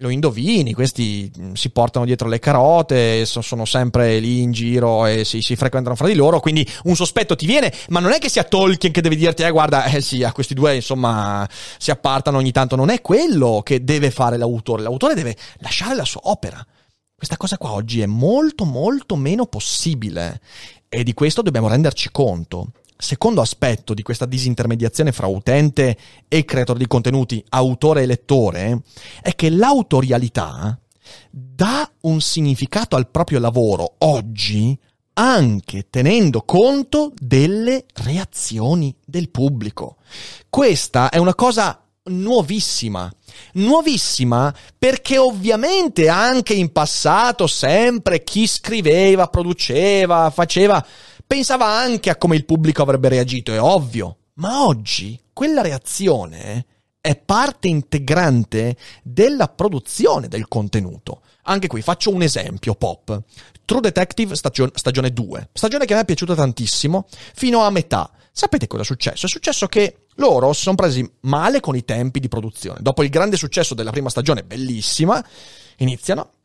lo 0.00 0.08
indovini, 0.08 0.72
questi 0.72 1.30
mm, 1.38 1.52
si 1.52 1.70
portano 1.70 2.06
dietro 2.06 2.26
le 2.28 2.38
carote, 2.38 3.26
sono 3.26 3.64
sempre 3.66 4.18
lì 4.18 4.40
in 4.40 4.50
giro 4.50 5.04
e 5.04 5.24
si, 5.24 5.42
si, 5.42 5.56
frequentano 5.56 5.94
fra 5.94 6.06
di 6.06 6.14
loro, 6.14 6.40
quindi 6.40 6.66
un 6.84 6.96
sospetto 6.96 7.36
ti 7.36 7.44
viene, 7.44 7.72
ma 7.88 8.00
non 8.00 8.12
è 8.12 8.18
che 8.18 8.30
sia 8.30 8.44
Tolkien 8.44 8.92
che 8.92 9.02
deve 9.02 9.16
dirti, 9.16 9.42
eh 9.42 9.50
guarda, 9.50 9.84
eh 9.84 10.00
sì, 10.00 10.22
a 10.22 10.32
questi 10.32 10.54
due 10.54 10.74
insomma 10.74 11.46
si 11.78 11.90
appartano 11.90 12.38
ogni 12.38 12.50
tanto, 12.50 12.76
non 12.76 12.88
è 12.88 13.02
quello 13.02 13.60
che 13.62 13.84
deve 13.84 14.10
fare 14.10 14.38
l'autore, 14.38 14.82
l'autore 14.82 15.14
deve 15.14 15.36
lasciare 15.58 15.94
la 15.94 16.04
sua 16.04 16.22
opera. 16.24 16.64
Questa 17.14 17.36
cosa 17.36 17.58
qua 17.58 17.72
oggi 17.72 18.00
è 18.00 18.06
molto 18.06 18.64
molto 18.64 19.16
meno 19.16 19.44
possibile 19.44 20.40
e 20.88 21.02
di 21.04 21.12
questo 21.12 21.42
dobbiamo 21.42 21.68
renderci 21.68 22.08
conto 22.10 22.72
secondo 23.00 23.40
aspetto 23.40 23.94
di 23.94 24.02
questa 24.02 24.26
disintermediazione 24.26 25.10
fra 25.10 25.26
utente 25.26 25.96
e 26.28 26.44
creatore 26.44 26.78
di 26.78 26.86
contenuti, 26.86 27.44
autore 27.48 28.02
e 28.02 28.06
lettore, 28.06 28.82
è 29.22 29.34
che 29.34 29.50
l'autorialità 29.50 30.78
dà 31.30 31.90
un 32.02 32.20
significato 32.20 32.96
al 32.96 33.08
proprio 33.08 33.40
lavoro 33.40 33.94
oggi 33.98 34.78
anche 35.14 35.86
tenendo 35.90 36.42
conto 36.42 37.12
delle 37.18 37.86
reazioni 37.94 38.94
del 39.04 39.30
pubblico. 39.30 39.96
Questa 40.48 41.10
è 41.10 41.18
una 41.18 41.34
cosa 41.34 41.82
nuovissima. 42.04 43.12
Nuovissima 43.54 44.54
perché 44.78 45.18
ovviamente 45.18 46.08
anche 46.08 46.54
in 46.54 46.72
passato 46.72 47.46
sempre 47.46 48.24
chi 48.24 48.46
scriveva, 48.46 49.28
produceva, 49.28 50.30
faceva 50.30 50.84
pensava 51.30 51.66
anche 51.66 52.10
a 52.10 52.16
come 52.16 52.34
il 52.34 52.44
pubblico 52.44 52.82
avrebbe 52.82 53.08
reagito, 53.08 53.52
è 53.52 53.60
ovvio. 53.60 54.16
Ma 54.34 54.66
oggi 54.66 55.16
quella 55.32 55.62
reazione 55.62 56.66
è 57.00 57.14
parte 57.14 57.68
integrante 57.68 58.76
della 59.04 59.46
produzione 59.46 60.26
del 60.26 60.48
contenuto. 60.48 61.22
Anche 61.44 61.68
qui 61.68 61.82
faccio 61.82 62.12
un 62.12 62.22
esempio 62.22 62.74
pop. 62.74 63.22
True 63.64 63.80
Detective 63.80 64.34
stagione, 64.34 64.72
stagione 64.74 65.12
2. 65.12 65.50
Stagione 65.52 65.84
che 65.84 65.94
me 65.94 66.00
è 66.00 66.04
piaciuta 66.04 66.34
tantissimo, 66.34 67.06
fino 67.36 67.60
a 67.60 67.70
metà. 67.70 68.10
Sapete 68.32 68.66
cosa 68.66 68.82
è 68.82 68.84
successo? 68.84 69.26
È 69.26 69.28
successo 69.28 69.68
che 69.68 70.06
loro 70.16 70.52
si 70.52 70.62
sono 70.62 70.74
presi 70.74 71.08
male 71.20 71.60
con 71.60 71.76
i 71.76 71.84
tempi 71.84 72.18
di 72.18 72.26
produzione. 72.26 72.80
Dopo 72.82 73.04
il 73.04 73.08
grande 73.08 73.36
successo 73.36 73.74
della 73.74 73.92
prima 73.92 74.08
stagione, 74.08 74.42
bellissima, 74.42 75.24
iniziano, 75.76 76.39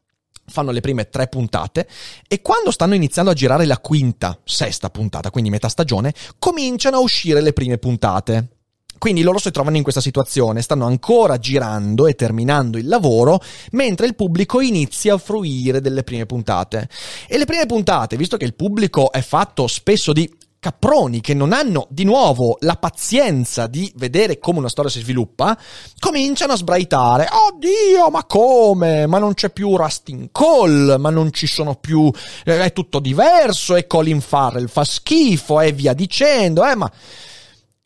fanno 0.48 0.72
le 0.72 0.82
prime 0.82 1.10
tre 1.10 1.28
puntate 1.28 1.88
e 2.28 2.42
quando 2.42 2.72
stanno 2.72 2.96
iniziando 2.96 3.32
a 3.32 3.34
girare 3.34 3.66
la 3.66 3.80
quinta, 3.80 4.40
sesta 4.44 4.90
puntata, 4.90 5.32
quindi 5.32 5.50
metà 5.50 5.70
stagione, 5.70 6.14
cominciano 6.40 6.98
a 6.98 7.02
uscire 7.02 7.42
le 7.42 7.54
prime 7.54 7.78
puntate. 7.78 8.50
Quindi 8.98 9.24
loro 9.24 9.40
si 9.40 9.52
trovano 9.52 9.76
in 9.76 9.84
questa 9.84 10.00
situazione, 10.00 10.62
stanno 10.62 10.86
ancora 10.86 11.38
girando 11.38 12.08
e 12.08 12.16
terminando 12.16 12.78
il 12.78 12.88
lavoro, 12.88 13.42
mentre 13.72 14.08
il 14.08 14.16
pubblico 14.16 14.62
inizia 14.62 15.16
a 15.16 15.18
fruire 15.18 15.82
delle 15.82 16.04
prime 16.04 16.26
puntate. 16.26 16.88
E 17.28 17.38
le 17.38 17.46
prime 17.46 17.66
puntate, 17.66 18.16
visto 18.16 18.38
che 18.38 18.46
il 18.46 18.56
pubblico 18.56 19.12
è 19.12 19.22
fatto 19.22 19.68
spesso 19.68 20.14
di 20.14 20.28
caproni 20.66 21.22
che 21.22 21.36
non 21.36 21.54
hanno 21.54 21.86
di 21.92 22.04
nuovo 22.06 22.58
la 22.62 22.76
pazienza 22.76 23.68
di 23.68 23.92
vedere 23.98 24.40
come 24.40 24.58
una 24.58 24.68
storia 24.68 24.90
si 24.90 25.02
sviluppa, 25.02 25.56
cominciano 26.00 26.54
a 26.54 26.56
sbraitare. 26.56 27.28
Oddio, 27.30 28.10
ma 28.10 28.24
come? 28.24 29.06
Ma 29.06 29.20
non 29.20 29.36
c'è 29.36 29.52
più 29.52 29.78
Rustin 29.78 30.30
Cole, 30.32 30.98
ma 30.98 31.12
non 31.12 31.32
ci 31.32 31.46
sono 31.46 31.76
più. 31.76 32.12
Eh, 32.44 32.62
è 32.62 32.74
tutto 32.74 32.98
diverso. 32.98 33.76
E 33.76 33.86
Colin 33.86 34.22
Farrell 34.22 34.66
fa 34.66 34.84
schifo 34.84 35.62
e 35.62 35.72
via 35.72 35.94
dicendo. 35.94 36.66
Eh, 36.66 36.74
ma 36.74 36.92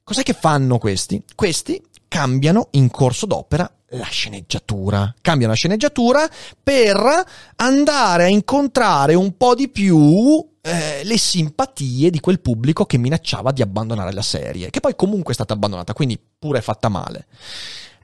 cos'è 0.01 0.23
che 0.23 0.31
fanno 0.31 0.77
questi? 0.77 1.21
Questi 1.35 1.83
cambiano 2.07 2.69
in 2.71 2.89
corso 2.89 3.25
d'opera 3.25 3.69
la 3.89 4.05
sceneggiatura. 4.05 5.13
Cambiano 5.19 5.51
la 5.51 5.57
sceneggiatura 5.57 6.29
per 6.63 7.25
andare 7.57 8.23
a 8.23 8.27
incontrare 8.27 9.15
un 9.15 9.35
po' 9.35 9.53
di 9.53 9.67
più 9.67 10.47
eh, 10.61 11.03
le 11.03 11.17
simpatie 11.17 12.09
di 12.09 12.19
quel 12.19 12.39
pubblico 12.39 12.85
che 12.85 12.97
minacciava 12.97 13.51
di 13.51 13.61
abbandonare 13.61 14.13
la 14.13 14.21
serie, 14.21 14.69
che 14.69 14.79
poi 14.79 14.95
comunque 14.95 15.31
è 15.31 15.35
stata 15.35 15.53
abbandonata, 15.53 15.93
quindi 15.93 16.19
pure 16.37 16.61
fatta 16.61 16.89
male. 16.89 17.27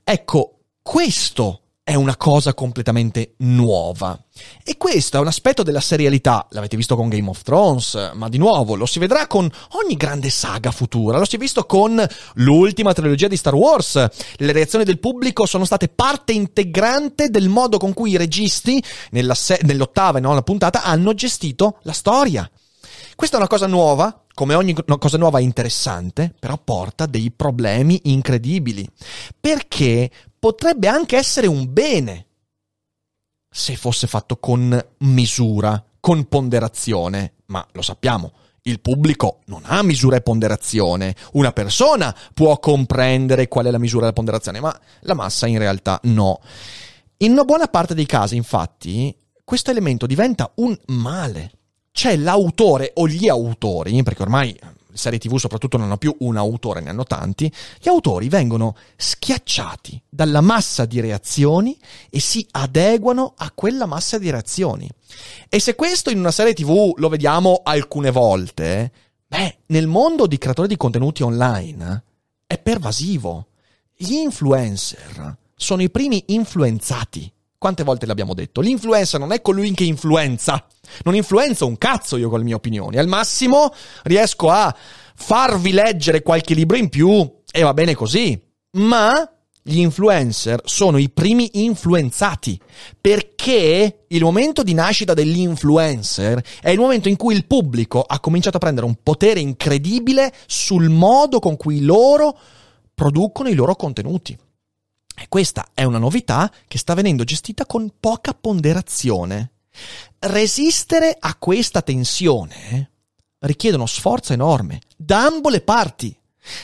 Ecco, 0.03 0.59
questo 0.81 1.61
è 1.87 1.93
una 1.93 2.17
cosa 2.17 2.55
completamente 2.55 3.35
nuova. 3.37 4.19
E 4.63 4.75
questo 4.75 5.17
è 5.17 5.19
un 5.19 5.27
aspetto 5.27 5.61
della 5.61 5.79
serialità, 5.79 6.47
l'avete 6.49 6.75
visto 6.75 6.95
con 6.95 7.09
Game 7.09 7.29
of 7.29 7.43
Thrones, 7.43 8.13
ma 8.15 8.27
di 8.27 8.39
nuovo 8.39 8.73
lo 8.73 8.87
si 8.87 8.97
vedrà 8.97 9.27
con 9.27 9.47
ogni 9.73 9.95
grande 9.95 10.31
saga 10.31 10.71
futura, 10.71 11.19
lo 11.19 11.25
si 11.25 11.35
è 11.35 11.39
visto 11.39 11.67
con 11.67 12.03
l'ultima 12.37 12.91
trilogia 12.91 13.27
di 13.27 13.37
Star 13.37 13.53
Wars. 13.53 14.03
Le 14.37 14.51
reazioni 14.51 14.83
del 14.83 14.97
pubblico 14.97 15.45
sono 15.45 15.63
state 15.63 15.87
parte 15.87 16.33
integrante 16.33 17.29
del 17.29 17.49
modo 17.49 17.77
con 17.77 17.93
cui 17.93 18.09
i 18.09 18.17
registi, 18.17 18.83
se- 19.33 19.59
nell'ottava 19.61 20.17
e 20.17 20.21
nona 20.21 20.41
puntata, 20.41 20.81
hanno 20.81 21.13
gestito 21.13 21.77
la 21.83 21.93
storia. 21.93 22.49
Questa 23.15 23.35
è 23.35 23.39
una 23.39 23.47
cosa 23.47 23.67
nuova, 23.67 24.23
come 24.33 24.55
ogni 24.55 24.75
cosa 24.97 25.17
nuova 25.17 25.37
è 25.37 25.43
interessante, 25.43 26.33
però 26.37 26.57
porta 26.57 27.05
dei 27.05 27.31
problemi 27.31 28.01
incredibili. 28.05 28.89
Perché 29.39 30.09
potrebbe 30.45 30.87
anche 30.87 31.17
essere 31.17 31.47
un 31.47 31.73
bene 31.73 32.27
se 33.49 33.75
fosse 33.75 34.05
fatto 34.05 34.37
con 34.37 34.79
misura, 34.99 35.83
con 35.99 36.27
ponderazione, 36.27 37.37
ma 37.47 37.65
lo 37.71 37.81
sappiamo. 37.81 38.31
Il 38.61 38.79
pubblico 38.79 39.39
non 39.45 39.63
ha 39.65 39.81
misura 39.81 40.17
e 40.17 40.21
ponderazione. 40.21 41.15
Una 41.31 41.51
persona 41.51 42.15
può 42.31 42.59
comprendere 42.59 43.47
qual 43.47 43.65
è 43.65 43.71
la 43.71 43.79
misura 43.79 44.03
e 44.03 44.07
la 44.09 44.13
ponderazione, 44.13 44.59
ma 44.59 44.79
la 44.99 45.15
massa 45.15 45.47
in 45.47 45.57
realtà 45.57 45.99
no. 46.03 46.39
In 47.17 47.31
una 47.31 47.43
buona 47.43 47.65
parte 47.65 47.95
dei 47.95 48.05
casi, 48.05 48.35
infatti, 48.35 49.17
questo 49.43 49.71
elemento 49.71 50.05
diventa 50.05 50.51
un 50.57 50.77
male. 50.89 51.53
C'è 51.91 52.15
l'autore 52.17 52.91
o 52.93 53.07
gli 53.07 53.27
autori, 53.27 54.03
perché 54.03 54.21
ormai 54.21 54.55
serie 54.95 55.19
tv 55.19 55.37
soprattutto 55.37 55.77
non 55.77 55.87
hanno 55.87 55.97
più 55.97 56.15
un 56.19 56.37
autore, 56.37 56.81
ne 56.81 56.89
hanno 56.89 57.03
tanti, 57.03 57.51
gli 57.79 57.87
autori 57.87 58.29
vengono 58.29 58.75
schiacciati 58.95 60.01
dalla 60.09 60.41
massa 60.41 60.85
di 60.85 60.99
reazioni 60.99 61.77
e 62.09 62.19
si 62.19 62.45
adeguano 62.51 63.33
a 63.37 63.51
quella 63.53 63.85
massa 63.85 64.17
di 64.17 64.29
reazioni. 64.29 64.89
E 65.49 65.59
se 65.59 65.75
questo 65.75 66.09
in 66.09 66.19
una 66.19 66.31
serie 66.31 66.53
tv 66.53 66.93
lo 66.95 67.09
vediamo 67.09 67.61
alcune 67.63 68.11
volte, 68.11 68.91
beh, 69.27 69.57
nel 69.67 69.87
mondo 69.87 70.27
di 70.27 70.37
creatori 70.37 70.67
di 70.67 70.77
contenuti 70.77 71.23
online 71.23 72.03
è 72.47 72.57
pervasivo. 72.57 73.47
Gli 73.95 74.13
influencer 74.13 75.37
sono 75.55 75.81
i 75.81 75.89
primi 75.89 76.23
influenzati. 76.27 77.31
Quante 77.65 77.83
volte 77.83 78.05
l'abbiamo 78.05 78.35
detto? 78.35 78.61
L'influencer 78.61 79.19
non 79.19 79.31
è 79.31 79.41
colui 79.41 79.73
che 79.73 79.85
influenza. 79.85 80.67
Non 81.03 81.15
influenzo 81.15 81.65
un 81.65 81.79
cazzo 81.79 82.15
io 82.15 82.29
con 82.29 82.37
le 82.37 82.45
mie 82.45 82.53
opinioni. 82.53 82.97
Al 82.97 83.07
massimo 83.07 83.73
riesco 84.03 84.51
a 84.51 84.71
farvi 85.15 85.71
leggere 85.71 86.21
qualche 86.21 86.53
libro 86.53 86.77
in 86.77 86.89
più 86.89 87.27
e 87.51 87.61
va 87.63 87.73
bene 87.73 87.95
così. 87.95 88.39
Ma 88.73 89.27
gli 89.63 89.79
influencer 89.79 90.61
sono 90.63 90.99
i 90.99 91.09
primi 91.09 91.49
influenzati 91.53 92.59
perché 93.01 94.05
il 94.09 94.21
momento 94.21 94.61
di 94.61 94.75
nascita 94.75 95.15
dell'influencer 95.15 96.43
è 96.61 96.69
il 96.69 96.77
momento 96.77 97.09
in 97.09 97.15
cui 97.15 97.33
il 97.33 97.47
pubblico 97.47 98.03
ha 98.05 98.19
cominciato 98.19 98.57
a 98.57 98.59
prendere 98.59 98.85
un 98.85 98.97
potere 99.01 99.39
incredibile 99.39 100.31
sul 100.45 100.89
modo 100.89 101.39
con 101.39 101.57
cui 101.57 101.81
loro 101.81 102.37
producono 102.93 103.49
i 103.49 103.55
loro 103.55 103.75
contenuti. 103.75 104.37
E 105.15 105.27
questa 105.29 105.69
è 105.73 105.83
una 105.83 105.97
novità 105.97 106.51
che 106.67 106.77
sta 106.77 106.93
venendo 106.93 107.23
gestita 107.23 107.65
con 107.65 107.93
poca 107.99 108.33
ponderazione. 108.33 109.51
Resistere 110.19 111.15
a 111.17 111.35
questa 111.35 111.81
tensione 111.81 112.91
richiede 113.39 113.75
uno 113.75 113.85
sforzo 113.85 114.33
enorme 114.33 114.81
da 114.95 115.25
ambo 115.25 115.49
le 115.49 115.61
parti. 115.61 116.17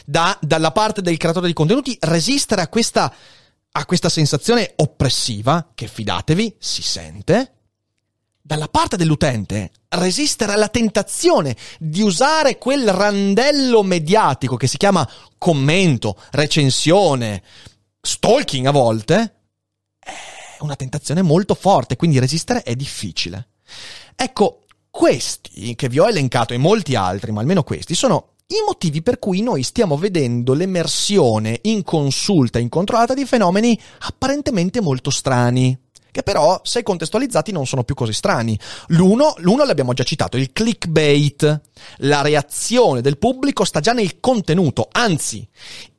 Da, 0.05 0.37
dalla 0.41 0.71
parte 0.71 1.01
del 1.01 1.17
creatore 1.17 1.47
di 1.47 1.53
contenuti, 1.53 1.97
resistere 2.01 2.61
a 2.61 2.67
questa, 2.67 3.11
a 3.71 3.85
questa 3.85 4.09
sensazione 4.09 4.73
oppressiva, 4.75 5.71
che 5.73 5.87
fidatevi, 5.87 6.55
si 6.59 6.83
sente. 6.83 7.53
Dalla 8.39 8.67
parte 8.67 8.95
dell'utente, 8.95 9.71
resistere 9.89 10.53
alla 10.53 10.67
tentazione 10.67 11.55
di 11.79 12.01
usare 12.01 12.59
quel 12.59 12.91
randello 12.91 13.81
mediatico 13.81 14.55
che 14.55 14.67
si 14.67 14.77
chiama 14.77 15.07
commento, 15.39 16.15
recensione, 16.31 17.41
stalking 18.01 18.65
a 18.65 18.71
volte, 18.71 19.35
una 20.59 20.75
tentazione 20.75 21.21
molto 21.21 21.53
forte, 21.53 21.95
quindi 21.95 22.19
resistere 22.19 22.63
è 22.63 22.75
difficile. 22.75 23.49
Ecco, 24.15 24.63
questi 24.89 25.75
che 25.75 25.89
vi 25.89 25.99
ho 25.99 26.07
elencato 26.07 26.53
e 26.53 26.57
molti 26.57 26.95
altri, 26.95 27.31
ma 27.31 27.41
almeno 27.41 27.63
questi, 27.63 27.95
sono 27.95 28.33
i 28.47 28.63
motivi 28.65 29.01
per 29.01 29.19
cui 29.19 29.41
noi 29.41 29.63
stiamo 29.63 29.97
vedendo 29.97 30.53
l'emersione 30.53 31.59
inconsulta 31.63 32.59
e 32.59 32.61
incontrollata 32.61 33.13
di 33.13 33.25
fenomeni 33.25 33.79
apparentemente 33.99 34.81
molto 34.81 35.09
strani 35.09 35.79
che 36.11 36.23
però, 36.23 36.59
se 36.63 36.83
contestualizzati, 36.83 37.53
non 37.53 37.65
sono 37.65 37.85
più 37.85 37.95
così 37.95 38.11
strani. 38.11 38.59
L'uno, 38.87 39.33
l'uno 39.37 39.63
l'abbiamo 39.63 39.93
già 39.93 40.03
citato, 40.03 40.35
il 40.35 40.51
clickbait. 40.51 41.61
La 41.99 42.21
reazione 42.21 42.99
del 42.99 43.17
pubblico 43.17 43.63
sta 43.63 43.79
già 43.79 43.93
nel 43.93 44.19
contenuto, 44.19 44.89
anzi, 44.91 45.47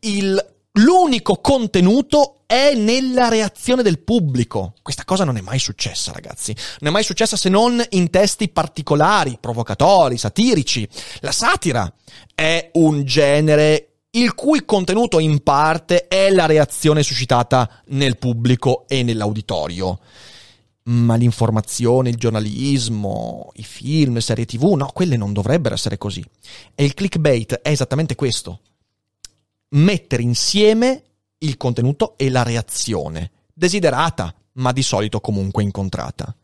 il 0.00 0.52
l'unico 0.74 1.37
contenuto 1.37 2.42
è 2.46 2.74
nella 2.74 3.28
reazione 3.28 3.82
del 3.82 4.00
pubblico. 4.00 4.74
Questa 4.82 5.04
cosa 5.04 5.24
non 5.24 5.37
è 5.37 5.40
mai 5.40 5.58
successa, 5.58 6.12
ragazzi. 6.12 6.54
Non 6.80 6.90
è 6.90 6.92
mai 6.92 7.02
successa 7.02 7.37
se 7.37 7.48
non 7.48 7.82
in 7.90 8.11
testi 8.11 8.48
particolari, 8.48 9.38
provocatori, 9.40 10.16
satirici. 10.16 10.88
La 11.20 11.32
satira 11.32 11.92
è 12.35 12.70
un 12.74 13.04
genere 13.04 13.88
il 14.11 14.35
cui 14.35 14.64
contenuto 14.66 15.18
in 15.18 15.42
parte 15.42 16.06
è 16.06 16.30
la 16.30 16.46
reazione 16.46 17.02
suscitata 17.02 17.82
nel 17.87 18.18
pubblico 18.18 18.85
e 18.87 19.02
nell'auditorio. 19.02 19.98
Ma 20.85 21.14
l'informazione, 21.14 22.11
il 22.11 22.16
giornalismo, 22.16 23.52
i 23.54 23.62
film, 23.62 24.14
le 24.14 24.20
serie 24.20 24.44
tv, 24.44 24.74
no, 24.74 24.90
quelle 24.92 25.16
non 25.16 25.32
dovrebbero 25.32 25.74
essere 25.74 25.96
così. 25.96 26.22
E 26.74 26.85
il 26.85 26.92
clickbait 26.92 27.61
è 27.62 27.70
esattamente 27.70 28.14
questo 28.14 28.61
mettere 29.72 30.22
insieme 30.22 31.02
il 31.38 31.56
contenuto 31.56 32.16
e 32.16 32.30
la 32.30 32.42
reazione, 32.42 33.30
desiderata, 33.52 34.35
ma 34.54 34.72
di 34.72 34.82
solito 34.82 35.20
comunque 35.20 35.62
incontrata. 35.62 36.35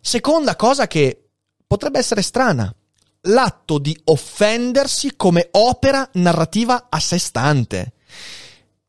Seconda 0.00 0.56
cosa 0.56 0.86
che 0.86 1.28
potrebbe 1.66 1.98
essere 1.98 2.22
strana, 2.22 2.74
l'atto 3.22 3.78
di 3.78 3.98
offendersi 4.04 5.16
come 5.16 5.48
opera 5.52 6.08
narrativa 6.14 6.86
a 6.90 7.00
sé 7.00 7.18
stante. 7.18 7.92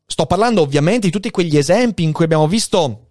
Sto 0.05 0.25
parlando 0.25 0.61
ovviamente 0.61 1.07
di 1.07 1.11
tutti 1.11 1.31
quegli 1.31 1.57
esempi 1.57 2.03
in 2.03 2.11
cui 2.11 2.25
abbiamo 2.25 2.47
visto 2.47 3.04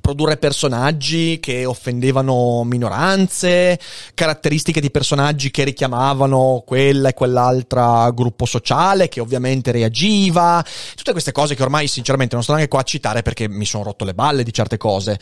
produrre 0.00 0.36
personaggi 0.36 1.38
che 1.40 1.64
offendevano 1.64 2.64
minoranze, 2.64 3.78
caratteristiche 4.14 4.80
di 4.80 4.90
personaggi 4.90 5.50
che 5.50 5.64
richiamavano 5.64 6.62
quella 6.66 7.10
e 7.10 7.14
quell'altra 7.14 8.10
gruppo 8.10 8.46
sociale 8.46 9.08
che 9.08 9.20
ovviamente 9.20 9.70
reagiva, 9.70 10.64
tutte 10.94 11.12
queste 11.12 11.32
cose 11.32 11.54
che 11.54 11.62
ormai 11.62 11.86
sinceramente 11.86 12.34
non 12.34 12.42
sto 12.42 12.52
neanche 12.52 12.70
qua 12.70 12.80
a 12.80 12.84
citare 12.84 13.22
perché 13.22 13.48
mi 13.48 13.66
sono 13.66 13.84
rotto 13.84 14.04
le 14.04 14.14
balle 14.14 14.42
di 14.42 14.52
certe 14.52 14.76
cose. 14.76 15.18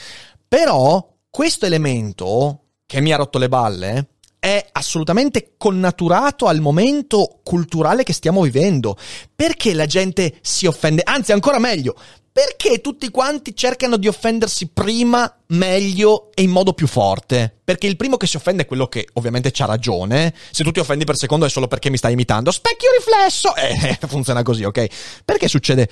Però 0.47 1.17
questo 1.31 1.67
elemento 1.67 2.63
che 2.87 3.01
mi 3.01 3.13
ha 3.13 3.17
rotto 3.17 3.39
le 3.39 3.49
balle 3.49 4.09
è 4.41 4.67
assolutamente 4.73 5.53
connaturato 5.59 6.47
al 6.47 6.61
momento 6.61 7.41
culturale 7.45 8.03
che 8.03 8.15
stiamo 8.15 8.41
vivendo. 8.43 8.97
Perché 9.37 9.75
la 9.75 9.87
gente 9.87 10.39
si 10.41 10.67
offende? 10.67 11.03
Anzi, 11.05 11.33
ancora 11.33 11.59
meglio, 11.59 11.95
perché 12.33 12.81
tutti 12.81 13.11
quanti 13.11 13.57
cercano 13.57 13.97
di 13.97 14.07
offendersi 14.07 14.69
prima, 14.69 15.33
meglio 15.49 16.31
e 16.33 16.43
in 16.43 16.51
modo 16.51 16.73
più 16.73 16.87
forte? 16.87 17.61
Perché 17.65 17.89
il 17.89 17.97
primo 17.97 18.17
che 18.17 18.27
si 18.27 18.37
offende 18.37 18.63
è 18.63 18.67
quello 18.67 18.87
che 18.87 19.09
ovviamente 19.15 19.51
c'ha 19.51 19.65
ragione. 19.65 20.33
Se 20.51 20.63
tu 20.63 20.71
ti 20.71 20.79
offendi 20.79 21.05
per 21.05 21.17
secondo 21.17 21.45
è 21.45 21.49
solo 21.49 21.67
perché 21.67 21.91
mi 21.91 21.97
stai 21.97 22.13
imitando. 22.13 22.51
Specchio 22.51 22.91
riflesso! 22.97 23.55
Eh, 23.81 23.99
funziona 24.07 24.43
così, 24.43 24.65
ok? 24.65 24.87
Perché 25.25 25.49
succede? 25.49 25.89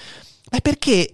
È 0.49 0.61
perché 0.61 1.11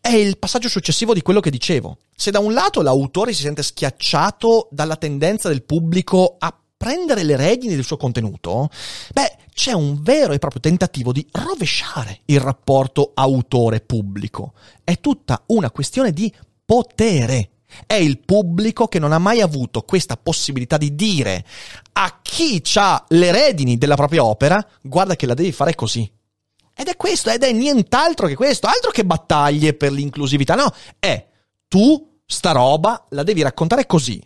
è 0.00 0.10
il 0.10 0.38
passaggio 0.38 0.68
successivo 0.68 1.14
di 1.14 1.22
quello 1.22 1.40
che 1.40 1.50
dicevo. 1.50 1.98
Se 2.14 2.30
da 2.30 2.38
un 2.38 2.52
lato 2.52 2.82
l'autore 2.82 3.32
si 3.32 3.42
sente 3.42 3.62
schiacciato 3.62 4.68
dalla 4.70 4.96
tendenza 4.96 5.48
del 5.48 5.62
pubblico 5.62 6.36
a 6.38 6.61
prendere 6.82 7.22
le 7.22 7.36
redini 7.36 7.76
del 7.76 7.84
suo 7.84 7.96
contenuto, 7.96 8.68
beh, 9.12 9.36
c'è 9.54 9.70
un 9.70 10.02
vero 10.02 10.32
e 10.32 10.40
proprio 10.40 10.60
tentativo 10.60 11.12
di 11.12 11.24
rovesciare 11.30 12.22
il 12.24 12.40
rapporto 12.40 13.12
autore-pubblico. 13.14 14.54
È 14.82 14.98
tutta 14.98 15.44
una 15.46 15.70
questione 15.70 16.12
di 16.12 16.32
potere. 16.64 17.50
È 17.86 17.94
il 17.94 18.18
pubblico 18.18 18.88
che 18.88 18.98
non 18.98 19.12
ha 19.12 19.18
mai 19.18 19.40
avuto 19.40 19.82
questa 19.82 20.16
possibilità 20.16 20.76
di 20.76 20.96
dire 20.96 21.46
a 21.92 22.18
chi 22.20 22.60
ha 22.74 23.04
le 23.10 23.30
redini 23.30 23.78
della 23.78 23.94
propria 23.94 24.24
opera, 24.24 24.66
guarda 24.80 25.14
che 25.14 25.26
la 25.26 25.34
devi 25.34 25.52
fare 25.52 25.76
così. 25.76 26.10
Ed 26.74 26.88
è 26.88 26.96
questo, 26.96 27.30
ed 27.30 27.44
è 27.44 27.52
nient'altro 27.52 28.26
che 28.26 28.34
questo, 28.34 28.66
altro 28.66 28.90
che 28.90 29.04
battaglie 29.04 29.74
per 29.74 29.92
l'inclusività, 29.92 30.56
no, 30.56 30.74
è 30.98 31.24
tu 31.68 32.18
sta 32.26 32.50
roba 32.50 33.06
la 33.10 33.22
devi 33.22 33.42
raccontare 33.42 33.86
così. 33.86 34.20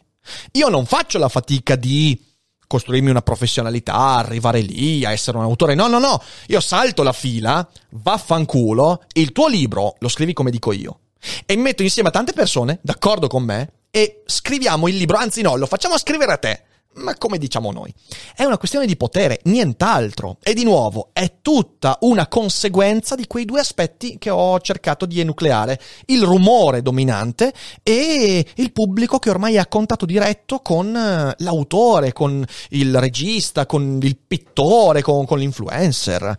Io 0.53 0.69
non 0.71 0.87
faccio 0.87 1.19
la 1.19 1.29
fatica 1.29 1.77
di 1.77 2.19
costruirmi 2.67 3.11
una 3.11 3.23
professionalità, 3.23 3.95
arrivare 3.95 4.61
lì, 4.61 5.05
a 5.05 5.13
essere 5.13 5.37
un 5.37 5.45
autore. 5.45 5.75
No, 5.75 5.87
no, 5.89 5.99
no. 5.99 6.21
Io 6.49 6.61
salto 6.61 7.03
la 7.03 7.13
fila, 7.13 7.67
vaffanculo, 7.91 9.05
il 9.15 9.33
tuo 9.33 9.49
libro 9.49 9.97
lo 9.99 10.09
scrivi 10.09 10.33
come 10.33 10.51
dico 10.51 10.73
io. 10.73 11.01
E 11.45 11.57
metto 11.57 11.83
insieme 11.83 12.09
a 12.09 12.13
tante 12.13 12.33
persone, 12.33 12.79
d'accordo 12.83 13.27
con 13.27 13.43
me, 13.43 13.71
e 13.91 14.23
scriviamo 14.27 14.89
il 14.89 14.97
libro, 14.97 15.17
anzi 15.17 15.43
no, 15.43 15.57
lo 15.57 15.67
facciamo 15.67 15.97
scrivere 15.99 16.33
a 16.33 16.37
te 16.37 16.63
ma 16.97 17.17
come 17.17 17.39
diciamo 17.39 17.73
noi. 17.73 17.93
È 18.35 18.45
una 18.45 18.59
questione 18.59 18.87
di 18.87 18.97
potere, 18.97 19.41
nient'altro. 19.45 20.39
E 20.43 20.55
di 20.55 20.65
nuovo, 20.65 21.11
è 21.13 21.37
tutta 21.43 21.99
una 22.03 22.27
conseguenza 22.29 23.15
di 23.15 23.27
quei 23.27 23.45
due 23.45 23.61
aspetti 23.61 24.19
che 24.19 24.31
ho 24.31 24.59
cercato 24.61 25.07
di 25.07 25.21
enucleare. 25.21 25.81
Il 26.07 26.23
rumore 26.23 26.83
dominante 26.83 27.53
e 27.83 28.47
il 28.55 28.73
pubblico 28.73 29.19
che 29.19 29.31
ormai 29.31 29.55
è 29.55 29.59
a 29.59 29.67
contatto 29.67 30.07
diretto 30.07 30.61
con 30.61 30.95
eh, 30.95 31.35
l'autore, 31.39 32.13
con 32.13 32.45
il 32.71 32.99
regista, 32.99 33.67
con 33.67 33.99
il 34.03 34.17
pittore, 34.17 35.03
con, 35.03 35.27
con 35.27 35.39
l'influencer. 35.39 36.37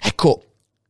Ecco, 0.00 0.42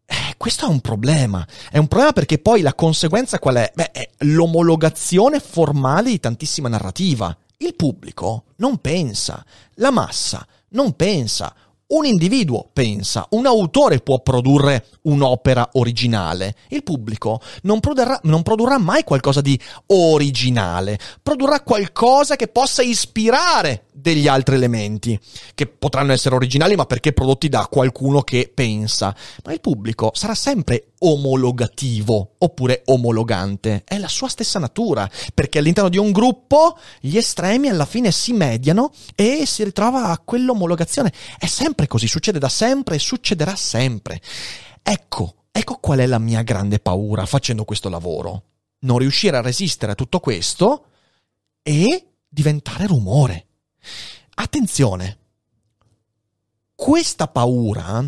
eh, 0.05 0.35
questo 0.37 0.66
è 0.66 0.68
un 0.68 0.81
problema. 0.81 1.47
È 1.71 1.79
un 1.79 1.87
problema 1.88 2.12
perché 2.12 2.38
poi 2.38 2.61
la 2.61 2.75
conseguenza 2.75 3.38
qual 3.38 3.57
è? 3.57 3.73
Beh, 3.75 3.90
è 3.90 4.09
l'omologazione 4.18 5.40
formale 5.40 6.11
di 6.11 6.21
tantissima 6.21 6.68
narrativa. 6.68 7.37
Il 7.61 7.75
pubblico 7.75 8.44
non 8.57 8.79
pensa, 8.79 9.44
la 9.75 9.90
massa 9.90 10.47
non 10.71 10.94
pensa, 10.94 11.53
un 11.88 12.05
individuo 12.05 12.71
pensa, 12.73 13.27
un 13.31 13.47
autore 13.47 13.99
può 13.99 14.21
produrre 14.21 14.87
un'opera 15.03 15.71
originale. 15.73 16.55
Il 16.68 16.85
pubblico 16.85 17.40
non 17.62 17.81
produrrà, 17.81 18.21
non 18.25 18.42
produrrà, 18.42 18.79
mai 18.79 19.03
qualcosa 19.03 19.40
di 19.40 19.59
originale, 19.87 20.99
produrrà 21.21 21.62
qualcosa 21.62 22.37
che 22.37 22.47
possa 22.47 22.83
ispirare 22.83 23.87
degli 24.01 24.29
altri 24.29 24.55
elementi, 24.55 25.19
che 25.55 25.67
potranno 25.67 26.13
essere 26.13 26.35
originali 26.35 26.77
ma 26.77 26.87
perché 26.87 27.13
prodotti 27.13 27.49
da 27.49 27.67
qualcuno 27.67 28.23
che 28.23 28.51
pensa. 28.53 29.15
Ma 29.45 29.53
il 29.53 29.61
pubblico 29.61 30.11
sarà 30.15 30.35
sempre 30.35 30.93
omologativo 31.01 32.35
oppure 32.39 32.83
omologante. 32.87 33.83
È 33.85 33.99
la 33.99 34.09
sua 34.09 34.29
stessa 34.29 34.59
natura, 34.59 35.09
perché 35.35 35.59
all'interno 35.59 35.91
di 35.91 35.99
un 35.99 36.13
gruppo 36.13 36.79
gli 37.01 37.17
estremi 37.17 37.69
alla 37.69 37.87
fine 37.87 38.11
si 38.11 38.33
mediano 38.33 38.93
e 39.15 39.45
si 39.47 39.65
ritrova 39.65 40.07
a 40.07 40.19
quell'omologazione. 40.19 41.13
È 41.39 41.47
sempre 41.47 41.87
così, 41.87 42.07
succede 42.07 42.39
da 42.39 42.49
sempre 42.49 42.97
e 42.97 43.01
succederà 43.01 43.55
sempre. 43.55 44.21
Ecco, 44.83 45.35
ecco 45.51 45.79
qual 45.81 45.99
è 45.99 46.07
la 46.07 46.19
mia 46.19 46.43
grande 46.43 46.79
paura 46.79 47.27
facendo 47.27 47.65
questo 47.65 47.89
lavoro. 47.89 48.43
Non 48.81 48.99
riuscire 48.99 49.37
a 49.37 49.43
resistere 49.43 49.93
a 49.93 49.97
tutto 49.97 50.21
questo 50.21 50.85
e 51.63 52.07
diventare 52.29 52.87
rumore. 52.87 53.48
Attenzione, 54.35 55.18
questa 56.74 57.27
paura 57.27 58.05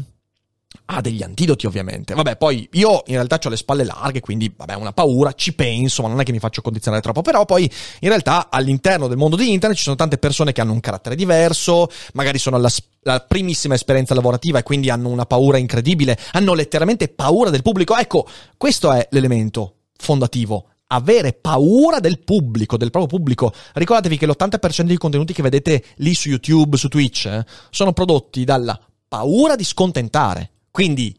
ha 0.93 1.01
degli 1.01 1.23
antidoti 1.23 1.67
ovviamente. 1.67 2.15
Vabbè, 2.15 2.37
poi 2.37 2.69
io 2.73 3.03
in 3.07 3.15
realtà 3.15 3.39
ho 3.43 3.49
le 3.49 3.57
spalle 3.57 3.85
larghe, 3.85 4.21
quindi 4.21 4.53
vabbè, 4.57 4.75
una 4.75 4.93
paura, 4.93 5.33
ci 5.33 5.55
penso, 5.55 6.03
ma 6.03 6.09
non 6.09 6.21
è 6.21 6.25
che 6.25 6.33
mi 6.33 6.39
faccio 6.39 6.63
condizionare 6.63 7.03
troppo. 7.03 7.23
Però 7.23 7.45
poi 7.45 7.71
in 8.01 8.09
realtà 8.09 8.49
all'interno 8.51 9.07
del 9.09 9.17
mondo 9.17 9.37
di 9.37 9.53
internet 9.53 9.77
ci 9.77 9.85
sono 9.85 9.97
tante 9.97 10.19
persone 10.19 10.53
che 10.53 10.61
hanno 10.61 10.73
un 10.73 10.81
carattere 10.81 11.15
diverso, 11.15 11.89
magari 12.15 12.39
sono 12.39 12.57
alla, 12.57 12.71
alla 13.05 13.21
primissima 13.21 13.75
esperienza 13.75 14.15
lavorativa 14.15 14.59
e 14.59 14.63
quindi 14.63 14.91
hanno 14.91 15.09
una 15.09 15.27
paura 15.27 15.59
incredibile, 15.59 16.19
hanno 16.33 16.55
letteralmente 16.55 17.09
paura 17.09 17.51
del 17.51 17.63
pubblico. 17.63 17.97
Ecco, 17.97 18.27
questo 18.57 18.93
è 18.93 19.07
l'elemento 19.11 19.75
fondativo 19.97 20.67
avere 20.93 21.33
paura 21.33 22.01
del 22.01 22.21
pubblico, 22.21 22.77
del 22.77 22.91
proprio 22.91 23.19
pubblico. 23.19 23.53
Ricordatevi 23.75 24.17
che 24.17 24.27
l'80% 24.27 24.83
dei 24.83 24.97
contenuti 24.97 25.33
che 25.33 25.43
vedete 25.43 25.85
lì 25.97 26.15
su 26.15 26.29
YouTube, 26.29 26.77
su 26.77 26.89
Twitch, 26.89 27.27
eh, 27.27 27.45
sono 27.71 27.93
prodotti 27.93 28.45
dalla 28.45 28.79
paura 29.09 29.57
di 29.57 29.65
scontentare. 29.65 30.51
Quindi 30.71 31.17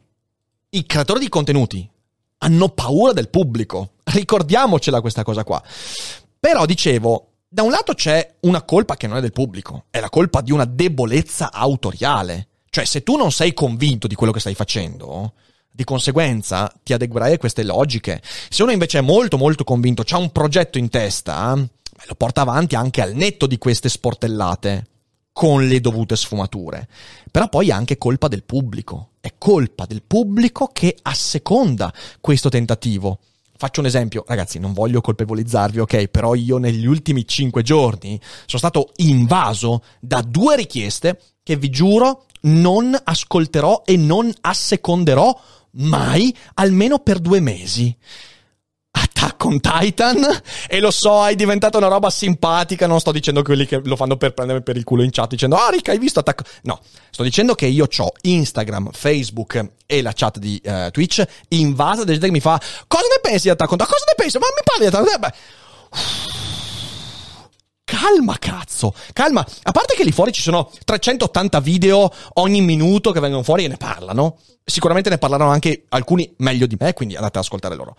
i 0.70 0.86
creatori 0.86 1.20
di 1.20 1.30
contenuti 1.30 1.90
hanno 2.40 2.70
paura 2.70 3.14
del 3.14 3.30
pubblico. 3.30 3.94
Ricordiamocela 4.04 5.02
questa 5.02 5.24
cosa 5.24 5.44
qua. 5.44 5.62
Però 6.40 6.66
dicevo, 6.66 7.32
da 7.48 7.64
un 7.64 7.72
lato 7.72 7.94
c'è 7.94 8.36
una 8.42 8.64
colpa 8.64 8.96
che 8.96 9.08
non 9.08 9.18
è 9.18 9.22
del 9.22 9.32
pubblico, 9.32 9.86
è 9.90 10.00
la 10.00 10.10
colpa 10.10 10.42
di 10.42 10.52
una 10.52 10.66
debolezza 10.66 11.52
autoriale. 11.52 12.48
Cioè, 12.70 12.86
se 12.86 13.04
tu 13.04 13.16
non 13.18 13.32
sei 13.32 13.54
convinto 13.54 14.08
di 14.08 14.16
quello 14.16 14.32
che 14.32 14.40
stai 14.40 14.56
facendo, 14.56 15.34
di 15.72 15.84
conseguenza 15.84 16.72
ti 16.84 16.94
adeguerai 16.94 17.34
a 17.34 17.38
queste 17.38 17.64
logiche. 17.64 18.22
Se 18.50 18.64
uno 18.64 18.72
invece 18.72 19.00
è 19.00 19.02
molto 19.02 19.38
molto 19.38 19.64
convinto, 19.64 20.04
ha 20.08 20.18
un 20.18 20.32
progetto 20.32 20.78
in 20.78 20.90
testa, 20.90 21.56
lo 21.56 22.16
porta 22.16 22.42
avanti 22.42 22.76
anche 22.76 23.02
al 23.02 23.14
netto 23.14 23.48
di 23.48 23.58
queste 23.58 23.90
sportellate, 23.90 24.86
con 25.32 25.66
le 25.66 25.80
dovute 25.80 26.16
sfumature. 26.16 26.88
Però 27.32 27.48
poi 27.48 27.70
è 27.70 27.72
anche 27.72 27.98
colpa 27.98 28.28
del 28.28 28.44
pubblico. 28.44 29.12
È 29.22 29.34
colpa 29.38 29.86
del 29.86 30.04
pubblico 30.04 30.70
che 30.74 30.98
asseconda 31.02 31.94
questo 32.20 32.50
tentativo. 32.50 33.20
Faccio 33.56 33.80
un 33.80 33.86
esempio, 33.86 34.24
ragazzi, 34.28 34.58
non 34.60 34.74
voglio 34.74 35.02
colpevolizzarvi, 35.02 35.80
ok? 35.80 36.08
Però 36.08 36.34
io 36.34 36.58
negli 36.58 36.86
ultimi 36.86 37.28
cinque 37.28 37.62
giorni 37.62 38.20
sono 38.46 38.58
stato 38.58 38.90
invaso 38.98 39.84
da 40.00 40.22
due 40.22 40.56
richieste 40.56 41.20
che 41.44 41.56
vi 41.56 41.70
giuro 41.70 42.26
non 42.42 42.98
ascolterò 43.04 43.84
e 43.86 43.98
non 43.98 44.34
asseconderò 44.42 45.40
mai, 45.72 46.36
almeno 46.56 47.00
per 47.00 47.20
due 47.20 47.40
mesi. 47.40 47.96
Attack 48.94 49.46
on 49.46 49.62
Titan 49.62 50.42
e 50.68 50.80
lo 50.82 50.92
so, 50.92 51.22
hai 51.22 51.36
diventato 51.36 51.78
una 51.78 51.88
roba 51.88 52.10
simpatica. 52.10 52.88
Non 52.88 53.00
sto 53.00 53.12
dicendo 53.12 53.42
quelli 53.42 53.66
che 53.66 53.80
lo 53.84 53.96
fanno 53.96 54.18
per 54.18 54.34
prendermi 54.34 54.64
per 54.64 54.76
il 54.76 54.84
culo 54.84 55.04
in 55.04 55.12
chat 55.12 55.30
dicendo 55.30 55.56
Ah, 55.56 55.70
Rick, 55.70 55.90
hai 55.90 55.98
visto 55.98 56.20
Attack? 56.20 56.60
No, 56.64 56.82
sto 57.10 57.24
dicendo 57.24 57.56
che 57.56 57.68
io 57.68 57.88
ho 57.98 58.12
Instagram, 58.22 58.90
Facebook 58.92 59.72
e 59.86 60.02
la 60.02 60.12
chat 60.14 60.40
di 60.40 60.62
uh, 60.66 60.90
Twitch 60.92 61.24
invasa 61.50 62.04
da 62.04 62.12
gente 62.12 62.26
che 62.26 62.34
mi 62.34 62.42
fa 62.42 62.60
Cosa 62.88 63.08
ne 63.08 63.20
pensi 63.22 63.44
di 63.44 63.50
Attack 63.50 63.72
on 63.72 63.78
Titan? 63.78 63.94
Cosa 63.94 64.06
ne 64.08 64.14
pensi? 64.18 64.38
Ma 64.38 64.48
mi 64.48 64.62
parli 64.64 64.82
di 64.82 64.88
Attack 64.88 65.06
on 65.06 65.22
Titan? 65.22 66.41
Calma 68.02 68.38
cazzo, 68.40 68.96
calma. 69.14 69.46
A 69.64 69.72
parte 69.72 69.94
che 69.94 70.04
lì 70.04 70.12
fuori 70.12 70.32
ci 70.32 70.42
sono 70.42 70.72
380 70.84 71.60
video 71.60 72.12
ogni 72.34 72.62
minuto 72.62 73.12
che 73.12 73.20
vengono 73.20 73.44
fuori 73.44 73.66
e 73.66 73.68
ne 73.68 73.78
parlano. 73.78 74.40
Sicuramente 74.64 75.10
ne 75.10 75.20
parlano 75.20 75.50
anche 75.50 75.86
alcuni 75.90 76.34
meglio 76.38 76.66
di 76.66 76.76
me, 76.80 76.94
quindi 76.94 77.16
andate 77.16 77.38
ad 77.38 77.44
ascoltare 77.44 77.76
loro. 77.76 77.96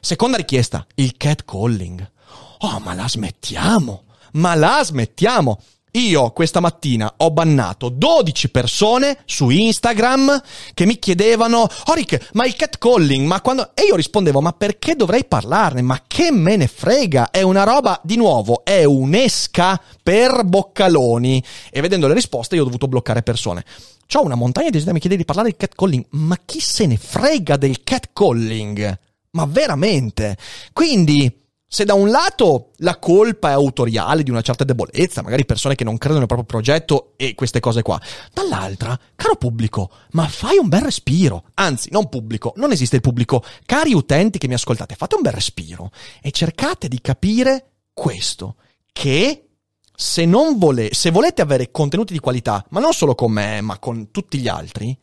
Seconda 0.00 0.36
richiesta, 0.36 0.86
il 0.96 1.16
catcalling. 1.16 2.10
Oh, 2.58 2.78
ma 2.80 2.92
la 2.92 3.08
smettiamo? 3.08 4.04
Ma 4.32 4.54
la 4.54 4.82
smettiamo? 4.84 5.58
Io 5.96 6.30
questa 6.32 6.60
mattina 6.60 7.14
ho 7.16 7.30
bannato 7.30 7.88
12 7.88 8.50
persone 8.50 9.18
su 9.24 9.48
Instagram 9.48 10.42
che 10.74 10.84
mi 10.84 10.98
chiedevano, 10.98 11.66
Rick, 11.94 12.32
ma 12.34 12.44
il 12.44 12.54
catcalling, 12.54 13.26
ma 13.26 13.40
quando... 13.40 13.70
E 13.72 13.84
io 13.88 13.96
rispondevo, 13.96 14.42
ma 14.42 14.52
perché 14.52 14.94
dovrei 14.94 15.24
parlarne? 15.24 15.80
Ma 15.80 16.02
che 16.06 16.30
me 16.30 16.56
ne 16.56 16.66
frega? 16.66 17.30
È 17.30 17.40
una 17.40 17.62
roba, 17.64 17.98
di 18.04 18.16
nuovo, 18.16 18.62
è 18.62 18.84
un'esca 18.84 19.80
per 20.02 20.44
boccaloni. 20.44 21.42
E 21.70 21.80
vedendo 21.80 22.08
le 22.08 22.14
risposte 22.14 22.56
io 22.56 22.60
ho 22.60 22.66
dovuto 22.66 22.88
bloccare 22.88 23.22
persone. 23.22 23.64
C'ho 24.06 24.22
una 24.22 24.34
montagna 24.34 24.68
di 24.68 24.72
gente 24.72 24.88
che 24.88 24.94
mi 24.94 25.00
chiede 25.00 25.16
di 25.16 25.24
parlare 25.24 25.48
del 25.48 25.56
catcalling, 25.56 26.04
ma 26.10 26.38
chi 26.44 26.60
se 26.60 26.84
ne 26.84 26.98
frega 26.98 27.56
del 27.56 27.82
catcalling? 27.82 28.98
Ma 29.30 29.46
veramente? 29.46 30.36
Quindi 30.74 31.45
Se 31.68 31.84
da 31.84 31.94
un 31.94 32.10
lato 32.10 32.70
la 32.76 32.96
colpa 32.96 33.50
è 33.50 33.52
autoriale 33.52 34.22
di 34.22 34.30
una 34.30 34.40
certa 34.40 34.62
debolezza, 34.62 35.22
magari 35.22 35.44
persone 35.44 35.74
che 35.74 35.82
non 35.82 35.98
credono 35.98 36.20
nel 36.20 36.28
proprio 36.28 36.46
progetto 36.46 37.14
e 37.16 37.34
queste 37.34 37.58
cose 37.58 37.82
qua, 37.82 38.00
dall'altra, 38.32 38.98
caro 39.16 39.34
pubblico, 39.34 39.90
ma 40.12 40.28
fai 40.28 40.58
un 40.58 40.68
bel 40.68 40.82
respiro. 40.82 41.46
Anzi, 41.54 41.88
non 41.90 42.08
pubblico, 42.08 42.52
non 42.56 42.70
esiste 42.70 42.96
il 42.96 43.02
pubblico. 43.02 43.42
Cari 43.64 43.94
utenti 43.94 44.38
che 44.38 44.46
mi 44.46 44.54
ascoltate, 44.54 44.94
fate 44.94 45.16
un 45.16 45.22
bel 45.22 45.32
respiro 45.32 45.90
e 46.22 46.30
cercate 46.30 46.86
di 46.86 47.00
capire 47.00 47.70
questo, 47.92 48.56
che 48.92 49.48
se 49.92 50.24
non 50.24 50.58
vole, 50.58 50.90
se 50.92 51.10
volete 51.10 51.42
avere 51.42 51.72
contenuti 51.72 52.12
di 52.12 52.20
qualità, 52.20 52.64
ma 52.70 52.78
non 52.78 52.92
solo 52.92 53.16
con 53.16 53.32
me, 53.32 53.60
ma 53.60 53.78
con 53.80 54.12
tutti 54.12 54.38
gli 54.38 54.46
altri, 54.46 54.96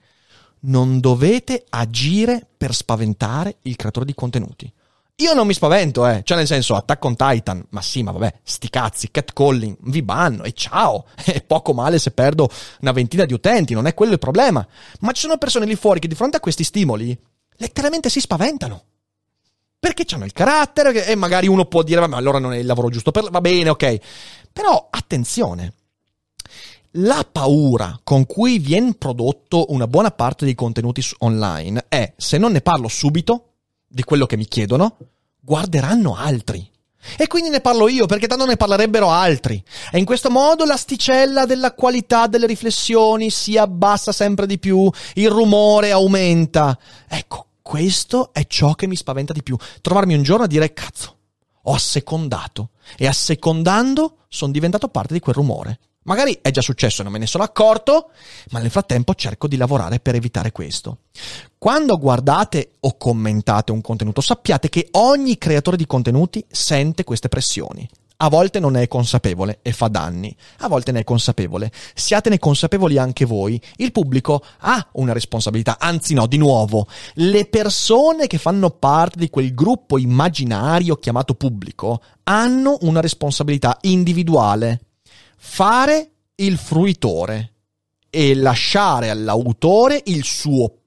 non 0.61 1.01
dovete 1.01 1.65
agire 1.69 2.47
per 2.55 2.73
spaventare 2.73 3.57
il 3.63 3.75
creatore 3.75 4.05
di 4.05 4.13
contenuti. 4.13 4.71
Io 5.17 5.33
non 5.33 5.45
mi 5.45 5.53
spavento, 5.53 6.07
eh. 6.07 6.21
Cioè, 6.23 6.37
nel 6.37 6.47
senso, 6.47 6.75
Attack 6.75 7.05
on 7.05 7.15
Titan, 7.15 7.63
ma 7.69 7.81
sì, 7.81 8.01
ma 8.01 8.11
vabbè, 8.11 8.39
sti 8.41 8.69
cazzi, 8.69 9.11
catcalling, 9.11 9.77
vi 9.81 10.01
banno 10.01 10.43
e 10.43 10.53
ciao. 10.53 11.05
È 11.15 11.41
poco 11.45 11.73
male 11.73 11.99
se 11.99 12.11
perdo 12.11 12.49
una 12.81 12.91
ventina 12.91 13.25
di 13.25 13.33
utenti, 13.33 13.73
non 13.75 13.85
è 13.85 13.93
quello 13.93 14.13
il 14.13 14.19
problema. 14.19 14.65
Ma 15.01 15.11
ci 15.11 15.21
sono 15.21 15.37
persone 15.37 15.65
lì 15.65 15.75
fuori 15.75 15.99
che 15.99 16.07
di 16.07 16.15
fronte 16.15 16.37
a 16.37 16.39
questi 16.39 16.63
stimoli 16.63 17.17
letteralmente 17.57 18.09
si 18.09 18.19
spaventano. 18.19 18.83
Perché 19.79 20.05
hanno 20.15 20.25
il 20.25 20.31
carattere 20.31 21.05
e 21.05 21.15
magari 21.15 21.47
uno 21.47 21.65
può 21.65 21.83
dire, 21.83 22.07
ma 22.07 22.17
allora 22.17 22.39
non 22.39 22.53
è 22.53 22.57
il 22.57 22.65
lavoro 22.65 22.89
giusto 22.89 23.11
per... 23.11 23.29
Va 23.29 23.41
bene, 23.41 23.69
ok. 23.69 23.99
Però, 24.51 24.87
attenzione. 24.89 25.73
La 26.97 27.27
paura 27.29 27.99
con 28.03 28.25
cui 28.25 28.59
viene 28.59 28.93
prodotto 28.93 29.65
una 29.69 29.87
buona 29.87 30.11
parte 30.11 30.45
dei 30.45 30.55
contenuti 30.55 31.05
online 31.19 31.85
è, 31.89 32.13
se 32.15 32.37
non 32.37 32.51
ne 32.53 32.61
parlo 32.61 32.87
subito, 32.87 33.52
di 33.93 34.03
quello 34.03 34.25
che 34.25 34.37
mi 34.37 34.47
chiedono, 34.47 34.97
guarderanno 35.39 36.15
altri. 36.15 36.67
E 37.15 37.27
quindi 37.27 37.49
ne 37.49 37.61
parlo 37.61 37.87
io, 37.87 38.07
perché 38.07 38.27
tanto 38.27 38.45
ne 38.45 38.57
parlerebbero 38.57 39.09
altri. 39.09 39.61
E 39.91 39.99
in 39.99 40.05
questo 40.05 40.31
modo 40.31 40.65
l'asticella 40.65 41.45
della 41.45 41.73
qualità 41.73 42.25
delle 42.25 42.47
riflessioni 42.47 43.29
si 43.29 43.55
abbassa 43.55 44.11
sempre 44.11 44.47
di 44.47 44.57
più, 44.57 44.89
il 45.15 45.29
rumore 45.29 45.91
aumenta. 45.91 46.77
Ecco, 47.07 47.47
questo 47.61 48.33
è 48.33 48.47
ciò 48.47 48.73
che 48.73 48.87
mi 48.87 48.95
spaventa 48.95 49.31
di 49.31 49.43
più. 49.43 49.55
Trovarmi 49.81 50.15
un 50.15 50.23
giorno 50.23 50.45
a 50.45 50.47
dire, 50.47 50.73
cazzo, 50.73 51.17
ho 51.61 51.73
assecondato. 51.73 52.69
E 52.97 53.05
assecondando 53.05 54.17
sono 54.27 54.51
diventato 54.51 54.87
parte 54.87 55.13
di 55.13 55.19
quel 55.19 55.35
rumore. 55.35 55.79
Magari 56.03 56.39
è 56.41 56.51
già 56.51 56.61
successo 56.61 57.01
e 57.01 57.03
non 57.03 57.13
me 57.13 57.19
ne 57.19 57.27
sono 57.27 57.43
accorto, 57.43 58.09
ma 58.49 58.59
nel 58.59 58.71
frattempo 58.71 59.15
cerco 59.15 59.47
di 59.47 59.57
lavorare 59.57 59.99
per 59.99 60.15
evitare 60.15 60.51
questo. 60.51 60.97
Quando 61.57 61.97
guardate 61.97 62.71
o 62.81 62.97
commentate 62.97 63.71
un 63.71 63.81
contenuto, 63.81 64.19
sappiate 64.19 64.69
che 64.69 64.89
ogni 64.91 65.37
creatore 65.37 65.77
di 65.77 65.85
contenuti 65.85 66.43
sente 66.49 67.03
queste 67.03 67.29
pressioni. 67.29 67.87
A 68.17 68.29
volte 68.29 68.59
non 68.59 68.77
è 68.77 68.87
consapevole 68.87 69.59
e 69.61 69.73
fa 69.73 69.87
danni, 69.87 70.33
a 70.59 70.67
volte 70.67 70.91
ne 70.91 70.99
è 70.99 71.03
consapevole. 71.03 71.71
Siatene 71.93 72.39
consapevoli 72.39 72.97
anche 72.97 73.25
voi. 73.25 73.59
Il 73.77 73.91
pubblico 73.91 74.43
ha 74.59 74.87
una 74.93 75.13
responsabilità, 75.13 75.77
anzi 75.79 76.13
no, 76.13 76.27
di 76.27 76.37
nuovo, 76.37 76.87
le 77.15 77.45
persone 77.45 78.27
che 78.27 78.37
fanno 78.37 78.69
parte 78.69 79.19
di 79.19 79.29
quel 79.29 79.53
gruppo 79.53 79.97
immaginario 79.97 80.95
chiamato 80.95 81.33
pubblico 81.33 82.01
hanno 82.23 82.77
una 82.81 83.01
responsabilità 83.01 83.77
individuale 83.81 84.79
fare 85.45 86.11
il 86.35 86.57
fruitore 86.57 87.51
e 88.09 88.33
lasciare 88.33 89.09
all'autore 89.09 90.01
il 90.05 90.23
suo 90.23 90.77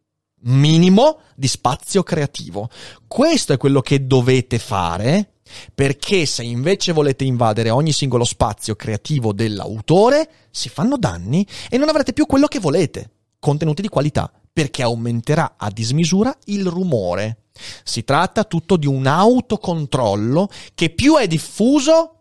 minimo 0.47 1.21
di 1.37 1.47
spazio 1.47 2.03
creativo. 2.03 2.69
Questo 3.07 3.53
è 3.53 3.59
quello 3.59 3.81
che 3.81 4.07
dovete 4.07 4.59
fare 4.59 5.35
perché 5.73 6.27
se 6.27 6.43
invece 6.43 6.91
volete 6.91 7.23
invadere 7.23 7.71
ogni 7.71 7.93
singolo 7.93 8.25
spazio 8.25 8.75
creativo 8.75 9.33
dell'autore, 9.33 10.29
si 10.51 10.69
fanno 10.69 10.97
danni 10.97 11.47
e 11.69 11.79
non 11.79 11.89
avrete 11.89 12.13
più 12.13 12.27
quello 12.27 12.49
che 12.49 12.59
volete, 12.59 13.11
contenuti 13.39 13.83
di 13.83 13.89
qualità, 13.89 14.33
perché 14.53 14.83
aumenterà 14.83 15.55
a 15.57 15.71
dismisura 15.71 16.37
il 16.47 16.67
rumore. 16.67 17.43
Si 17.85 18.03
tratta 18.03 18.43
tutto 18.43 18.77
di 18.77 18.87
un 18.87 19.07
autocontrollo 19.07 20.49
che 20.75 20.91
più 20.91 21.17
è 21.17 21.29
diffuso, 21.29 22.16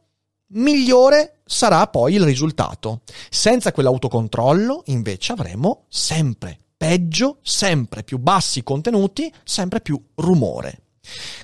migliore 0.47 1.41
sarà 1.45 1.87
poi 1.87 2.15
il 2.15 2.23
risultato. 2.23 3.01
Senza 3.29 3.71
quell'autocontrollo, 3.71 4.83
invece, 4.85 5.33
avremo 5.33 5.85
sempre 5.89 6.57
peggio, 6.77 7.39
sempre 7.41 8.03
più 8.03 8.17
bassi 8.17 8.63
contenuti, 8.63 9.31
sempre 9.43 9.81
più 9.81 10.01
rumore. 10.15 10.81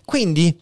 Quindi 0.05 0.59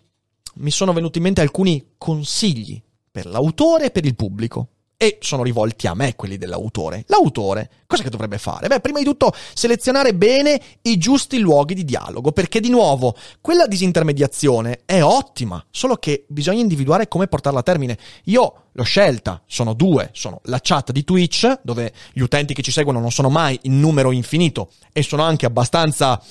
mi 0.56 0.72
sono 0.72 0.94
venuti 0.94 1.18
in 1.18 1.24
mente 1.26 1.42
alcuni 1.42 1.94
consigli 1.98 2.82
per 3.12 3.26
l'autore 3.26 3.86
e 3.86 3.92
per 3.92 4.06
il 4.06 4.16
pubblico 4.16 4.70
e 5.02 5.18
sono 5.22 5.44
rivolti 5.44 5.88
a 5.88 5.94
me 5.94 6.14
quelli 6.18 6.38
dell'autore. 6.38 7.06
L'autore, 7.08 7.70
cosa 7.88 8.04
che 8.04 8.10
dovrebbe 8.10 8.38
fare? 8.38 8.68
Beh, 8.68 8.82
prima 8.82 9.00
di 9.00 9.06
tutto 9.06 9.32
selezionare 9.54 10.14
bene 10.14 10.62
i 10.82 10.98
giusti 10.98 11.40
luoghi 11.40 11.74
di 11.74 11.86
dialogo, 11.86 12.34
perché 12.34 12.60
di 12.60 12.70
nuovo, 12.70 13.16
quella 13.40 13.66
disintermediazione 13.66 14.82
è 14.84 15.02
ottima, 15.02 15.66
solo 15.72 15.96
che 15.96 16.26
bisogna 16.28 16.60
individuare 16.60 17.08
come 17.08 17.28
portarla 17.28 17.60
a 17.60 17.64
termine. 17.64 17.98
Io 18.26 18.64
l'ho 18.72 18.84
scelta, 18.84 19.42
sono 19.46 19.74
due, 19.74 20.10
sono 20.14 20.42
la 20.44 20.60
chat 20.62 20.92
di 20.92 21.04
Twitch, 21.04 21.60
dove 21.64 21.94
gli 22.14 22.22
utenti 22.22 22.54
che 22.54 22.62
ci 22.62 22.72
seguono 22.72 23.00
non 23.00 23.12
sono 23.12 23.30
mai 23.30 23.60
in 23.64 23.80
numero 23.80 24.12
infinito 24.12 24.72
e 24.92 25.04
sono 25.04 25.24
anche 25.24 25.46
abbastanza 25.46 26.22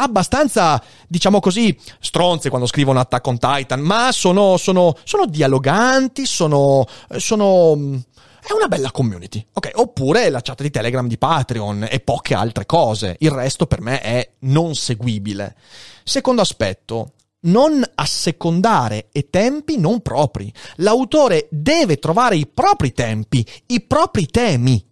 abbastanza, 0.00 0.82
diciamo 1.06 1.40
così, 1.40 1.76
stronze 2.00 2.48
quando 2.48 2.66
scrivono 2.66 3.00
Attack 3.00 3.26
on 3.26 3.38
Titan, 3.38 3.80
ma 3.80 4.12
sono, 4.12 4.56
sono, 4.56 4.94
sono 5.04 5.26
dialoganti, 5.26 6.24
sono, 6.24 6.86
sono 7.16 8.02
è 8.48 8.52
una 8.54 8.68
bella 8.68 8.90
community. 8.90 9.44
Ok, 9.52 9.72
oppure 9.74 10.30
la 10.30 10.40
chat 10.40 10.62
di 10.62 10.70
Telegram 10.70 11.06
di 11.06 11.18
Patreon 11.18 11.86
e 11.90 12.00
poche 12.00 12.34
altre 12.34 12.64
cose. 12.64 13.16
Il 13.18 13.30
resto 13.30 13.66
per 13.66 13.82
me 13.82 14.00
è 14.00 14.30
non 14.40 14.74
seguibile. 14.74 15.54
Secondo 16.02 16.40
aspetto, 16.40 17.12
non 17.40 17.82
assecondare 17.94 19.08
e 19.12 19.28
tempi 19.30 19.78
non 19.78 20.00
propri. 20.00 20.52
L'autore 20.76 21.48
deve 21.50 21.98
trovare 21.98 22.36
i 22.36 22.46
propri 22.46 22.92
tempi, 22.92 23.44
i 23.66 23.80
propri 23.82 24.26
temi. 24.26 24.84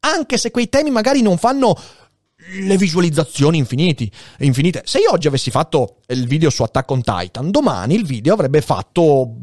Anche 0.00 0.38
se 0.38 0.50
quei 0.50 0.68
temi 0.68 0.90
magari 0.90 1.22
non 1.22 1.38
fanno 1.38 1.76
le 2.60 2.76
visualizzazioni 2.76 3.58
infiniti, 3.58 4.10
infinite. 4.38 4.82
Se 4.84 4.98
io 4.98 5.10
oggi 5.10 5.26
avessi 5.26 5.50
fatto 5.50 5.96
il 6.06 6.26
video 6.26 6.50
su 6.50 6.62
Attack 6.62 6.90
on 6.90 7.02
Titan, 7.02 7.50
domani 7.50 7.94
il 7.94 8.06
video 8.06 8.34
avrebbe 8.34 8.60
fatto 8.60 9.34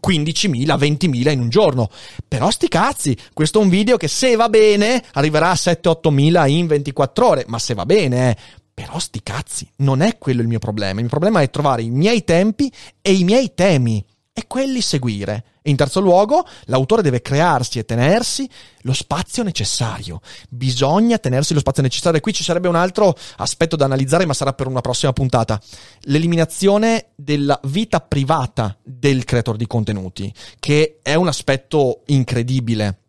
15.000, 0.00 0.76
20.000 0.76 1.30
in 1.30 1.40
un 1.40 1.48
giorno. 1.48 1.90
Però 2.26 2.50
sti 2.50 2.68
cazzi, 2.68 3.16
questo 3.32 3.60
è 3.60 3.62
un 3.62 3.68
video 3.68 3.96
che 3.96 4.08
se 4.08 4.34
va 4.34 4.48
bene 4.48 5.02
arriverà 5.12 5.50
a 5.50 5.54
7-8.000 5.54 6.48
in 6.48 6.66
24 6.66 7.26
ore, 7.26 7.44
ma 7.48 7.58
se 7.58 7.74
va 7.74 7.84
bene, 7.84 8.30
eh. 8.30 8.36
Però 8.78 8.96
sti 9.00 9.24
cazzi, 9.24 9.68
non 9.78 10.02
è 10.02 10.18
quello 10.18 10.40
il 10.40 10.46
mio 10.46 10.60
problema. 10.60 10.92
Il 10.92 11.00
mio 11.00 11.08
problema 11.08 11.40
è 11.40 11.50
trovare 11.50 11.82
i 11.82 11.90
miei 11.90 12.22
tempi 12.22 12.72
e 13.02 13.12
i 13.12 13.24
miei 13.24 13.52
temi 13.52 14.06
e 14.32 14.44
quelli 14.46 14.80
seguire. 14.80 15.46
In 15.62 15.74
terzo 15.74 15.98
luogo, 15.98 16.46
l'autore 16.66 17.02
deve 17.02 17.20
crearsi 17.20 17.80
e 17.80 17.84
tenersi 17.84 18.48
lo 18.82 18.92
spazio 18.92 19.42
necessario. 19.42 20.20
Bisogna 20.48 21.18
tenersi 21.18 21.54
lo 21.54 21.58
spazio 21.58 21.82
necessario. 21.82 22.18
E 22.18 22.22
qui 22.22 22.32
ci 22.32 22.44
sarebbe 22.44 22.68
un 22.68 22.76
altro 22.76 23.16
aspetto 23.38 23.74
da 23.74 23.86
analizzare, 23.86 24.26
ma 24.26 24.32
sarà 24.32 24.52
per 24.52 24.68
una 24.68 24.80
prossima 24.80 25.12
puntata. 25.12 25.60
L'eliminazione 26.02 27.08
della 27.16 27.58
vita 27.64 27.98
privata 27.98 28.78
del 28.84 29.24
creatore 29.24 29.58
di 29.58 29.66
contenuti, 29.66 30.32
che 30.60 31.00
è 31.02 31.14
un 31.14 31.26
aspetto 31.26 32.02
incredibile 32.06 33.07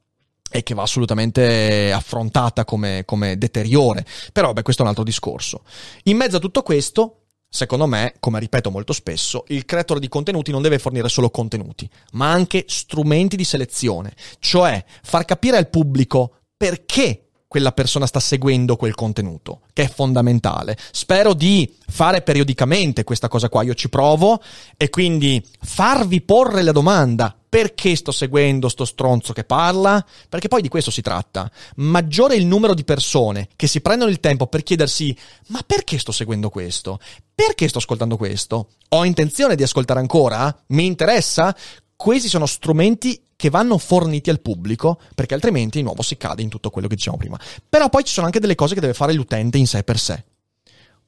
e 0.50 0.64
che 0.64 0.74
va 0.74 0.84
assolutamente 0.84 1.92
affrontata 1.92 2.66
come, 2.66 3.04
come 3.06 3.38
deteriore. 3.38 4.06
Però, 4.32 4.54
beh, 4.54 4.62
questo 4.62 4.82
è 4.82 4.86
un 4.86 4.90
altro 4.90 5.06
discorso. 5.06 5.64
In 6.04 6.18
mezzo 6.18 6.38
a 6.38 6.40
tutto 6.40 6.62
questo, 6.62 7.16
Secondo 7.52 7.88
me, 7.88 8.14
come 8.20 8.40
ripeto 8.40 8.70
molto 8.70 8.94
spesso, 8.94 9.44
il 9.48 9.66
creatore 9.66 10.00
di 10.00 10.08
contenuti 10.08 10.52
non 10.52 10.62
deve 10.62 10.78
fornire 10.78 11.10
solo 11.10 11.32
contenuti, 11.32 11.90
ma 12.12 12.32
anche 12.32 12.66
strumenti 12.68 13.36
di 13.36 13.44
selezione, 13.44 14.14
cioè 14.38 14.86
far 15.02 15.26
capire 15.26 15.58
al 15.58 15.68
pubblico 15.68 16.42
perché 16.56 17.29
quella 17.50 17.72
persona 17.72 18.06
sta 18.06 18.20
seguendo 18.20 18.76
quel 18.76 18.94
contenuto, 18.94 19.62
che 19.74 19.86
è 19.86 19.90
fondamentale. 19.90 20.78
Spero 20.92 21.34
di 21.34 21.76
fare 21.88 22.22
periodicamente 22.22 23.04
questa 23.04 23.28
cosa 23.28 23.50
qua, 23.50 23.64
io 23.64 23.74
ci 23.74 23.90
provo 23.90 24.40
e 24.78 24.92
quindi 24.92 25.44
farvi 25.60 26.22
porre 26.22 26.62
la 26.62 26.72
domanda 26.72 27.36
perché 27.50 27.96
sto 27.96 28.12
seguendo 28.12 28.70
sto 28.70 28.86
stronzo 28.86 29.34
che 29.34 29.46
parla? 29.46 30.06
Perché 30.30 30.48
poi 30.48 30.62
di 30.62 30.68
questo 30.68 30.92
si 30.92 31.02
tratta. 31.02 31.50
Maggiore 31.78 32.36
il 32.36 32.46
numero 32.46 32.76
di 32.76 32.84
persone 32.84 33.48
che 33.56 33.66
si 33.66 33.82
prendono 33.82 34.12
il 34.12 34.20
tempo 34.20 34.46
per 34.46 34.62
chiedersi 34.62 35.18
ma 35.48 35.64
perché 35.66 35.98
sto 35.98 36.12
seguendo 36.12 36.52
questo? 36.52 37.00
Perché 37.34 37.68
sto 37.68 37.80
ascoltando 37.80 38.16
questo? 38.16 38.74
Ho 38.90 39.04
intenzione 39.06 39.56
di 39.56 39.64
ascoltare 39.64 40.00
ancora? 40.00 40.56
Mi 40.68 40.86
interessa? 40.86 41.56
Questi 41.96 42.28
sono 42.28 42.46
strumenti 42.46 43.20
che 43.40 43.50
vanno 43.50 43.78
forniti 43.78 44.30
al 44.30 44.42
pubblico, 44.42 45.00
perché 45.16 45.34
altrimenti 45.34 45.78
di 45.78 45.84
nuovo 45.86 46.02
si 46.02 46.18
cade 46.18 46.42
in 46.42 46.50
tutto 46.50 46.70
quello 46.70 46.90
che 46.90 46.96
dicevamo 46.96 47.22
prima. 47.22 47.40
Però 47.70 47.88
poi 47.88 48.04
ci 48.04 48.12
sono 48.12 48.26
anche 48.26 48.42
delle 48.42 48.54
cose 48.54 48.74
che 48.74 48.82
deve 48.82 48.94
fare 48.94 49.14
l'utente 49.14 49.58
in 49.58 49.66
sé 49.66 49.82
per 49.84 49.98
sé. 49.98 50.26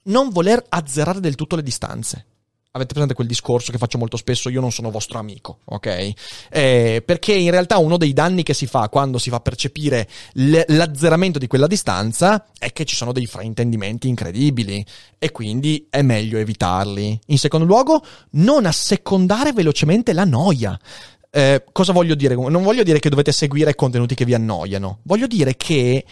Non 0.03 0.29
voler 0.29 0.63
azzerare 0.69 1.19
del 1.19 1.35
tutto 1.35 1.57
le 1.57 1.61
distanze. 1.61 2.27
Avete 2.71 2.93
presente 2.93 3.15
quel 3.15 3.27
discorso 3.27 3.73
che 3.73 3.77
faccio 3.77 3.97
molto 3.97 4.15
spesso? 4.15 4.47
Io 4.47 4.61
non 4.61 4.71
sono 4.71 4.91
vostro 4.91 5.19
amico, 5.19 5.59
ok? 5.65 6.13
Eh, 6.49 7.03
perché 7.05 7.33
in 7.33 7.51
realtà 7.51 7.79
uno 7.79 7.97
dei 7.97 8.13
danni 8.13 8.43
che 8.43 8.53
si 8.53 8.65
fa 8.65 8.87
quando 8.87 9.17
si 9.17 9.29
fa 9.29 9.41
percepire 9.41 10.07
l- 10.35 10.61
l'azzeramento 10.67 11.37
di 11.37 11.47
quella 11.47 11.67
distanza 11.67 12.45
è 12.57 12.71
che 12.71 12.85
ci 12.85 12.95
sono 12.95 13.11
dei 13.11 13.25
fraintendimenti 13.25 14.07
incredibili 14.07 14.85
e 15.19 15.31
quindi 15.31 15.85
è 15.89 16.01
meglio 16.01 16.37
evitarli. 16.37 17.19
In 17.25 17.37
secondo 17.37 17.65
luogo, 17.65 18.01
non 18.31 18.65
assecondare 18.65 19.51
velocemente 19.51 20.13
la 20.13 20.23
noia. 20.23 20.79
Eh, 21.33 21.63
cosa 21.71 21.93
voglio 21.93 22.13
dire? 22.13 22.35
Non 22.35 22.61
voglio 22.61 22.83
dire 22.83 22.99
che 22.99 23.09
dovete 23.09 23.31
seguire 23.31 23.73
contenuti 23.73 24.15
che 24.15 24.25
vi 24.25 24.33
annoiano, 24.33 24.99
voglio 25.03 25.27
dire 25.27 25.55
che 25.55 26.03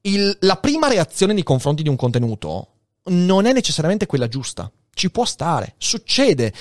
il, 0.00 0.36
la 0.40 0.56
prima 0.56 0.88
reazione 0.88 1.32
nei 1.32 1.44
confronti 1.44 1.84
di 1.84 1.88
un 1.88 1.96
contenuto 1.96 2.68
non 3.04 3.46
è 3.46 3.52
necessariamente 3.52 4.06
quella 4.06 4.26
giusta. 4.28 4.70
Ci 4.92 5.10
può 5.10 5.24
stare, 5.24 5.74
succede. 5.78 6.52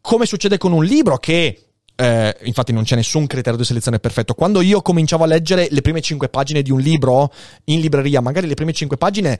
Come 0.00 0.26
succede 0.26 0.56
con 0.56 0.72
un 0.72 0.84
libro 0.84 1.18
che 1.18 1.68
eh, 1.96 2.36
infatti 2.44 2.72
non 2.72 2.84
c'è 2.84 2.94
nessun 2.94 3.26
criterio 3.26 3.58
di 3.58 3.64
selezione 3.64 3.98
perfetto. 3.98 4.34
Quando 4.34 4.60
io 4.60 4.80
cominciavo 4.80 5.24
a 5.24 5.26
leggere 5.26 5.66
le 5.70 5.80
prime 5.80 6.00
cinque 6.00 6.28
pagine 6.28 6.62
di 6.62 6.70
un 6.70 6.78
libro 6.78 7.32
in 7.64 7.80
libreria, 7.80 8.20
magari 8.20 8.46
le 8.46 8.54
prime 8.54 8.72
cinque 8.72 8.96
pagine 8.96 9.38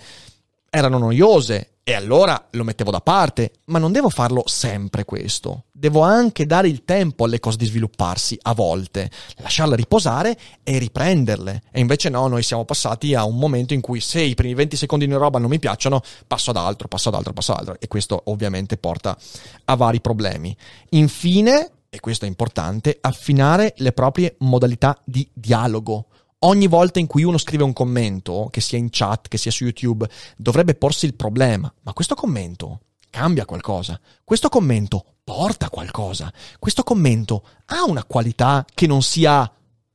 erano 0.71 0.99
noiose 0.99 1.73
e 1.89 1.95
allora 1.95 2.49
lo 2.51 2.65
mettevo 2.65 2.91
da 2.91 3.01
parte, 3.01 3.51
ma 3.67 3.79
non 3.79 3.93
devo 3.93 4.11
farlo 4.11 4.43
sempre 4.45 5.07
questo. 5.07 5.65
Devo 5.73 6.03
anche 6.03 6.45
dare 6.45 6.69
il 6.69 6.85
tempo 6.85 7.25
alle 7.25 7.41
cose 7.41 7.57
di 7.57 7.65
svilupparsi 7.65 8.39
a 8.43 8.53
volte, 8.53 9.11
lasciarle 9.37 9.75
riposare 9.75 10.37
e 10.63 10.77
riprenderle. 10.77 11.63
E 11.73 11.81
invece 11.81 12.11
no, 12.11 12.27
noi 12.27 12.43
siamo 12.43 12.67
passati 12.67 13.15
a 13.15 13.25
un 13.25 13.39
momento 13.39 13.73
in 13.73 13.81
cui 13.81 14.01
se 14.01 14.21
i 14.21 14.35
primi 14.35 14.53
20 14.53 14.77
secondi 14.77 15.07
di 15.07 15.15
roba 15.15 15.39
non 15.39 15.49
mi 15.49 15.59
piacciono, 15.59 16.03
passo 16.27 16.51
ad 16.51 16.59
altro, 16.59 16.89
passo 16.89 17.09
ad 17.09 17.15
altro, 17.15 17.33
passo 17.33 17.53
ad 17.53 17.61
altro 17.61 17.77
e 17.79 17.89
questo 17.89 18.21
ovviamente 18.27 18.77
porta 18.77 19.17
a 19.65 19.75
vari 19.75 20.03
problemi. 20.03 20.55
Infine, 20.91 21.71
e 21.89 22.01
questo 22.01 22.27
è 22.27 22.29
importante, 22.29 22.99
affinare 23.01 23.73
le 23.79 23.93
proprie 23.93 24.37
modalità 24.41 25.01
di 25.07 25.27
dialogo 25.33 26.09
ogni 26.41 26.67
volta 26.67 26.99
in 26.99 27.07
cui 27.07 27.25
uno 27.25 27.39
scrive 27.39 27.65
un 27.65 27.73
commento, 27.73 28.49
che 28.51 28.61
sia 28.61 28.79
in 28.79 28.89
chat, 28.91 29.29
che 29.29 29.39
sia 29.39 29.51
su 29.51 29.65
YouTube, 29.65 30.09
dovrebbe 30.37 30.75
porsi 30.75 31.07
il 31.07 31.15
problema, 31.15 31.73
ma 31.83 31.93
questo 31.93 32.15
commento 32.15 32.81
cambia 33.11 33.45
qualcosa, 33.45 33.99
questo 34.23 34.49
commento 34.49 35.05
porta 35.25 35.71
qualcosa, 35.71 36.33
questo 36.59 36.83
commento 36.83 37.43
ha 37.67 37.85
una 37.85 38.05
qualità 38.05 38.65
che 38.75 38.87
non 38.87 39.03
sia 39.03 39.51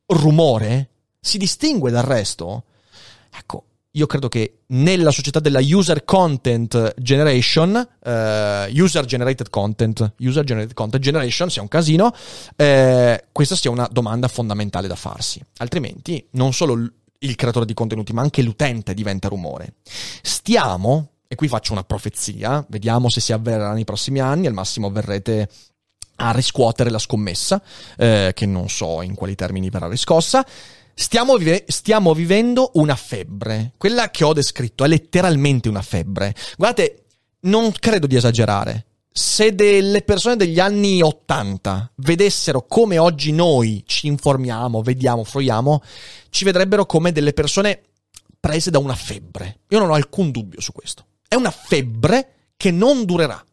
rumore, 0.08 0.90
si 1.20 1.38
distingue 1.38 1.92
dal 1.92 2.04
resto. 2.04 2.66
Ecco, 3.32 3.66
io 3.96 4.08
credo 4.08 4.28
che 4.28 4.62
nella 4.68 5.12
società 5.12 5.40
della 5.40 5.60
user 5.62 6.04
content 6.04 6.96
generation, 6.98 7.76
uh, 7.76 8.10
user 8.82 9.06
generated 9.06 9.50
content, 9.52 10.14
user 10.18 10.44
generated 10.44 10.74
content 10.74 11.04
generation 11.04 11.50
sia 11.52 11.62
un 11.62 11.68
casino, 11.68 12.12
eh, 12.56 13.26
questa 13.32 13.56
sia 13.56 13.70
una 13.70 13.88
domanda 13.92 14.28
fondamentale 14.28 14.88
da 14.88 14.96
farsi. 14.96 15.40
Altrimenti 15.58 16.26
non 16.32 16.54
solo 16.54 16.92
il 17.20 17.36
creatore 17.36 17.66
di 17.68 17.76
contenuti, 17.76 18.14
ma 18.14 18.24
anche 18.24 18.42
l'utente 18.42 18.96
diventa 18.96 19.28
rumore. 19.28 19.76
Stiamo, 20.24 21.12
e 21.28 21.36
qui 21.36 21.48
faccio 21.48 21.74
una 21.74 21.84
profezia, 21.84 22.66
vediamo 22.70 23.12
se 23.12 23.22
si 23.22 23.32
avverrà 23.32 23.74
nei 23.74 23.84
prossimi 23.86 24.20
anni, 24.20 24.48
al 24.48 24.54
massimo 24.54 24.90
verrete 24.90 25.48
a 26.16 26.32
riscuotere 26.32 26.90
la 26.90 27.00
scommessa, 27.00 27.62
eh, 27.98 28.32
che 28.34 28.46
non 28.48 28.70
so 28.70 29.04
in 29.04 29.14
quali 29.14 29.36
termini 29.36 29.70
verrà 29.70 29.88
riscossa 29.88 30.44
Stiamo, 30.96 31.38
vive- 31.38 31.66
stiamo, 31.68 32.14
vivendo 32.14 32.72
una 32.76 32.96
febbre. 32.96 33.74
Quella 33.78 34.12
che 34.12 34.24
ho 34.24 34.34
descritto 34.34 34.84
è 34.84 34.88
letteralmente 34.88 35.70
una 35.70 35.82
febbre. 35.82 36.36
Guardate, 36.58 37.06
non 37.42 37.72
credo 37.72 38.08
di 38.08 38.16
esagerare. 38.16 38.86
Se 39.12 39.54
delle 39.54 40.02
persone 40.02 40.36
degli 40.36 40.60
anni 40.60 41.02
80 41.02 41.94
vedessero 41.98 42.66
come 42.66 42.98
oggi 42.98 43.32
noi 43.32 43.84
ci 43.86 44.08
informiamo, 44.08 44.82
vediamo, 44.82 45.24
fruiamo, 45.24 45.84
ci 46.30 46.44
vedrebbero 46.46 46.86
come 46.86 47.12
delle 47.12 47.34
persone 47.34 47.82
prese 48.40 48.72
da 48.72 48.80
una 48.80 48.96
febbre. 48.96 49.60
Io 49.70 49.80
non 49.80 49.90
ho 49.90 49.94
alcun 49.94 50.32
dubbio 50.32 50.62
su 50.62 50.72
questo. 50.72 51.06
È 51.28 51.36
una 51.36 51.52
febbre 51.52 52.52
che 52.58 52.72
non 52.72 53.06
durerà. 53.06 53.44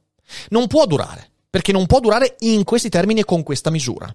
Non 0.50 0.66
può 0.66 0.86
durare, 0.86 1.30
perché 1.48 1.72
non 1.72 1.86
può 1.86 2.00
durare 2.00 2.36
in 2.40 2.64
questi 2.64 2.88
termini 2.88 3.20
e 3.20 3.24
con 3.24 3.42
questa 3.42 3.70
misura. 3.70 4.14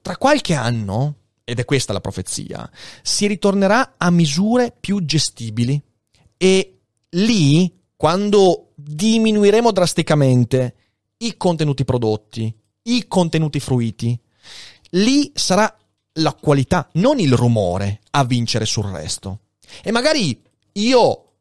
Tra 0.00 0.16
qualche 0.16 0.54
anno 0.54 1.14
ed 1.48 1.60
è 1.60 1.64
questa 1.64 1.94
la 1.94 2.02
profezia, 2.02 2.70
si 3.02 3.26
ritornerà 3.26 3.94
a 3.96 4.10
misure 4.10 4.74
più 4.78 5.02
gestibili 5.06 5.82
e 6.36 6.80
lì, 7.10 7.74
quando 7.96 8.72
diminuiremo 8.74 9.72
drasticamente 9.72 10.74
i 11.16 11.38
contenuti 11.38 11.86
prodotti, 11.86 12.54
i 12.82 13.06
contenuti 13.08 13.60
fruiti, 13.60 14.18
lì 14.90 15.32
sarà 15.34 15.74
la 16.20 16.34
qualità, 16.34 16.86
non 16.94 17.18
il 17.18 17.32
rumore 17.32 18.00
a 18.10 18.24
vincere 18.24 18.66
sul 18.66 18.84
resto. 18.84 19.40
E 19.82 19.90
magari 19.90 20.38
io 20.72 21.32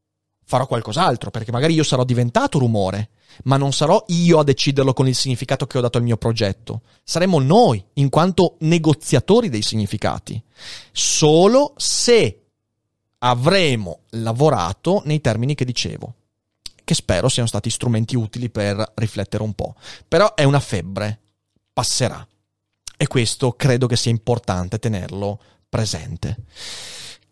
farò 0.45 0.67
qualcos'altro, 0.67 1.31
perché 1.31 1.51
magari 1.51 1.73
io 1.73 1.83
sarò 1.83 2.05
diventato 2.05 2.59
rumore, 2.59 3.09
ma 3.43 3.57
non 3.57 3.73
sarò 3.73 4.03
io 4.07 4.39
a 4.39 4.43
deciderlo 4.43 4.93
con 4.93 5.07
il 5.07 5.15
significato 5.15 5.67
che 5.67 5.77
ho 5.77 5.81
dato 5.81 5.97
al 5.97 6.03
mio 6.03 6.17
progetto. 6.17 6.81
Saremo 7.03 7.39
noi, 7.39 7.83
in 7.93 8.09
quanto 8.09 8.55
negoziatori 8.59 9.49
dei 9.49 9.61
significati. 9.61 10.41
Solo 10.91 11.73
se 11.77 12.41
avremo 13.19 13.99
lavorato 14.11 15.01
nei 15.05 15.21
termini 15.21 15.55
che 15.55 15.65
dicevo, 15.65 16.13
che 16.83 16.93
spero 16.93 17.29
siano 17.29 17.47
stati 17.47 17.69
strumenti 17.69 18.15
utili 18.15 18.49
per 18.49 18.93
riflettere 18.95 19.43
un 19.43 19.53
po'. 19.53 19.75
Però 20.07 20.35
è 20.35 20.43
una 20.43 20.59
febbre, 20.59 21.19
passerà. 21.73 22.25
E 22.95 23.07
questo 23.07 23.53
credo 23.53 23.88
che 23.88 23.95
sia 23.95 24.11
importante 24.11 24.79
tenerlo 24.79 25.39
presente. 25.69 26.38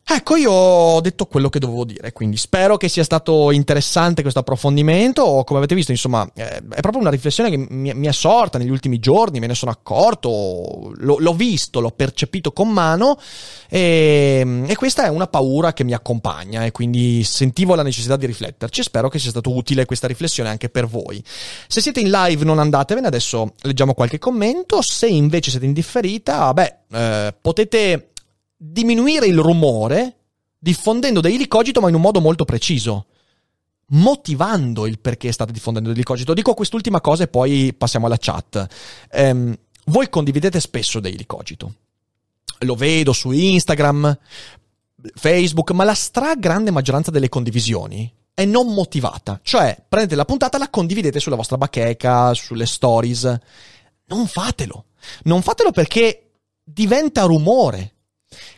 Ecco, 0.07 0.35
io 0.35 0.51
ho 0.51 1.01
detto 1.01 1.25
quello 1.25 1.49
che 1.49 1.57
dovevo 1.57 1.83
dire, 1.83 2.11
quindi 2.11 2.37
spero 2.37 2.77
che 2.77 2.89
sia 2.89 3.03
stato 3.03 3.49
interessante 3.49 4.21
questo 4.21 4.37
approfondimento. 4.37 5.41
Come 5.43 5.57
avete 5.57 5.73
visto, 5.73 5.89
insomma, 5.89 6.29
è 6.31 6.61
proprio 6.79 6.99
una 7.01 7.09
riflessione 7.09 7.49
che 7.49 7.57
mi, 7.57 8.05
è 8.05 8.11
sorta 8.11 8.59
negli 8.59 8.69
ultimi 8.69 8.99
giorni, 8.99 9.39
me 9.39 9.47
ne 9.47 9.55
sono 9.55 9.71
accorto, 9.71 10.93
l'ho 10.95 11.33
visto, 11.33 11.79
l'ho 11.79 11.89
percepito 11.89 12.51
con 12.51 12.69
mano 12.69 13.17
e, 13.67 14.63
e, 14.67 14.75
questa 14.75 15.05
è 15.05 15.09
una 15.09 15.25
paura 15.25 15.73
che 15.73 15.83
mi 15.83 15.93
accompagna 15.93 16.65
e 16.65 16.71
quindi 16.71 17.23
sentivo 17.23 17.73
la 17.73 17.81
necessità 17.81 18.15
di 18.15 18.27
rifletterci 18.27 18.83
spero 18.83 19.09
che 19.09 19.17
sia 19.17 19.31
stato 19.31 19.55
utile 19.55 19.85
questa 19.85 20.05
riflessione 20.05 20.49
anche 20.49 20.69
per 20.69 20.85
voi. 20.85 21.23
Se 21.67 21.81
siete 21.81 21.99
in 21.99 22.11
live 22.11 22.45
non 22.45 22.59
andatevene, 22.59 23.07
adesso 23.07 23.55
leggiamo 23.63 23.95
qualche 23.95 24.19
commento, 24.19 24.83
se 24.83 25.07
invece 25.07 25.49
siete 25.49 25.65
in 25.65 25.73
differita, 25.73 26.53
beh, 26.53 26.75
eh, 26.91 27.33
potete 27.41 28.09
diminuire 28.55 29.27
il 29.27 29.37
rumore 29.39 30.17
diffondendo 30.57 31.21
Daily 31.21 31.47
Cogito 31.47 31.81
ma 31.81 31.89
in 31.89 31.95
un 31.95 32.01
modo 32.01 32.21
molto 32.21 32.45
preciso 32.45 33.07
motivando 33.89 34.87
il 34.87 34.99
perché 34.99 35.31
state 35.31 35.51
diffondendo 35.51 35.89
Daily 35.89 36.03
Cogito 36.03 36.33
dico 36.33 36.53
quest'ultima 36.53 37.01
cosa 37.01 37.23
e 37.23 37.27
poi 37.27 37.73
passiamo 37.77 38.07
alla 38.07 38.17
chat. 38.19 38.65
Ehm, 39.11 39.55
voi 39.85 40.09
condividete 40.09 40.59
spesso 40.59 40.99
Daily 40.99 41.25
Cogito 41.25 41.73
lo 42.59 42.75
vedo 42.75 43.11
su 43.11 43.31
Instagram 43.31 44.17
Facebook 45.13 45.71
ma 45.71 45.83
la 45.83 45.93
stragrande 45.93 46.71
maggioranza 46.71 47.11
delle 47.11 47.29
condivisioni 47.29 48.11
è 48.33 48.45
non 48.45 48.73
motivata. 48.73 49.39
Cioè 49.41 49.83
prendete 49.87 50.15
la 50.15 50.25
puntata 50.25 50.57
la 50.57 50.69
condividete 50.69 51.19
sulla 51.19 51.35
vostra 51.35 51.57
bacheca 51.57 52.33
sulle 52.33 52.65
stories. 52.65 53.37
Non 54.07 54.27
fatelo. 54.27 54.85
Non 55.23 55.41
fatelo 55.41 55.71
perché 55.71 56.31
diventa 56.63 57.23
rumore 57.23 57.94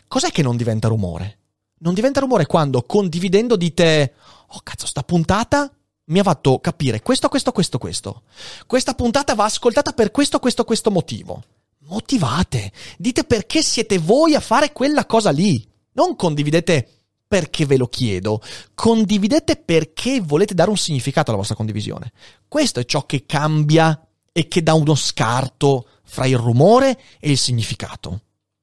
Cos'è 0.08 0.30
che 0.30 0.42
non 0.42 0.56
diventa 0.56 0.88
rumore? 0.88 1.38
Non 1.80 1.94
diventa 1.94 2.20
rumore 2.20 2.46
quando 2.46 2.82
condividendo 2.82 3.54
dite, 3.56 4.14
oh 4.48 4.60
cazzo, 4.62 4.86
sta 4.86 5.02
puntata 5.02 5.70
mi 6.08 6.18
ha 6.18 6.22
fatto 6.22 6.58
capire 6.58 7.02
questo, 7.02 7.28
questo, 7.28 7.52
questo, 7.52 7.78
questo. 7.78 8.22
Questa 8.66 8.94
puntata 8.94 9.34
va 9.34 9.44
ascoltata 9.44 9.92
per 9.92 10.10
questo, 10.10 10.38
questo, 10.38 10.64
questo 10.64 10.90
motivo. 10.90 11.42
Motivate, 11.80 12.72
dite 12.98 13.24
perché 13.24 13.62
siete 13.62 13.98
voi 13.98 14.34
a 14.34 14.40
fare 14.40 14.72
quella 14.72 15.06
cosa 15.06 15.30
lì. 15.30 15.66
Non 15.92 16.16
condividete 16.16 16.88
perché 17.26 17.66
ve 17.66 17.76
lo 17.76 17.88
chiedo, 17.88 18.40
condividete 18.74 19.56
perché 19.56 20.20
volete 20.20 20.54
dare 20.54 20.70
un 20.70 20.78
significato 20.78 21.28
alla 21.28 21.38
vostra 21.38 21.56
condivisione. 21.56 22.12
Questo 22.46 22.80
è 22.80 22.84
ciò 22.84 23.04
che 23.04 23.26
cambia 23.26 24.06
e 24.32 24.48
che 24.48 24.62
dà 24.62 24.72
uno 24.72 24.94
scarto 24.94 25.88
fra 26.04 26.26
il 26.26 26.38
rumore 26.38 26.98
e 27.20 27.30
il 27.30 27.38
significato. 27.38 28.22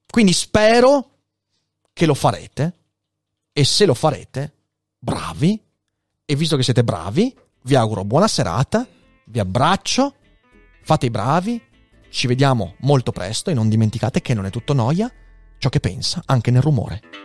Quindi 0.09 0.33
spero 0.33 1.14
che 1.95 2.05
lo 2.05 2.13
farete 2.13 2.73
e 3.53 3.63
se 3.63 3.85
lo 3.85 3.93
farete, 3.93 4.53
bravi, 4.99 5.57
e 6.25 6.35
visto 6.35 6.57
che 6.57 6.63
siete 6.63 6.83
bravi, 6.83 7.33
vi 7.61 7.75
auguro 7.75 8.03
buona 8.03 8.27
serata, 8.27 8.85
vi 9.27 9.39
abbraccio, 9.39 10.15
fate 10.81 11.05
i 11.05 11.09
bravi, 11.09 11.61
ci 12.09 12.27
vediamo 12.27 12.75
molto 12.79 13.13
presto 13.13 13.49
e 13.49 13.53
non 13.53 13.69
dimenticate 13.69 14.19
che 14.19 14.33
non 14.33 14.45
è 14.45 14.49
tutto 14.49 14.73
noia 14.73 15.09
ciò 15.57 15.69
che 15.69 15.79
pensa 15.79 16.21
anche 16.25 16.51
nel 16.51 16.61
rumore. 16.61 17.24